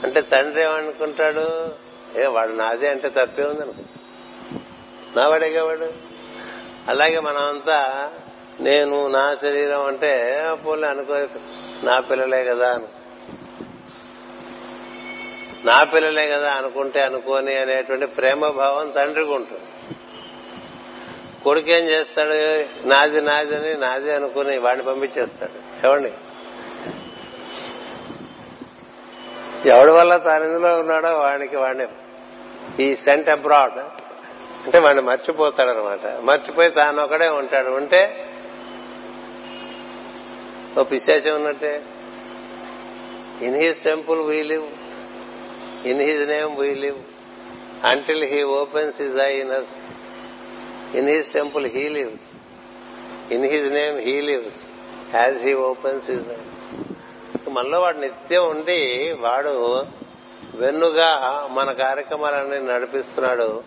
[0.03, 1.74] అంటే తండ్రి ఏమనుకుంటాడు?
[2.16, 3.66] ఏ వాడు నాదే అంటే తప్పే ఉంది
[5.18, 5.94] నా వాడేగా వాడు?
[6.88, 8.11] అలాగే మనమంతా
[8.60, 10.11] నేను నా శరీరం అంటే
[10.66, 11.14] పోలే అనుకో
[11.84, 12.99] నా పిల్లలే కదా అనుకో
[15.65, 19.95] నా పిల్లలే కదా అనుకుంటే అనుకోని అనేటువంటి ప్రేమ భావం తండ్రికి ఉంటుంది.
[21.44, 22.34] కొడుకు ఏం చేస్తాడు?
[22.88, 25.88] నాది నాది అని నాది అనుకుని వాడిని పంపించేస్తాడు.
[25.88, 26.11] ఏమండి
[29.69, 31.88] ఎవడి వల్ల తాను ఇందులో ఉన్నాడో వాడికి వాడిని.
[32.84, 33.80] ఈ సెంట్ అబ్రాడ్
[34.65, 36.19] అంటే వాడిని మర్చిపోతాడనమాట.
[36.22, 37.69] మర్చిపోయి తాను ఒకడే ఉంటాడు.
[37.69, 38.26] ఉంటే
[40.80, 41.81] ఓ పిశాచం ఉన్నట్టే.
[43.41, 44.68] In his temple we live.
[45.86, 46.98] In his name we live
[47.86, 49.74] until he opens his eye in us
[50.98, 52.36] in his temple he lives
[53.34, 54.58] in his name he lives
[55.16, 56.36] as he opens his eye
[57.50, 59.86] మనలో వాడు నిత్యం ఉండి వాడు
[60.56, 63.64] వెన్నుగా మన కార్యక్రమాలన్నీ నడిపిస్తున్నాడు.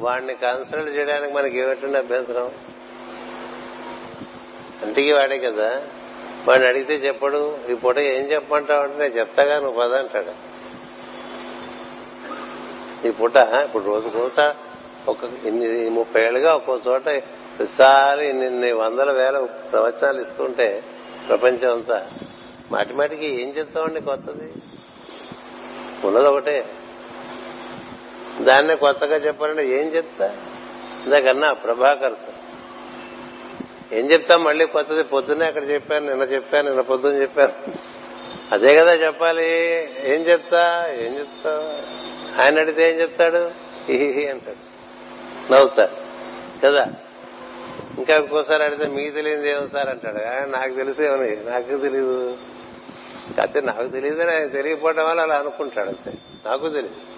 [0.00, 2.50] వాడిని consult చేయడానికి మనకి ఏమిటండి అభ్యంతరం?
[4.82, 5.82] అంటికి వాడే కదా.
[6.48, 7.58] వాడిని అడిగితే చెప్పడు.
[7.70, 10.51] ఈ పూట ఏం చెప్పమంటావు అంటే నేను చెప్తాగా నువ్వు పద అంటాడు
[13.04, 14.52] ఈ పూట ఇప్పుడు రోజు రోజు
[15.10, 19.38] ఒక ఇన్ని ముప్పై ఏళ్ళుగా ఒక్కో చోట ప్రతిసారి ఇన్ని వందల వేల
[19.72, 20.82] ప్రవచనాలు ఇస్తుంటే
[21.28, 22.06] ప్రపంచం అంతా.
[22.70, 24.52] మాటి మాటికి ఏం చెప్తామండి కొత్తది?
[26.06, 26.64] ఉన్నది ఒకటే.
[28.40, 30.36] దాన్నే కొత్తగా చెప్పాలంటే ఏం చెప్తా?
[31.04, 32.14] ఇందాకన్నా ప్రభాకర్
[33.92, 34.36] ఏం చెప్తా?
[34.36, 37.52] మళ్ళీ కొత్తది పొద్దున్నే అక్కడ చెప్పాను నిన్న చెప్పాను నిన్న పొద్దున్న చెప్పాను.
[38.52, 39.48] అదే కదా చెప్పాలి.
[40.04, 40.86] ఏం చెప్తా?
[40.90, 41.76] ఏం చెప్తా
[42.40, 43.50] ఆయన అడిగితే ఏం చెప్తాడు?
[43.84, 44.72] హిహి అంటాడు.
[45.52, 45.96] నవ్వుతాడు
[46.66, 46.86] కదా?
[47.98, 50.50] ఇంకా ఇంకోసారి అడిగితే మీకు తెలియదు ఏమో సార్ అంటాడు.
[50.50, 51.78] నాకు తెలిసేమని నాకు.
[51.78, 52.36] తెలియదు
[53.36, 56.12] కాకపోతే నాకు తెలియదు ఆయన తెలియకపోవడం వల్ల అలా అనుకుంటాడు అంతే.
[56.46, 57.12] నాకు తెలియదు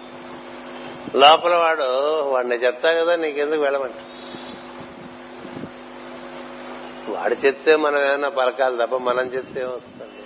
[1.17, 1.83] లోపల వాడు
[2.21, 3.91] వాడిని చెప్తా కదా నీకెందుకు వెళ్ళమంట
[7.09, 10.24] వాడు చెప్తే మనం ఏమైనా పలకాలి తప్ప మనం చెప్తే ఏమొస్తుంది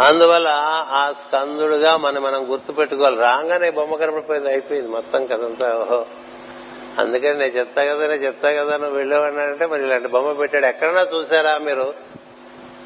[0.00, 0.48] అందువల్ల
[0.90, 6.06] ఆ స్కందుడుగా మనం మనం గుర్తు పెట్టుకోవాలి రాగానే బొమ్మ కనపడిపోయింది అయిపోయింది మొత్తం కదంతా ఓహో.
[6.98, 10.66] అందుకని నేను చెప్తా కదా నేను చెప్తా కదా నువ్వు వెళ్ళేవాడినంటే మరి ఇలాంటి బొమ్మ పెట్టాడు.
[10.66, 11.94] ఎక్కడన్నా చూసారా మీరు?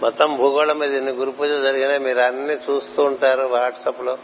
[0.02, 4.18] మొత్తం భూగోళం మీద ఇన్ని గురు పూజ జరిగినా మీరు అన్ని చూస్తూ ఉంటారు వాట్సాప్లో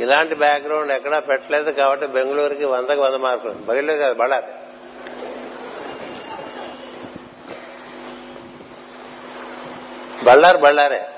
[0.00, 3.52] ఇలాంటి బ్యాక్గ్రౌండ్ ఎక్కడా పెట్టలేదు కాబట్టి బెంగళూరుకి వందకు వంద మార్కులు.
[3.52, 4.46] బయలు కాదు బళ్ళారి
[10.24, 11.08] బళ్ళారు బళ్ళారే.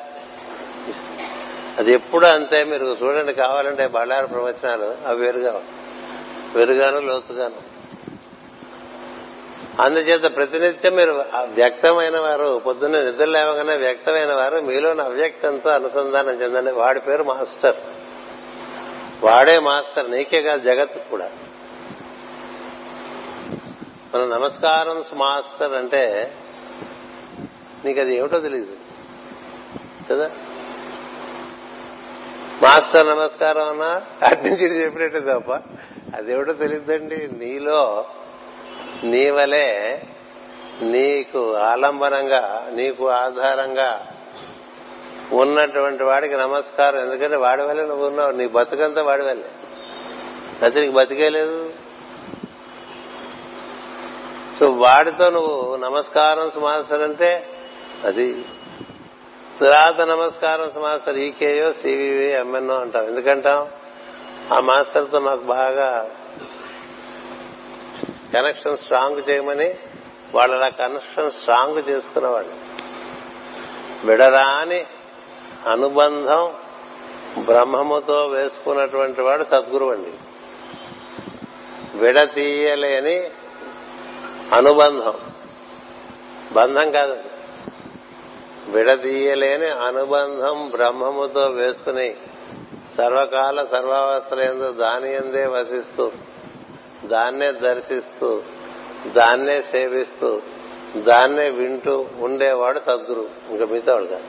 [1.79, 5.63] అది ఎప్పుడు అంతే మీరు చూడండి కావాలంటే బళ్ళారి ప్రవచనాలు అవి వేరుగా
[6.55, 7.77] వెరుగాను లోతుగాను.
[9.83, 16.71] అందుచేత ప్రతినిత్యం మీరు వ్యక్తమైన వారు పొద్దున్న నిద్ర లేవగానే వ్యక్తమైన వారు మీలోని అవ్యక్తంతో అనుసంధానం చెందండి.
[16.71, 17.77] వాడి పేరు మాస్టర్.
[19.25, 21.31] వాడే మాస్టర్ నీకే కాదు జగత్ కూడా.
[24.15, 26.33] మన నమస్కారం మాస్టర్ అంటే
[27.85, 28.77] నీకు అది ఏమిటో తెలియదు
[30.11, 30.31] కదా?
[32.63, 34.03] మాస్టర్ నమస్కారం అన్నా?
[34.27, 35.53] అటు నుంచి చెప్పినట్టు తప్ప.
[36.17, 37.29] అదేమిటో తెలియదండి.
[37.33, 38.05] నీలో
[39.05, 40.03] నీ వలే
[40.83, 44.07] నీకు ఆలంబనంగా నీకు ఆధారంగా
[45.33, 47.01] ఉన్నటువంటి వాడికి నమస్కారం.
[47.01, 48.33] ఎందుకంటే వాడి వల్లే నువ్వు ఉన్నావు.
[48.33, 49.49] నీ బతుకంతా వాడి వల్లే.
[50.63, 51.71] అయితే నీకు బతికే లేదు.
[54.61, 57.47] సో వాడితో నువ్వు నమస్కారం సుమాసర్ అంటే
[58.05, 58.45] అది
[59.61, 63.69] తర్వాత నమస్కారం మాస్టర్ ఈకేయో సివివి ఎంఎన్ఓ అంటాం ఎందుకంటాం?
[64.53, 66.11] ఆ మాస్టర్తో మాకు బాగా
[68.35, 69.75] కనెక్షన్ స్ట్రాంగ్ చేయమని
[70.35, 72.53] వాళ్ళ అలా కనెక్షన్ స్ట్రాంగ్ చేసుకునేవాళ్ళు.
[74.07, 74.87] విడరాని
[75.71, 76.55] అనుబంధం
[77.45, 80.13] బ్రహ్మముతో వేసుకున్నటువంటి వాడు సద్గురు అండి.
[81.99, 83.31] విడతీయలేని
[84.53, 85.15] అనుబంధం.
[86.53, 87.36] బంధం కాదండి.
[88.69, 92.17] విడదీయలేని అనుబంధం బ్రహ్మముతో వేసుకుని
[92.97, 96.13] సర్వకాల సర్వావస్థలందు దాని ఎందే వసిస్తూ
[97.05, 98.43] దాన్నే దర్శిస్తూ
[99.07, 100.43] దాన్నే సేవిస్తూ
[100.97, 103.29] దాన్నే వింటూ ఉండేవాడు సద్గురు.
[103.51, 104.25] ఇంకా మిగతా వాడు కాదు.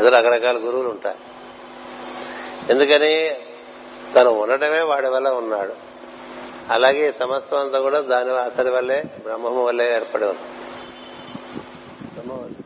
[0.00, 1.34] ఏదో రకరకాల గురువులు ఉంటారు.
[2.72, 3.36] ఎందుకని?
[4.14, 5.74] తను ఉండటమే వాడి వల్ల ఉన్నాడు.
[6.70, 10.38] అలాగే సమస్తం అంతా కూడా దాని అతని వల్లే బ్రహ్మము వల్లే ఏర్పడి ఉంది
[12.14, 12.56] బ్రహ్మం వల్లే.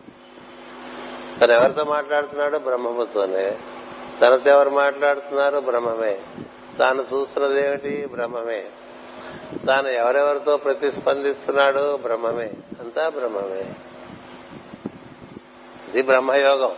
[1.42, 3.58] తను ఎవరితో మాట్లాడుతున్నాడు బ్రహ్మముతోనే
[4.20, 6.20] తనతో ఎవరు మాట్లాడుతున్నారు బ్రహ్మమే.
[6.78, 8.08] తాను చూస్తున్నది ఏమిటి?
[8.12, 8.64] బ్రహ్మమే.
[9.66, 12.50] తాను ఎవరెవరితో ప్రతిస్పందిస్తున్నాడు బ్రహ్మమే.
[12.80, 13.74] అంతా బ్రహ్మమే.
[15.88, 16.74] ఇది బ్రహ్మయోగం.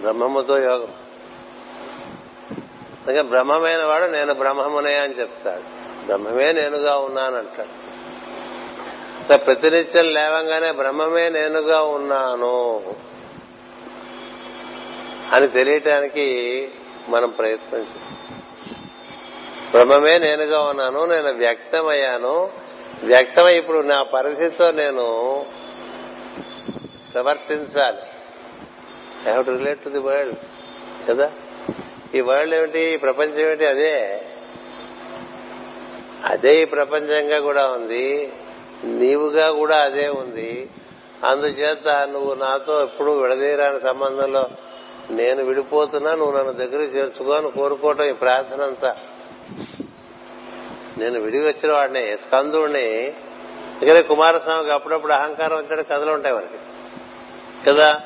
[0.00, 0.88] బ్రహ్మముతో యోగం.
[3.06, 5.62] అందుకే బ్రహ్మమైన వాడు నేను బ్రహ్మమునే అని చెప్తాడు.
[6.06, 7.82] బ్రహ్మమే నేనుగా ఉన్నానంటాడు.
[9.36, 12.82] ప్రతినిత్యం లేవంగానే బ్రహ్మమే నేనుగా ఉన్నాను.
[15.32, 16.68] అని తెలియటానికి
[17.08, 18.16] మనం ప్రయత్నించాం
[19.70, 22.50] బ్రహ్మమే నేనుగా ఉన్నాను నేను వ్యక్తమయ్యాను.
[23.04, 25.46] వ్యక్తమై ఇప్పుడు నా పరిస్థితితో నేను
[27.14, 27.98] ప్రవర్తించాలి.
[29.28, 30.34] I have to relate to the world
[31.08, 31.32] కదా?
[32.14, 33.66] ఈ వరల్డ్ ఏమిటి ఈ ప్రపంచం ఏమిటి?
[33.66, 34.22] అదే.
[36.24, 38.32] అదే ఈ ప్రపంచంగా కూడా ఉంది.
[38.84, 40.70] నీవుగా కూడా అదే ఉంది.
[41.24, 44.46] అందుచేత నువ్వు నాతో ఎప్పుడు విడదీరాని సంబంధంలో
[45.10, 48.96] నేను విడిపోతున్నా నువ్వు నన్ను దగ్గర చేర్చుకో అని కోరుకోవటం ఈ ప్రార్థన అంతా
[50.98, 53.14] నేను విడిగి వచ్చిన వాడిని స్కందుడిని
[53.72, 56.58] అందుకనే కుమారస్వామికి అప్పుడప్పుడు అహంకారం వచ్చాడు కథలు ఉంటాయి మనకి
[57.66, 58.00] కదా?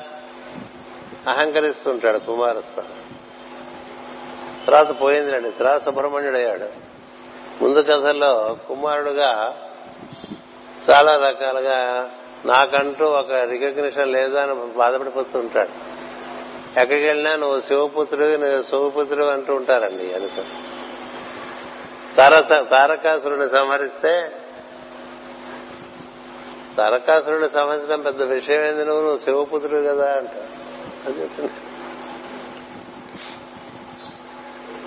[1.27, 2.89] అహంకరిస్తుంటాడు కుమారస్వామి.
[4.65, 6.65] తర్వాత పోయిందిలేండి తర్వాత సుబ్రహ్మణ్యుడు అయ్యాడు
[7.63, 9.57] ముందు కథల్లో కుమారుడుగా
[10.89, 12.09] చాలా రకాలుగా
[12.45, 15.86] నాకంటూ ఒక రికగ్నిషన్ లేదు అని బాధపడిపోతుంటాడు.
[16.77, 20.27] ఎక్కడికి వెళ్ళినా నువ్వు శివపుత్రుడు నువ్వు శివపుత్రుడు అంటూ ఉంటారండి అని
[22.69, 24.31] తారకాసురుని సంహరిస్తే
[26.77, 29.01] తారకాసురుని సంహరించడం పెద్ద విషయం ఏంది నువ్వు?
[29.01, 30.29] నువ్వు శివపుత్రుడు కదా అంట.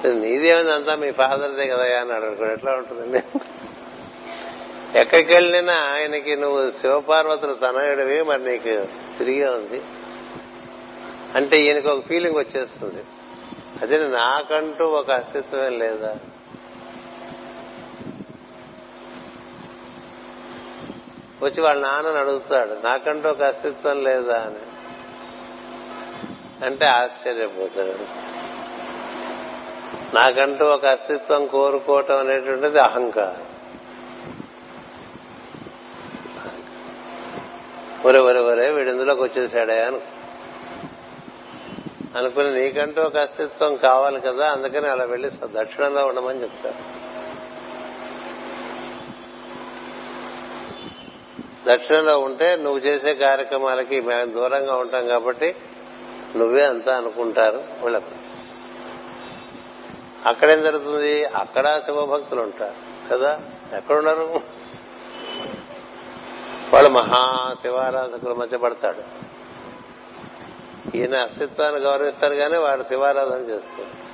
[0.07, 3.23] నీదేమైంది అంతా మీ ఫాదర్దే కదా అని అనుకోండి ఎట్లా ఉంటుందండి?
[4.99, 8.87] ఎక్కడికి వెళ్ళినా ఆయనకి నువ్వు శివపార్వతులు తనయుడివి మరి నీకు
[9.19, 9.83] తిరిగే ఉంది.
[11.35, 13.05] అంటే ఈయనకు ఒక ఫీలింగ్ వచ్చేస్తుంది.
[13.83, 16.17] అదే నాకంటూ ఒక అస్తిత్వం లేదా?
[21.43, 24.41] వచ్చి వాళ్ళ నాన్నని అడుగుతాడు నాకంటూ ఒక అస్తిత్వం లేదా?
[24.41, 24.57] అని.
[26.65, 28.31] అంటే ఆశ్చర్యపోతాడు.
[30.15, 33.47] నాకంటూ ఒక అస్తిత్వం కోరుకోవటం అనేటువంటిది అహంకారం.
[38.05, 40.20] ఒరే ఒరే ఒరే వీడిందులోకి వచ్చేసాడే అనుకో
[42.17, 47.11] అనుకుని నీకంటూ ఒక అస్తిత్వం కావాలి కదా అందుకని అలా వెళ్ళి దక్షిణంలో ఉండమని చెప్తారు.
[51.69, 55.55] దక్షిణంలో ఉంటే నువ్వు చేసే కార్యక్రమాలకి మేము దూరంగా ఉంటాం కాబట్టి
[56.37, 58.11] నువ్వే అంతా అనుకుంటారు వీళ్ళకు.
[60.27, 61.25] అక్కడేం జరుగుతుంది?
[61.25, 62.75] అక్కడ శివభక్తులు ఉంటారు
[63.13, 63.41] కదా
[63.77, 64.41] ఎక్కడున్నారు?
[66.75, 69.20] వాళ్ళు మహా శివారాధకుల మధ్య పడతాడు.
[70.95, 74.11] ఈయన అస్తిత్వాన్ని గౌరవిస్తారు కానీ వాడు శివారాధన చేస్తారు.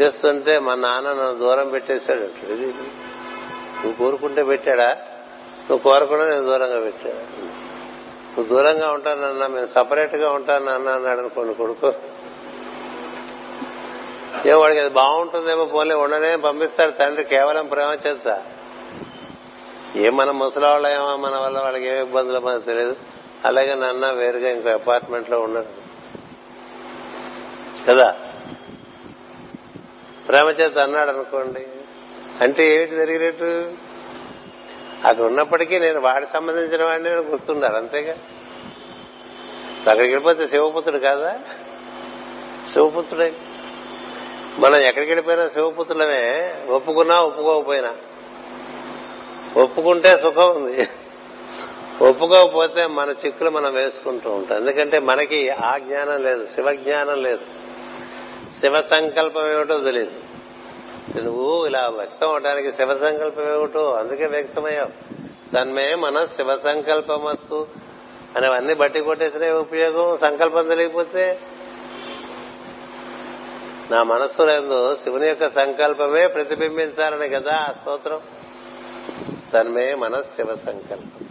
[0.00, 2.66] చేస్తుంటే మా నాన్న నన్ను దూరం పెట్టేశాడు ఇది
[3.76, 4.88] నువ్వు కోరుకుంటే పెట్టాడా?
[5.60, 7.46] నువ్వు కోరకుండా నేను దూరంగా పెట్టాడు
[8.32, 11.92] నువ్వు దూరంగా ఉంటానన్నా మేము సపరేట్గా ఉంటాను అన్న అన్నాడు అనుకోండి కొడుకు.
[14.48, 18.42] ఏం వాడికి అది బాగుంటుందేమో పోలే ఉండనే పంపిస్తాడు తండ్రి కేవలం ప్రేమ చేస్తా
[19.96, 22.96] ఏ మన ముసలాళ్ళు ఏమో మన వల్ల వాళ్ళకి ఏ ఇబ్బందులు మనకు తెలియదు.
[23.44, 25.86] అలాగే నాన్న వేరుగా ఇంకో అపార్ట్మెంట్లో ఉండడు
[27.88, 28.16] కదా?
[30.28, 31.66] ప్రేమ చేత అన్నాడు అనుకోండి.
[32.40, 33.72] అంటే ఏమిటి జరిగినట్టు
[35.04, 38.12] అది ఉన్నప్పటికీ నేను వాడికి సంబంధించిన వాడిని నేను గుర్తుండాలి అంతేగా?
[39.78, 41.40] అక్కడికి వెళ్ళిపోతే శివపుత్రుడు కాదా?
[42.72, 43.34] శివపుత్రుడే.
[44.58, 47.94] మనం ఎక్కడికి వెళ్ళిపోయినా శివపుత్రులమే ఒప్పుకున్నా ఒప్పుకోకపోయినా.
[49.56, 50.88] ఒప్పుకుంటే సుఖం ఉంది.
[52.02, 54.58] ఒప్పుకోకపోతే మన చిక్కులు మనం వేసుకుంటూ ఉంటాం.
[54.58, 57.40] ఎందుకంటే మనకి ఆ జ్ఞానం లేదు శివ జ్ఞానం లేదు.
[58.60, 60.10] శివ సంకల్పం ఏమిటో తెలియదు
[61.20, 64.92] నువ్వు ఇలా వ్యక్తం అవడానికి శివ సంకల్పం ఏమిటో అందుకే వ్యక్తమయ్యావు.
[65.54, 67.66] తన్మే మన శివ సంకల్పమస్తు
[68.36, 71.38] అనేవన్నీ బట్టి కొట్టేసిన ఉపయోగం సంకల్పం తెలియకపోతే
[73.90, 78.20] నా మనస్సు లేదు శివుని యొక్క సంకల్పమే ప్రతిబింబించాలని కదా ఆ స్తోత్రం.
[79.58, 81.28] తన్మే మన శివ సంకల్పం.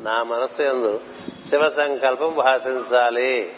[0.00, 1.00] నా మనస్సు ఎందు
[1.48, 3.52] శివ సంకల్పం భాషించాలి.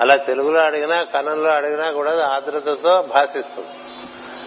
[0.00, 3.68] అలా తెలుగులో అడిగినా కన్నంలో అడిగినా కూడా ఆర్ద్రతతో భాషిస్తుంది.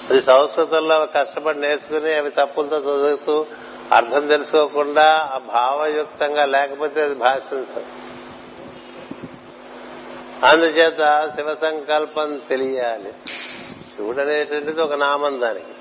[0.10, 3.46] అది సంస్కృతంలో కష్టపడి నేర్చుకుని అవి తప్పులతో చదువుతూ
[3.92, 7.86] అర్థం తెలుసుకోకుండా ఆ భావయుక్తంగా లేకపోతే అది భాషించదు.
[10.46, 13.14] అందుచేత శివ సంకల్పం తెలియాలి.
[13.96, 15.79] శివుడు అనేటువంటిది ఒక నామం దానికి.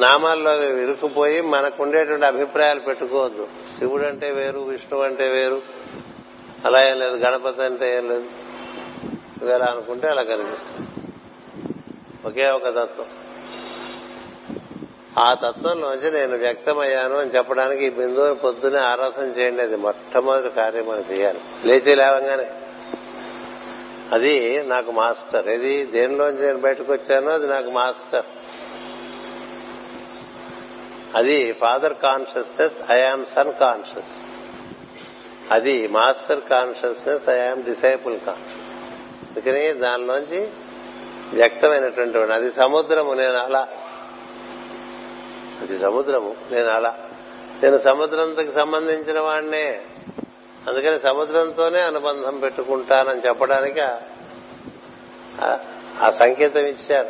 [0.00, 3.48] నామాల్లో ఇరుక్కుపోయి మనకుండేటువంటి అభిప్రాయాలు పెట్టుకోవద్దు.
[3.78, 5.62] శివుడు అంటే వేరు విష్ణువు అంటే వేరు
[6.64, 8.24] అలా ఏం లేదు గణపతి అంటే ఏం లేదు.
[9.42, 10.88] ఇవేళ అనుకుంటే అలా కనిపిస్తుంది
[12.26, 13.06] ఒకే ఒక తత్వం.
[15.18, 19.62] ఆ తత్వంలోంచి నేను వ్యక్తమయ్యాను అని చెప్పడానికి ఈ బిందువుని పొద్దునే ఆరాధన చేయండి.
[19.62, 21.40] అది మొట్టమొదటి కార్యం మనం చేయాలి.
[21.64, 22.50] లేచి లేవంగానే.
[24.12, 25.48] అది నాకు మాస్టర్.
[25.48, 28.24] ఇది దేనిలోంచి నేను బయటకు వచ్చానో అది నాకు మాస్టర్.
[31.16, 34.12] అది father consciousness I am son conscious
[35.52, 38.66] అది master consciousness I am disciple conscious
[39.30, 40.50] అందుకని దానిలోంచి
[41.32, 43.68] వ్యక్తమైనటువంటి వాడు అది సముద్రము నేను అలా.
[45.60, 46.98] అది సముద్రము నేను అలా.
[47.62, 49.80] నేను సముద్రంతో సంబంధించిన వాడినే.
[50.68, 53.80] అందుకని సముద్రంతోనే అనుబంధం పెట్టుకుంటానని చెప్పడానికి
[56.00, 57.08] ఆ సంకేతం ఇచ్చారు.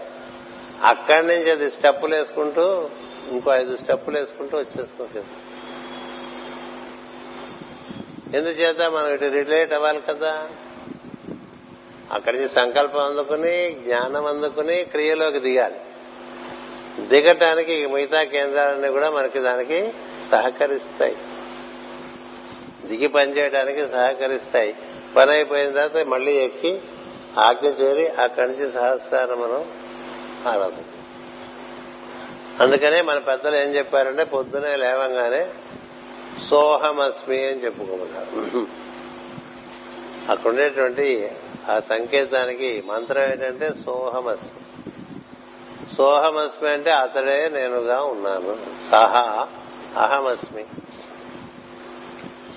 [0.83, 2.89] అక్కడి నుంచి అది స్టెప్పులు వేసుకుంటూ
[3.31, 5.25] ఇంకో ఐదు స్టెప్పులు వేసుకుంటూ వచ్చేస్తుంది
[8.37, 10.49] ఎందుచేత మనం ఇటు రిలేట్ అవ్వాలి కదా?
[12.13, 15.81] అక్కడి నుంచి సంకల్పం అందుకుని జ్ఞానం అందుకుని క్రియలోకి దిగాలి.
[17.09, 19.93] దిగటానికి మిగతా కేంద్రాలన్నీ కూడా మనకి దానికి
[20.31, 21.17] సహకరిస్తాయి.
[22.87, 24.77] దిగి పనిచేయడానికి సహకరిస్తాయి.
[25.17, 26.81] పని అయిపోయిన తర్వాత మళ్ళీ ఎక్కి
[27.39, 29.65] ఆజ్ఞ చేరి అక్కడి నుంచి సహస్రాన్ని మనం
[30.49, 30.83] ఆరాధన
[32.61, 35.49] అందుకనే మన పెద్దలు ఏం చెప్పారంటే పొద్దునే లేవంగానే
[36.51, 38.67] సోహమస్మి అని చెప్పుకోమన్నారు.
[40.33, 41.31] అక్కడ ఉండేటువంటి
[41.71, 44.91] ఆ సంకేతానికి మంత్రం ఏంటంటే సోహమస్మి.
[45.97, 48.57] సోహమస్మి అంటే అతడే నేనుగా ఉన్నాను.
[48.91, 49.49] సహా
[49.97, 50.65] అహమస్మి.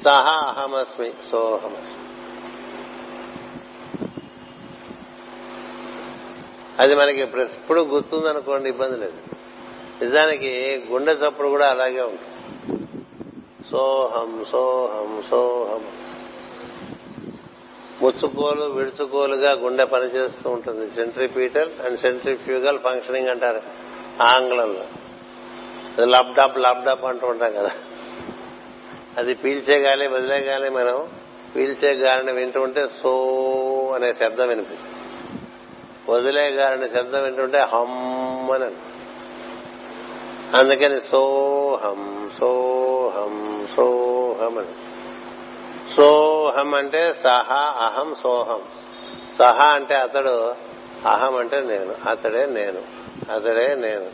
[0.03, 2.09] సహా అహమస్మి సోహమస్మి.
[6.79, 9.38] అది మనకి ఎప్పుడు గుర్తుందనుకోండి ఇబ్బంది లేదు.
[10.01, 12.85] నిజానికి గుండె చప్పుడు కూడా అలాగే ఉంటుంది.
[13.71, 15.83] సోహం సోహం సోహం.
[18.01, 20.91] ముచ్చుకోలు విడుచుకోలుగా గుండె పనిచేస్తూ ఉంటుంది.
[20.91, 23.61] సెంట్రిపీటల్ అండ్ సెంట్రిఫ్యూగల్ ఫంక్షనింగ్ అంటారు
[24.23, 24.83] ఆంగ్లంలో.
[26.05, 27.71] లబ్డప్ లబ్డప్ అంటూ ఉంటాం కదా.
[29.17, 31.07] అది పీల్చే గాలి వదిలే గాలి మనం
[31.55, 33.11] పీల్చే గాలిని వింటూ ఉంటే సో
[33.95, 34.95] అనే శబ్దం వినిపిస్తుంది.
[36.11, 38.65] వదిలే గాలిని శబ్దం వింటుంటే హమ్ అని
[40.53, 44.67] అందుకని సోహం సోహం సోహం అని.
[45.95, 48.61] సోహం అంటే సహా అహం సోహం.
[49.37, 50.55] సహా అంటే అతడు
[51.07, 52.09] అహం అంటే నేను.
[52.09, 52.81] అతడే నేను.
[53.31, 54.09] అతడే నేను.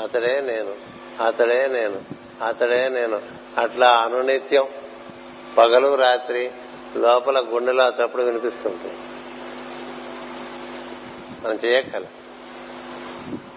[0.00, 0.74] అతడే నేను.
[1.22, 2.00] అతడే నేను.
[2.44, 3.20] అతడే నేను.
[3.58, 4.64] అట్లా అనునిత్యం.
[5.58, 6.50] పగలు రాత్రి
[6.96, 8.92] లోపల గుండెలో చప్పుడు వినిపిస్తుంది.
[11.44, 12.02] మనం చేయక్కల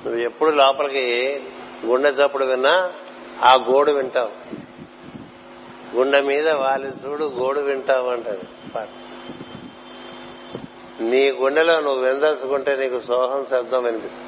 [0.05, 1.39] నువ్వు ఎప్పుడు లోపలికి
[1.85, 2.93] గుండె చప్పుడు విన్నా
[3.43, 4.31] ఆ గోడు వింటావు.
[5.95, 8.43] గుండె మీద వాలి చూడు గోడు వింటావు అంటది.
[10.99, 14.27] నీ గుండెలో నువ్వు విందల్చుకుంటే నీకు సోహం శబ్దం వినిపిస్తుంది.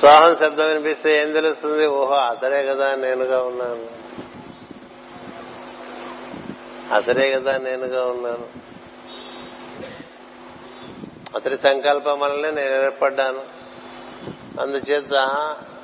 [0.00, 1.86] సోహం శబ్దం వినిపిస్తే ఏం తెలుస్తుంది?
[1.86, 4.06] ఓహో అతడే కదా నేనుగా ఉన్నాను.
[6.94, 8.46] అతడే కదా నేనుగా ఉన్నాను.
[11.34, 13.55] అతడి సంకల్పం వల్లనే నేను ఏర్పడ్డాను.
[14.60, 15.14] అందుచేత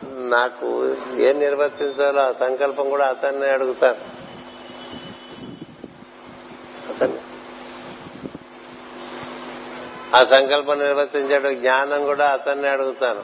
[0.09, 4.23] నాకు ఏం నిర్వర్తించాలో ఆ సంకల్పం కూడా అతన్ని అడుగుతాను
[6.93, 7.19] అతన్ని.
[10.15, 13.23] ఆ సంకల్పం నిర్వర్తించడం జ్ఞానం కూడా అతన్ని అడుగుతాను.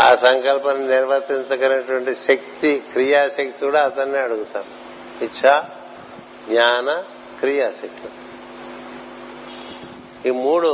[0.00, 4.84] ఆ సంకల్పం నిర్వర్తించగలిగినటువంటి శక్తి క్రియాశక్తి కూడా అతన్నే అడుగుతాను
[5.24, 5.62] ఇచ్చ
[6.48, 7.04] జ్ఞాన
[7.40, 8.08] క్రియాశక్తి.
[10.28, 10.70] ఈ మూడు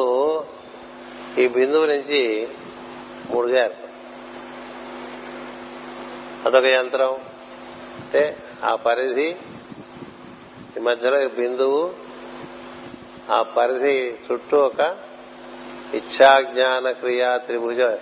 [1.39, 2.49] ఈ బిందువు నుంచి
[3.31, 3.75] ముడిగారు
[6.47, 7.13] అదొక యంత్రం.
[8.01, 9.37] అంటే ఆ పరిధి
[10.77, 11.95] ఈ మధ్యలో బిందువు
[13.31, 14.97] ఆ పరిధి చుట్టూ ఒక
[15.95, 17.99] ఇచ్చాజ్ఞాన క్రియా త్రిభుజం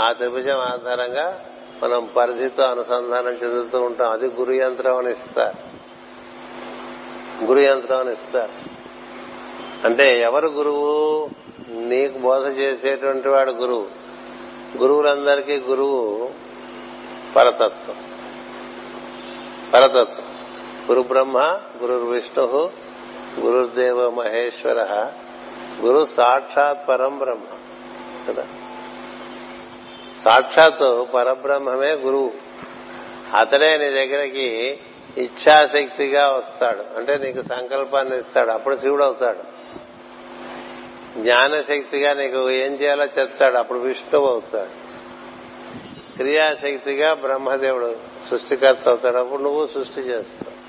[0.00, 1.44] ఆ త్రిభుజం ఆధారంగా
[1.82, 4.12] మనం పరిధితో అనుసంధానం చెందుతూ ఉంటాం.
[4.12, 5.56] అది గురు యంత్రం అని ఇస్తారు.
[7.44, 8.69] గురు యంత్రం అని ఇస్తారు.
[9.84, 11.30] అంటే ఎవరు గురువు?
[11.68, 13.86] నీకు బోధ చేసేటువంటి వాడు గురువు.
[14.78, 16.30] గురువులందరికీ గురువు
[17.36, 17.96] పరతత్వం.
[19.74, 20.26] పరతత్వం.
[20.90, 21.38] గురు బ్రహ్మ
[21.82, 22.70] గురు విష్ణు
[23.40, 25.10] గురుదేవ మహేశ్వర
[25.80, 27.42] గురు సాక్షాత్ పరం బ్రహ్మ.
[28.28, 28.46] కదా?
[30.24, 32.32] సాక్షాత్ పరబ్రహ్మమే గురువు.
[33.36, 34.78] అతడే నీ దగ్గరికి
[35.18, 36.98] ఇచ్ఛాశక్తిగా వస్తాడు.
[36.98, 38.50] అంటే నీకు సంకల్పాన్ని ఇస్తాడు.
[38.50, 39.59] అప్పుడు శివుడు అవుతాడు.
[41.18, 43.56] జ్ఞానశక్తిగా నీకు ఏం చేయాలో చెప్తాడు.
[43.56, 44.90] అప్పుడు విష్ణువు అవుతాడు.
[46.16, 47.96] క్రియాశక్తిగా బ్రహ్మదేవుడు
[48.30, 49.16] సృష్టికర్త అవుతాడు.
[49.16, 50.60] అప్పుడు నువ్వు సృష్టి చేస్తావు.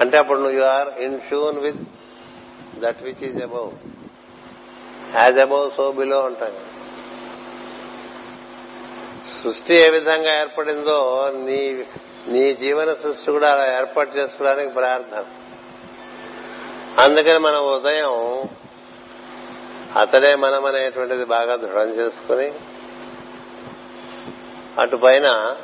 [0.00, 1.76] అంటే అప్పుడు నువ్వు are in tune with
[2.78, 3.72] that which is above
[5.16, 6.52] as above so below అంటాం
[9.42, 11.84] సృష్టి ఏ విధంగా ఏర్పడిందో నీ
[12.28, 15.24] నీ జీవన సృష్టి కూడా అలా ఏర్పాటు చేసుకోవడానికి ప్రార్థన.
[16.98, 18.42] అందుకని మనం ఉదయం
[19.96, 22.52] అతడే మనం అనేటువంటిది బాగా దృఢం చేసుకుని
[24.78, 25.56] అటు పైన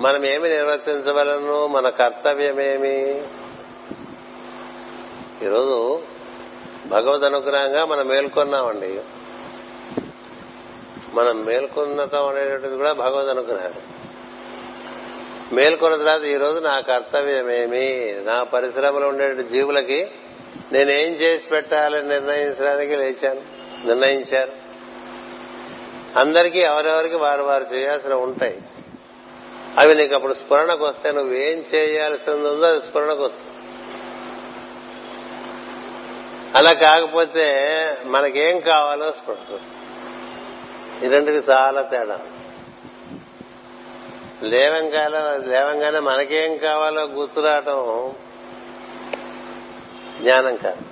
[0.00, 3.22] మనం ఏమి నిర్వర్తించవలను మన కర్తవ్యమేమి?
[5.46, 6.02] ఈరోజు
[6.86, 9.00] భగవద్ అనుగ్రహంగా మనం మేల్కొన్నామండి.
[11.12, 13.72] మనం మేల్కొన్నటం అనేటువంటిది కూడా భగవద్ అనుగ్రహం
[15.52, 18.14] మేల్కొన్న తర్వాత ఈ రోజు నా కర్తవ్యమేమి?
[18.24, 20.10] నా పరిశ్రమలో ఉండే జీవులకి
[20.72, 23.40] నేనేం చేసి పెట్టాలని నిర్ణయించడానికి లేచాను.
[23.86, 24.52] నిర్ణయించారు.
[26.18, 28.62] అందరికీ ఎవరెవరికి వారు వారు చేయాల్సిన ఉంటాయి.
[29.78, 33.50] అవి నీకు అప్పుడు స్ఫురణకు వస్తే నువ్వేం చేయాల్సింది ఉందో అది స్ఫురణకు వస్తుంది.
[36.58, 37.48] అలా కాకపోతే
[38.04, 39.74] మనకేం కావాలో స్ఫురణకు వస్తుంది.
[41.06, 42.20] ఈ రెండుకి చాలా తేడా.
[44.42, 48.12] లేవంగానే లేవంగానే మనకేం కావాలో గుర్తురావటం
[50.20, 50.82] జ్ఞానం కాదు.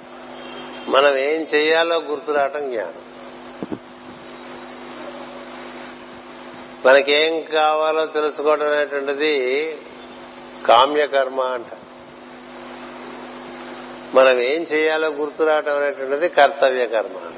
[0.90, 3.02] మనం ఏం చేయాలో గుర్తు రావటం జ్ఞానం.
[6.86, 9.32] మనకేం కావాలో తెలుసుకోవడం అనేటువంటిది
[10.66, 11.66] కామ్యకర్మ అంట.
[14.14, 17.32] మనం ఏం చేయాలో గుర్తు రావటం అనేటువంటిది కర్తవ్య కర్మ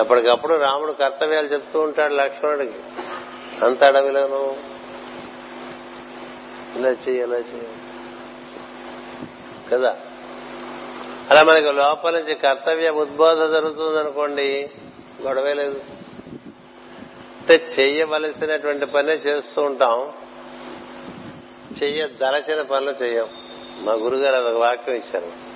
[0.00, 2.78] ఎప్పటికప్పుడు రాముడు కర్తవ్యాలు చెప్తూ ఉంటాడు లక్ష్మణుడికి.
[3.64, 4.56] అంత అడవిలోను.
[6.76, 7.83] ఇలా చేయాలి ఇలా చేయాలి
[9.72, 9.96] కదా?
[11.30, 14.70] అలా మనకి లోపల నుంచి కర్తవ్య ఉద్బోధ జరుగుతుంది అనుకోండి
[15.22, 15.80] గొడవే లేదు.
[17.40, 20.12] అంటే చెయ్యవలసినటువంటి పనే చేస్తూ ఉంటాం.
[21.82, 23.26] చెయ్యదలచిన పనులు చెయ్యం.
[23.78, 25.54] మా గురుగారు అదొక వాక్యం ఇచ్చారు.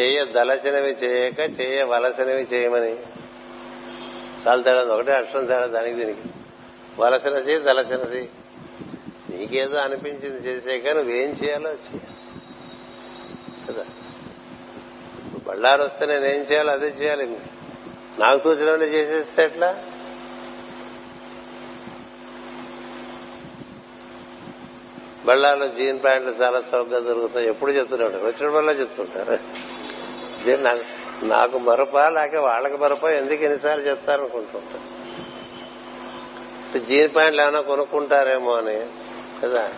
[0.00, 2.96] చేయదలచినవి చేయక చేయవలసినవి చేయమని.
[4.48, 6.28] చాలా తేడా ఒకటే అక్షరం తేడా దానికి దీనికి.
[6.98, 8.30] వలసినది దలచినది
[9.40, 12.06] నీకేదో అనిపించింది చేసాక నువ్వేం చేయాలో చేయాలి.
[13.68, 13.84] కదా?
[15.46, 17.36] బళ్ళారు వస్తే నేనేం చేయాలో అదే చేయాలి.
[18.18, 19.84] నాకు తోచినవన్నీ చేసేస్తే ఎట్లా?
[25.26, 27.48] బళ్ళార్లో జీన్ ప్యాంట్లు చాలా సౌకర్యం దొరుకుతాయి.
[27.48, 28.12] ఎప్పుడు చెప్తున్నాడు?
[28.12, 29.38] వచ్చిన వల్ల చెప్తుంటారు.
[30.56, 30.82] నాకు
[31.24, 35.00] నాకు మరపా లేక వాళ్ళకి మరపా ఎందుకు ఎన్నిసార్లు చెప్తారనుకుంటుంటారు?
[36.78, 38.86] జీన్ ప్యాంట్లు ఏమైనా కొనుక్కుంటారేమో అని
[39.42, 39.72] కదా?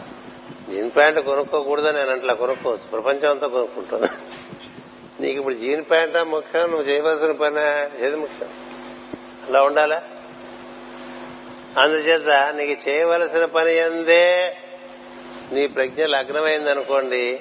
[0.71, 2.87] జీన్ ప్యాంట్ కొనుక్కోకూడదని నేను అట్లా కొనుక్కోవచ్చు.
[2.91, 4.09] ప్రపంచం అంతా కొనుక్కుంటున్నా
[5.21, 6.63] నీకు ఇప్పుడు జీన్ ప్యాంటా ముఖ్యం?
[6.63, 8.49] నువ్వు చేయవలసిన పని ఏది ముఖ్యం?
[9.49, 10.03] అలా ఉండాలా?
[11.79, 14.57] అందుచేత నీకు చేయవలసిన పని ఎందే?
[15.53, 17.41] నీ ప్రజ్ఞ లగ్నమైందనుకోండి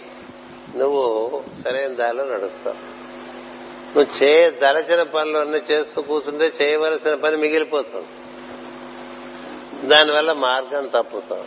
[0.75, 3.01] నువ్వు సరైన దారిలో నడుస్తావు.
[3.97, 8.07] నువ్వు చేయదలచిన పనులు అన్ని చేస్తూ కూర్చుంటే చేయవలసిన పని మిగిలిపోతుంది.
[9.87, 11.45] దానివల్ల మార్గం తప్పుతాం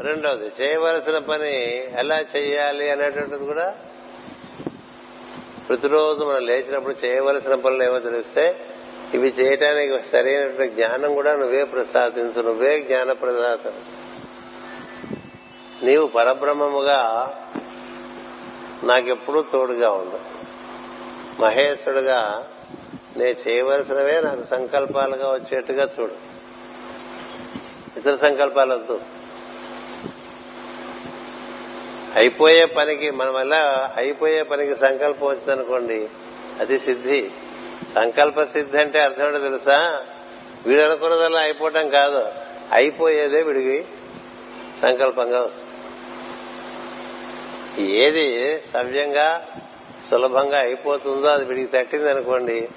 [0.00, 1.56] రెండవది చేయవలసిన పని
[1.98, 3.74] ఎలా చేయాలి అనేటువంటిది కూడా
[5.68, 8.60] ప్రతిరోజు మనం లేచినప్పుడు చేయవలసిన పనులు ఏమో తెలిస్తే
[9.14, 13.72] ఇవి చేయటానికి సరైనటువంటి జ్ఞానం కూడా నువ్వే ప్రసాదించు నువ్వే జ్ఞాన ప్రదాత
[15.84, 17.30] నీవు పరబ్రహ్మముగా
[18.84, 20.18] నాకెప్పుడూ తోడుగా ఉండు.
[21.42, 22.48] మహేశ్వరుడుగా
[23.16, 26.12] నేను చేయవలసినవే నాకు సంకల్పాలుగా వచ్చేట్టుగా చూడు.
[27.98, 29.00] ఇతర సంకల్పాలు వద్దు.
[32.14, 33.54] అయిపోయే పనికి మన వల్ల
[33.96, 36.08] అయిపోయే పనికి సంకల్పం వచ్చిందనుకోండి
[36.60, 37.30] అది సిద్ధి.
[37.94, 40.02] సంకల్ప సిద్ధి అంటే అర్థం ఏంటో తెలుసా?
[40.66, 42.26] వీడు అనుకున్నదల్లా అయిపోవటం కాదు.
[42.72, 43.84] అయిపోయేదే వీడికి
[44.82, 45.64] సంకల్పంగా వస్తుంది.
[47.92, 49.46] ఏది సవ్యంగా
[50.10, 52.68] సులభంగా అయిపోతుందో అది వీడికి తట్టింది అనుకోండి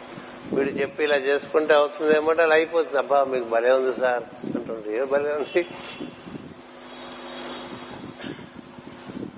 [0.53, 2.97] వీడు చెప్పి ఇలా చేసుకుంటే అవుతుందేమో అలా అయిపోతుంది.
[2.97, 4.23] అబ్బా మీకు భలే ఉంది సార్
[4.55, 5.67] అంటుండే ఏ భలే ఉంది.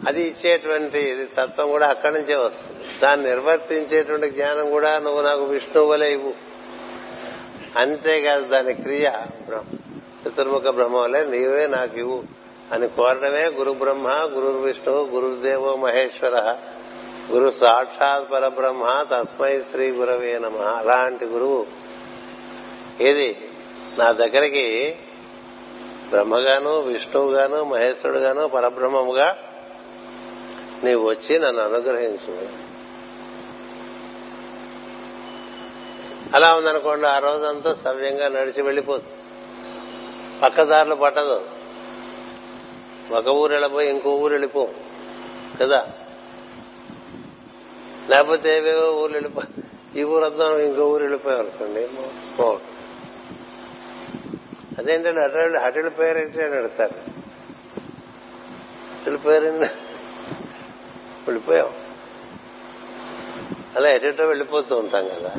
[0.10, 2.99] అది ఇచ్చేటువంటి తత్వం కూడా అక్కడి నుంచే వస్తుంది.
[3.03, 6.34] దాన్ని నిర్వర్తించేటువంటి జ్ఞానం కూడా నువ్వు నాకు విష్ణువు వలె ఇవ్వు.
[7.77, 9.11] అంతేకాదు దాని క్రియ
[10.27, 12.23] చతుర్ముఖ బ్రహ్మ వలె నీవే నాకు ఇవ్వు
[12.72, 16.56] అని కోరడమే గురు బ్రహ్మ గురు విష్ణువు గురుదేవో మహేశ్వర.
[17.31, 20.57] గురు సాక్షాత్ పరబ్రహ్మ తస్మై శ్రీ గురవే నమ.
[20.57, 21.65] అలాంటి గురువు.
[23.02, 23.49] ఏది?
[23.98, 24.95] నా దగ్గరికి
[26.10, 29.38] బ్రహ్మగాను విష్ణువుగాను మహేశ్వరుడుగాను పరబ్రహ్మముగా
[30.84, 32.47] నీవు వచ్చి నన్ను అనుగ్రహించు.
[36.35, 39.15] అలా ఉందనుకోండి ఆ రోజంతా సవ్యంగా నడిచి వెళ్ళిపోతుంది
[40.43, 41.45] పక్కదారులు పట్టదు.
[43.11, 44.68] ఒక ఊరు వెళ్ళిపోయి ఇంకో ఊరు వెళ్ళిపో
[45.61, 45.88] కదా?
[48.10, 49.41] లేకపోతే ఏవేవో ఊరు వెళ్ళిపో
[49.95, 51.88] ఈ ఊరు వద్దాం ఇంకో ఊరు వెళ్ళిపోయాం అనుకోండి
[54.80, 56.93] అదేంటంటే అటు అటు వెళ్ళిపోయారంటే అని అడుగుతారు.
[59.06, 59.68] వెళ్ళిపోయారండి
[61.30, 61.73] వెళ్ళిపోయాం
[63.76, 65.31] అలా ఎటెటో వెళ్ళిపోతూ ఉంటాం కదా.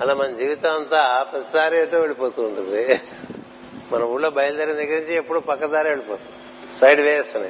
[0.00, 3.00] అలా మన జీవితం అంతా ప్రతిసారి ఎటో వెళ్ళిపోతూ ఉంటుంది.
[3.92, 6.30] మన ఊళ్ళో బయలుదేరిన దగ్గర నుంచి ఎప్పుడు పక్కదారి వెళ్ళిపోతుంది
[6.80, 7.48] సైడ్ వేస్ అని.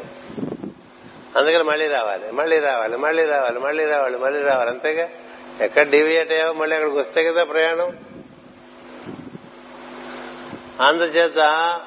[1.36, 4.70] అందుకని మళ్ళీ రావాలి మళ్ళీ రావాలి మళ్ళీ రావాలి మళ్ళీ రావాలి మళ్ళీ రావాలి.
[4.70, 5.08] అంతేగా?
[5.60, 7.96] ఎక్కడ డివియేట్ అయ్యావో మళ్ళీ అక్కడికి వస్తే కదా ప్రయాణం.
[10.80, 11.80] అందుచేత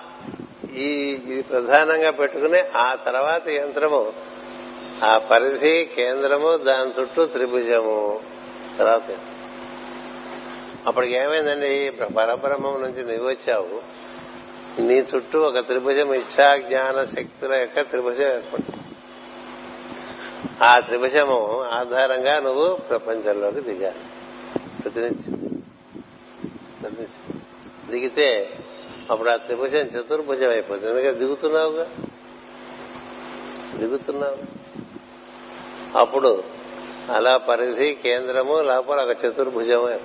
[0.75, 4.13] ఈ ఇది ప్రధానంగా పెట్టుకుని ఆ తర్వాత యంత్రము
[5.03, 8.19] ఆ పరిధి కేంద్రము దాని చుట్టూ త్రిభుజము.
[8.79, 9.03] తర్వాత
[10.87, 11.89] అప్పటికి ఏమైందండి?
[11.89, 14.01] పరబ్రహ్మం నుంచి నువ్వు వచ్చావు.
[14.81, 18.95] నీ చుట్టూ ఒక త్రిభుజం ఇచ్చా జ్ఞాన శక్తుల యొక్క త్రిభుజం ఏర్పడుతుంది
[20.63, 23.99] ఆ త్రిభుజము ఆధారంగా నువ్వు ప్రపంచంలోకి దిగాలి.
[24.81, 25.63] ప్రతినిత్యం.
[27.89, 28.57] దిగితే
[29.11, 30.89] అప్పుడు ఆ త్రిభుజం చతుర్భుజం అయిపోతుంది.
[30.89, 31.87] ఎందుకంటే దిగుతున్నావుగా?
[33.75, 34.60] దిగుతున్నావు.
[35.95, 36.43] అప్పుడు
[37.15, 39.99] అలా పరిధి కేంద్రము లోపల ఒక చతుర్భుజమే.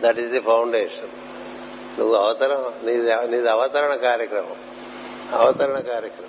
[0.00, 1.08] దట్ ఈస్ ది ఫౌండేషన్
[1.98, 4.56] నువ్వు అవతరణ నీది నీది అవతరణ కార్యక్రమం.
[5.32, 6.28] అవతరణ కార్యక్రమం.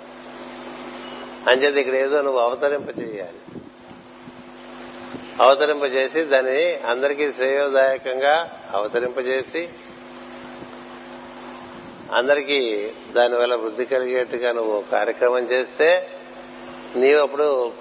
[1.48, 3.60] అంచేది ఇక్కడ ఏదో నువ్వు అవతరింప చేయాలి.
[5.40, 9.68] అవతరింపజేసి దాన్ని అందరికీ శ్రేయోదాయకంగా అవతరింపజేసి
[12.14, 16.08] అందరికీ దానివల్ల వృద్ధి కలిగేట్టుగా నువ్వు కార్యక్రమం చేస్తే
[16.96, 17.72] నీవు అప్పుడు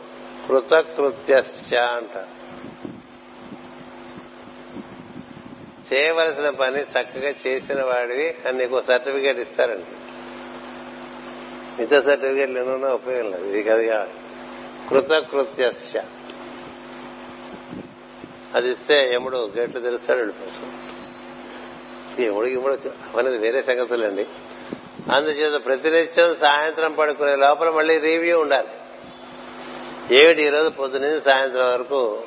[0.48, 2.28] కృతకృత్యశ్చ అంట.
[5.94, 9.86] చేయవలసిన పని చక్కగా చేసిన వాడివి అని నీకు సర్టిఫికేట్ ఇస్తారండి
[11.80, 13.46] మిగతా సర్టిఫికేట్లు ఎన్నో ఉపయోగం లేదు.
[13.46, 14.12] ఇది కదా కావాలి.
[14.90, 16.02] కృతకృత్యశ్చ.
[18.56, 20.89] అది ఇస్తే యముడు గేట్లు తెరుస్తాడు వెళ్ళిపోతాడు
[22.24, 22.74] ఎముడు ఎముడు
[23.18, 24.28] అనేది వేరే సంగతులండి.
[25.12, 28.68] అందుచేత ప్రతినిత్యం సాయంత్రం పడుకునే లోపల మళ్ళీ రివ్యూ ఉండాలి.
[30.16, 32.24] ఏమిటి ఈరోజు పొద్దునుంచి సాయంత్రం వరకు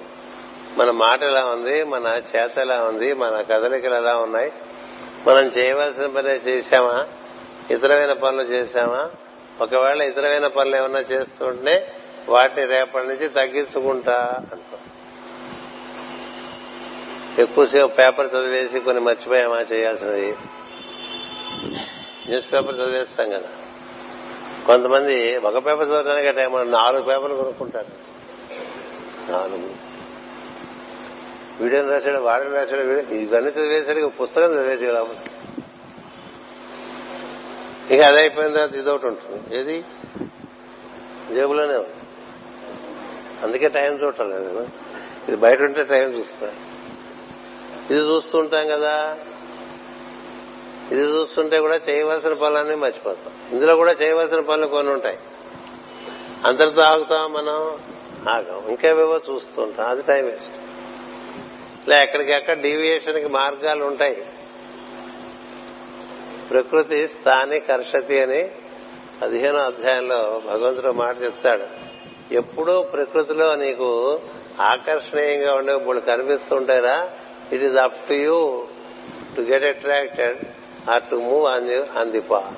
[0.77, 4.52] మన మాట ఎలా ఉంది మన చేత ఎలా ఉంది మన కదలికలు ఎలా ఉన్నాయి
[5.28, 7.06] మనం చేయవలసిన పని చేశామా?
[7.70, 9.10] ఇతరమైన పనులు చేశామా?
[9.60, 11.94] ఒకవేళ ఇతరమైన పనులు ఏమన్నా చేస్తుంటే
[12.28, 14.82] వాటిని రేపటి నుంచి తగ్గించుకుంటా అంటాం
[17.39, 20.35] ఎక్కువసేపు పేపర్ చదివేసి కొన్ని మర్చిపోయామా చేయాల్సినవి?
[22.29, 23.49] న్యూస్ పేపర్ చదివేస్తాం కదా.
[24.67, 27.87] కొంతమంది ఒక పేపర్ చదవడానికి టైం నాలుగు పేపర్లు కొనుక్కుంటారు.
[29.33, 29.75] నాలుగు.
[31.63, 34.85] వీడియోని రాశాడు వాడిని రాశాడు ఇవన్నీ చదివేసరికి పుస్తకం చదివేసి
[37.95, 39.61] ఇక అదే అయిపోయిన తర్వాత ఇదొకటి ఉంటుంది.
[39.61, 39.85] ఏది?
[41.35, 41.91] జేబులోనే ఉంది.
[43.43, 44.69] అందుకే టైం చూడటం లేదు.
[45.29, 46.72] ఇది బయట ఉంటే టైం చూస్తారు
[47.91, 49.19] ఇది చూస్తుంటాం కదా.
[50.93, 53.35] ఇది చూస్తుంటే కూడా చేయవలసిన పనులన్నీ మర్చిపోతాం.
[53.53, 55.19] ఇందులో కూడా చేయవలసిన పనులు కొన్ని ఉంటాయి.
[56.45, 57.79] అందరితో ఆగుతాం మనం
[58.29, 58.69] ఆగం.
[58.69, 59.89] ఇంకేవేవో చూస్తుంటాం.
[59.89, 60.51] అది టైం వేస్ట్
[61.87, 64.27] ఇలా ఎక్కడికెక్కడ డీవియేషన్కి మార్గాలు ఉంటాయి.
[66.51, 68.51] ప్రకృతి స్థాని కర్షతి అని
[69.23, 71.93] పదిహేనో అధ్యాయంలో భగవంతుడు మాట చెప్తాడు.
[72.35, 74.21] ఎప్పుడూ ప్రకృతిలో నీకు
[74.61, 77.11] ఆకర్షణీయంగా ఉండే ఇప్పుడు కనిపిస్తుంటారా
[77.53, 78.66] it is up to you
[79.37, 80.39] to get attracted
[80.91, 82.53] or to move on on the పా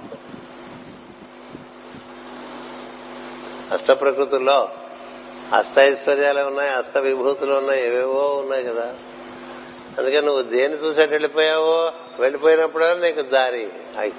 [3.73, 4.69] అష్ట ప్రకృతుల్లో
[5.53, 8.95] అష్ట ఐశ్వర్యాలు ఉన్నాయి అష్ట విభూతులు ఉన్నాయి ఏవేవో ఉన్నాయి కదా.
[9.99, 13.69] అందుకే నువ్వు దేని చూసేట వెళ్ళిపోయావో వెళ్ళిపోయినప్పుడు నీకు దారి
[13.99, 14.13] అయి.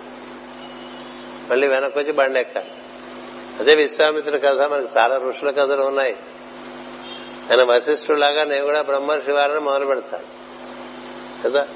[1.50, 2.72] మళ్ళీ వెనక్కి వచ్చి బండి ఎక్కాలి
[3.60, 6.16] అదే విశ్వామిత్రుడి కథ మనకు చాలా ఋషుల కథలు ఉన్నాయి.
[7.52, 10.35] ఆయన వశిష్ఠులాగా నేను కూడా బ్రహ్మర్షి వారిని మొదలు పెడతాను
[11.46, 11.68] కదా?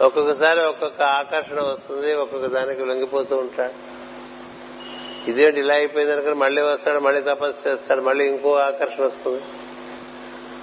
[0.00, 4.00] ఒక్కొక్కసారి ఒక్కొక్క ఆకర్షణ వస్తుంది ఒక్కొక్క దానికి లొంగిపోతూ ఉంటాడు.
[5.30, 9.42] ఇదేంటి ఇలా అయిపోయింది అనుకుని మళ్ళీ వస్తాడు మళ్ళీ తపస్సు చేస్తాడు మళ్ళీ ఇంకో ఆకర్షణ వస్తుంది.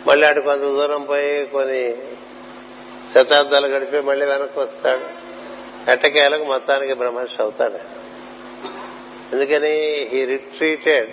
[0.07, 1.97] మళ్ళీ అటు కొంత దూరం పోయి కొన్ని
[3.13, 5.27] శతాబ్దాలు గడిచిపోయి మళ్ళీ వెనక్కి వస్తాడు.
[5.91, 8.07] ఎట్టకేలకు మొత్తానికి బ్రహ్మర్షి అవుతాడు.
[9.35, 10.07] ఎందుకని?
[10.11, 11.11] He retreated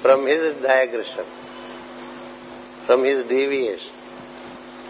[0.00, 1.24] from his digression
[2.86, 3.99] from his deviation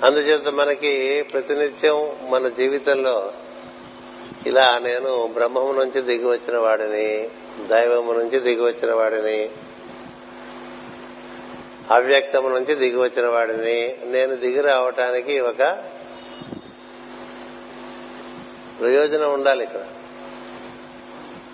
[0.04, 3.32] అందుచేత మనకి ప్రతినిత్యం మన జీవితంలో
[4.46, 7.28] ఇలా నేను బ్రహ్మము నుంచి దిగి వచ్చిన వాడిని
[7.66, 9.50] దైవము నుంచి దిగి వచ్చిన వాడిని
[11.90, 15.58] అవ్యక్తము నుంచి దిగి వచ్చిన వాడిని నేను దిగి రావటానికి ఒక
[18.80, 19.80] ప్రయోజనం ఉండాలి ఇక్కడ.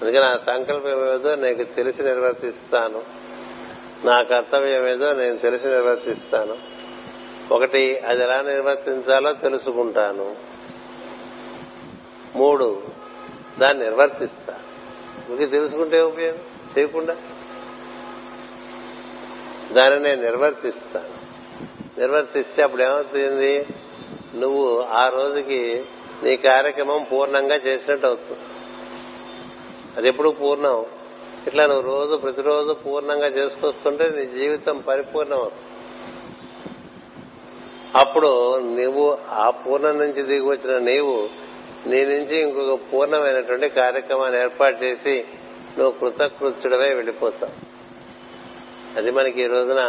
[0.02, 3.02] అందుకే నా సంకల్పం ఏదో నీకు తెలిసి నిర్వర్తిస్తాను.
[4.05, 6.76] నా కర్తవ్యం ఏదో నేను తెలిసి నిర్వర్తిస్తాను.
[7.51, 10.36] ఒకటి అది ఎలా నిర్వర్తించాలో తెలుసుకుంటాను.
[12.36, 12.82] మూడు
[13.59, 14.55] దాన్ని నిర్వర్తిస్తా.
[15.31, 16.39] ఇది తెలుసుకుంటే ఉపయోగం?
[16.78, 17.16] చేయకుండా?
[19.73, 21.27] దాన్ని నేను నిర్వర్తిస్తాను
[22.01, 23.66] నిర్వర్తిస్తే అప్పుడు ఏమవుతుంది?
[24.35, 25.85] నువ్వు ఆ రోజుకి
[26.23, 28.40] నీ కార్యక్రమం పూర్ణంగా చేసినట్టు అవుతుంది.
[29.97, 30.86] అది ఎప్పుడు పూర్ణం?
[31.47, 35.65] ఇట్లా నువ్వు రోజు ప్రతిరోజు పూర్ణంగా చేసుకొస్తుంటే నీ జీవితం పరిపూర్ణం అవుతుంది
[37.95, 41.29] అప్పుడు నువ్వు ఆ పూర్ణం నుంచి దిగి వచ్చిన నీవు
[41.87, 45.25] నీ నుంచి ఇంకొక పూర్ణమైనటువంటి కార్యక్రమాన్ని ఏర్పాటు చేసి
[45.79, 47.53] నువ్వు కృతకృత్యుడవై వెళ్ళిపోతావు.
[48.99, 49.81] అది మనకి ఈ రోజున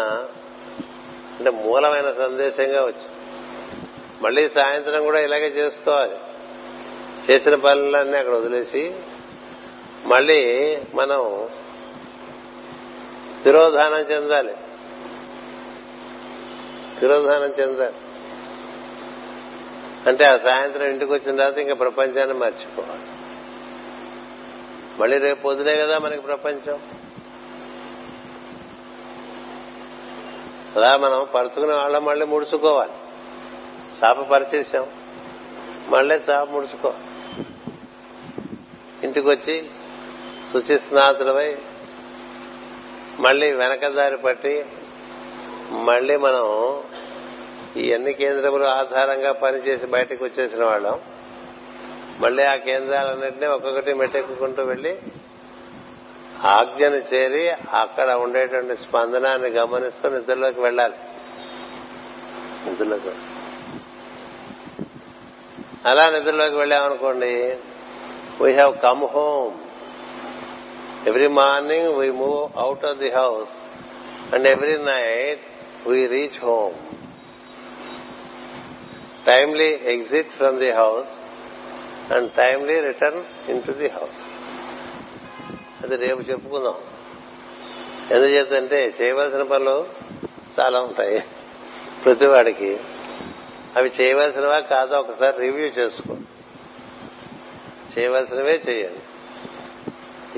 [1.40, 3.18] అంటే మూలమైన సందేశంగా వచ్చు
[4.22, 6.15] మళ్ళీ సాయంత్రం కూడా ఇలాగే చేసుకోవాలి.
[7.32, 8.95] చేసిన పనులన్నీ అక్కడ వదిలేసి
[10.06, 11.48] మళ్ళీ మనం
[13.44, 14.53] తిరోధానం చెందాలి.
[16.99, 17.95] తిరోధానం చెందాలి
[20.07, 23.02] అంటే ఆ సాయంత్రం ఇంటికి వచ్చిన తర్వాత ఇంకా ప్రపంచాన్ని మర్చిపోవాలి.
[25.02, 26.80] మళ్ళీ రేపు పొద్దునే కదా మనకి ప్రపంచం.
[30.76, 32.91] అలా మనం పరుచుకునే వాళ్ళం మళ్ళీ ముడుచుకోవాలి.
[34.03, 34.88] చాప పరిచేసాం
[35.88, 36.94] మళ్ళీ చాప ముడుచుకో
[39.03, 39.69] ఇంటికి వచ్చి
[40.53, 41.57] శుచి స్నాతులమై
[43.19, 44.65] మళ్ళీ వెనకదారి పట్టి
[45.72, 46.77] మళ్ళీ మనం
[47.77, 50.99] ఈ అన్ని కేంద్రములు ఆధారంగా పనిచేసి బయటకు వచ్చేసిన వాళ్ళం.
[52.19, 54.98] మళ్ళీ ఆ కేంద్రాలన్నింటినీ ఒక్కొక్కటి మెట్టెక్కుంటూ వెళ్ళి
[56.45, 60.95] ఆజ్ఞను చేరి అక్కడ ఉండేటువంటి స్పందనాన్ని గమనిస్తూ నిద్రలోకి వెళ్ళాలి.
[62.69, 63.10] నిద్రలోకి
[65.85, 67.57] అలా నిద్రలోకి వెళ్ళామనుకోండి
[68.41, 69.57] we have come home
[71.07, 73.49] every morning we move out of the house
[74.34, 75.39] and every night
[75.88, 76.73] we reach home
[79.27, 81.09] timely exit from the house
[82.14, 84.23] and timely return into the house
[85.84, 86.76] అది రేపు చెప్పుకుందాం.
[88.11, 89.88] ఎందుచేతంటే చేయవలసిన పనులు
[90.59, 91.23] చాలా ఉంటాయి.
[92.05, 92.77] ప్రతివాడికి
[93.76, 96.18] అవి చేయవలసినవా కాదో ఒకసారి రివ్యూ చేసుకో.
[97.97, 99.03] చేయవలసినవే చేయండి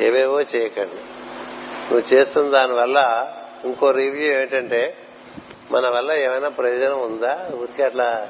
[0.05, 1.01] ఏవేవో చేయకండి.
[1.91, 3.27] నువ్వు చేస్తున్న దానివల్ల
[3.65, 4.97] ఇంకో రివ్యూ ఏంటంటే
[5.71, 7.47] మన వల్ల ఏమైనా ప్రయోజనం ఉందా?
[7.55, 8.27] ఊరికే అట్లా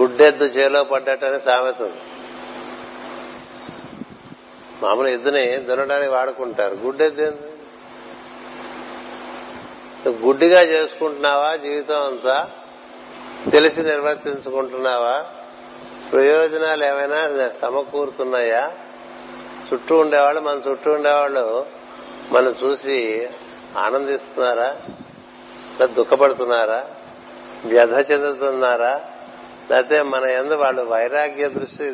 [0.00, 1.96] గుడ్డెద్దు చేలో పడ్డట్టని సామెత ఉంది
[4.82, 6.74] మామూలు ఎద్దుని దున్నడానికి వాడుకుంటారు.
[6.74, 7.52] గుడ్డెద్దు ఏంది?
[10.08, 11.56] గుడ్డిగా చేసుకుంటున్నావా?
[11.56, 12.50] జీవితం అంతా
[13.50, 15.24] తెలిసి నిర్వర్తించుకుంటున్నావా?
[16.12, 18.72] ప్రయోజనాలు ఏమైనా సమకూరుతున్నాయా?
[19.72, 21.66] చుట్టూ ఉండేవాళ్ళు మన చుట్టూ ఉండేవాళ్ళు
[22.32, 23.28] మనం చూసి
[23.78, 24.76] ఆనందిస్తున్నారా?
[25.86, 26.84] దుఃఖపడుతున్నారా?
[27.64, 29.00] వ్యధ చెందుతున్నారా?
[29.70, 31.84] లేకపోతే మన ఎందు వాళ్ళు వైరాగ్య దృష్టి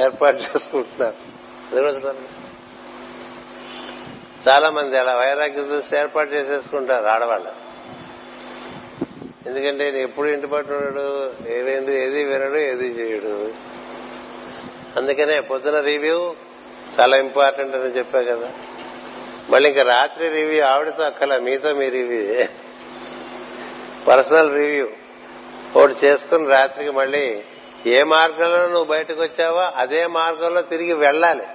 [0.00, 1.30] ఏర్పాటు చేసుకుంటున్నారు.
[4.48, 7.70] చాలా మంది అలా వైరాగ్య దృష్టి ఏర్పాటు చేసేసుకుంటారు ఆడవాళ్ళు.
[9.46, 13.52] ఎందుకంటే ఎప్పుడు ఇంటి పట్టు ఉండడు ఏదేంటి ఏది వినడు ఏది చేయడు.
[14.96, 16.34] అందుకనే పొద్దున రివ్యూ
[17.00, 18.52] చాలా ఇంపార్టెంట్ అని చెప్పా కదా.
[19.48, 22.46] మళ్ళీ ఇంకా రాత్రి రివ్యూ ఆవిడతో అక్కల మీతో మీ రివ్యూ
[24.08, 24.88] పర్సనల్ రివ్యూ
[25.76, 27.42] ఒకటి చేసుకుని రాత్రికి మళ్ళీ
[27.86, 31.46] ఏ మార్గంలో నువ్వు బయటకు వచ్చావో అదే మార్గంలో తిరిగి వెళ్ళాలి.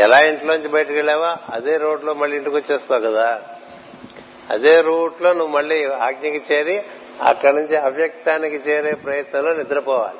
[0.00, 3.42] ఎలా ఇంట్లోంచి బయటకు వెళ్ళావా అదే రోడ్లో మళ్ళీ ఇంటికి వచ్చేస్తావు కదా.
[4.50, 6.82] అదే రూట్లో నువ్వు మళ్ళీ ఆజ్ఞకి చేరి
[7.22, 10.18] అక్కడి నుంచి అవ్యక్తానికి చేరే ప్రయత్నంలో నిద్రపోవాలి.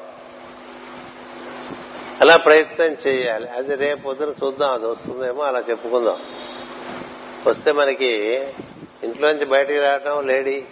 [2.21, 3.49] అలా ప్రయత్నం చేయాలి.
[3.49, 6.17] అది రేపు పొద్దున చూద్దాం అది వస్తుందేమో అలా చెప్పుకుందాం.
[7.47, 8.09] వస్తే మనకి
[9.03, 10.65] ఇంట్లోంచి బయటికి రావటం లేడీ.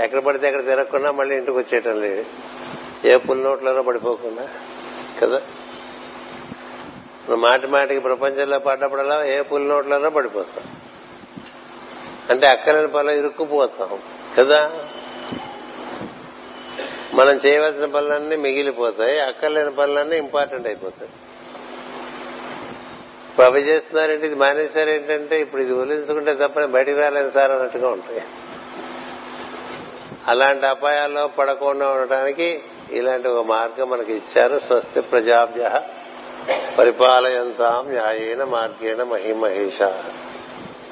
[0.00, 2.24] ఎక్కడ పడితే ఎక్కడ తిరగకుండా మళ్ళీ ఇంటికి వచ్చేయటం లేడు.
[3.06, 4.48] ఏ పుల్ నోట్లోనో పడిపోకుండా
[5.22, 5.42] కదా?
[7.34, 10.64] మాటి మాటికి ప్రపంచంలో పడ్డప్పుడల్లా ఏ పుల్ నోట్లోనో పడిపోతాం.
[12.30, 13.98] అంటే అక్కలేని పనులు ఇరుక్కుపోతాం
[14.38, 14.87] కదా?
[17.18, 21.10] మనం చేయవలసిన పనులన్నీ మిగిలిపోతాయి అక్కర్లేని పనులన్నీ ఇంపార్టెంట్ అయిపోతాయి.
[23.44, 24.26] అవి చేస్తున్నారేంటి?
[24.26, 28.22] ఇది మానేశారేంటంటే ఇప్పుడు ఇది వదిలించుకుంటే తప్పని బయటికి రాలేదు సార్ అన్నట్టుగా ఉంటాయి.
[30.28, 34.58] అలాంటి అపాయాల్లో పడకుండా ఉండటానికి ఇలాంటి ఒక మార్గం మనకి ఇచ్చారు.
[34.58, 35.82] స్వస్తి ప్రజాభ్య
[36.78, 39.82] పరిపాలయంతాం న్యాయేన మార్గేణ మహిమహేష.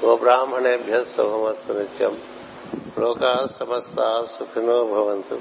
[0.05, 2.21] గోబ్రాహ్మణేభ్య శుభమస్తు నిత్యం.
[2.99, 5.41] లోకా సమస్త సుఖినో భవంతు.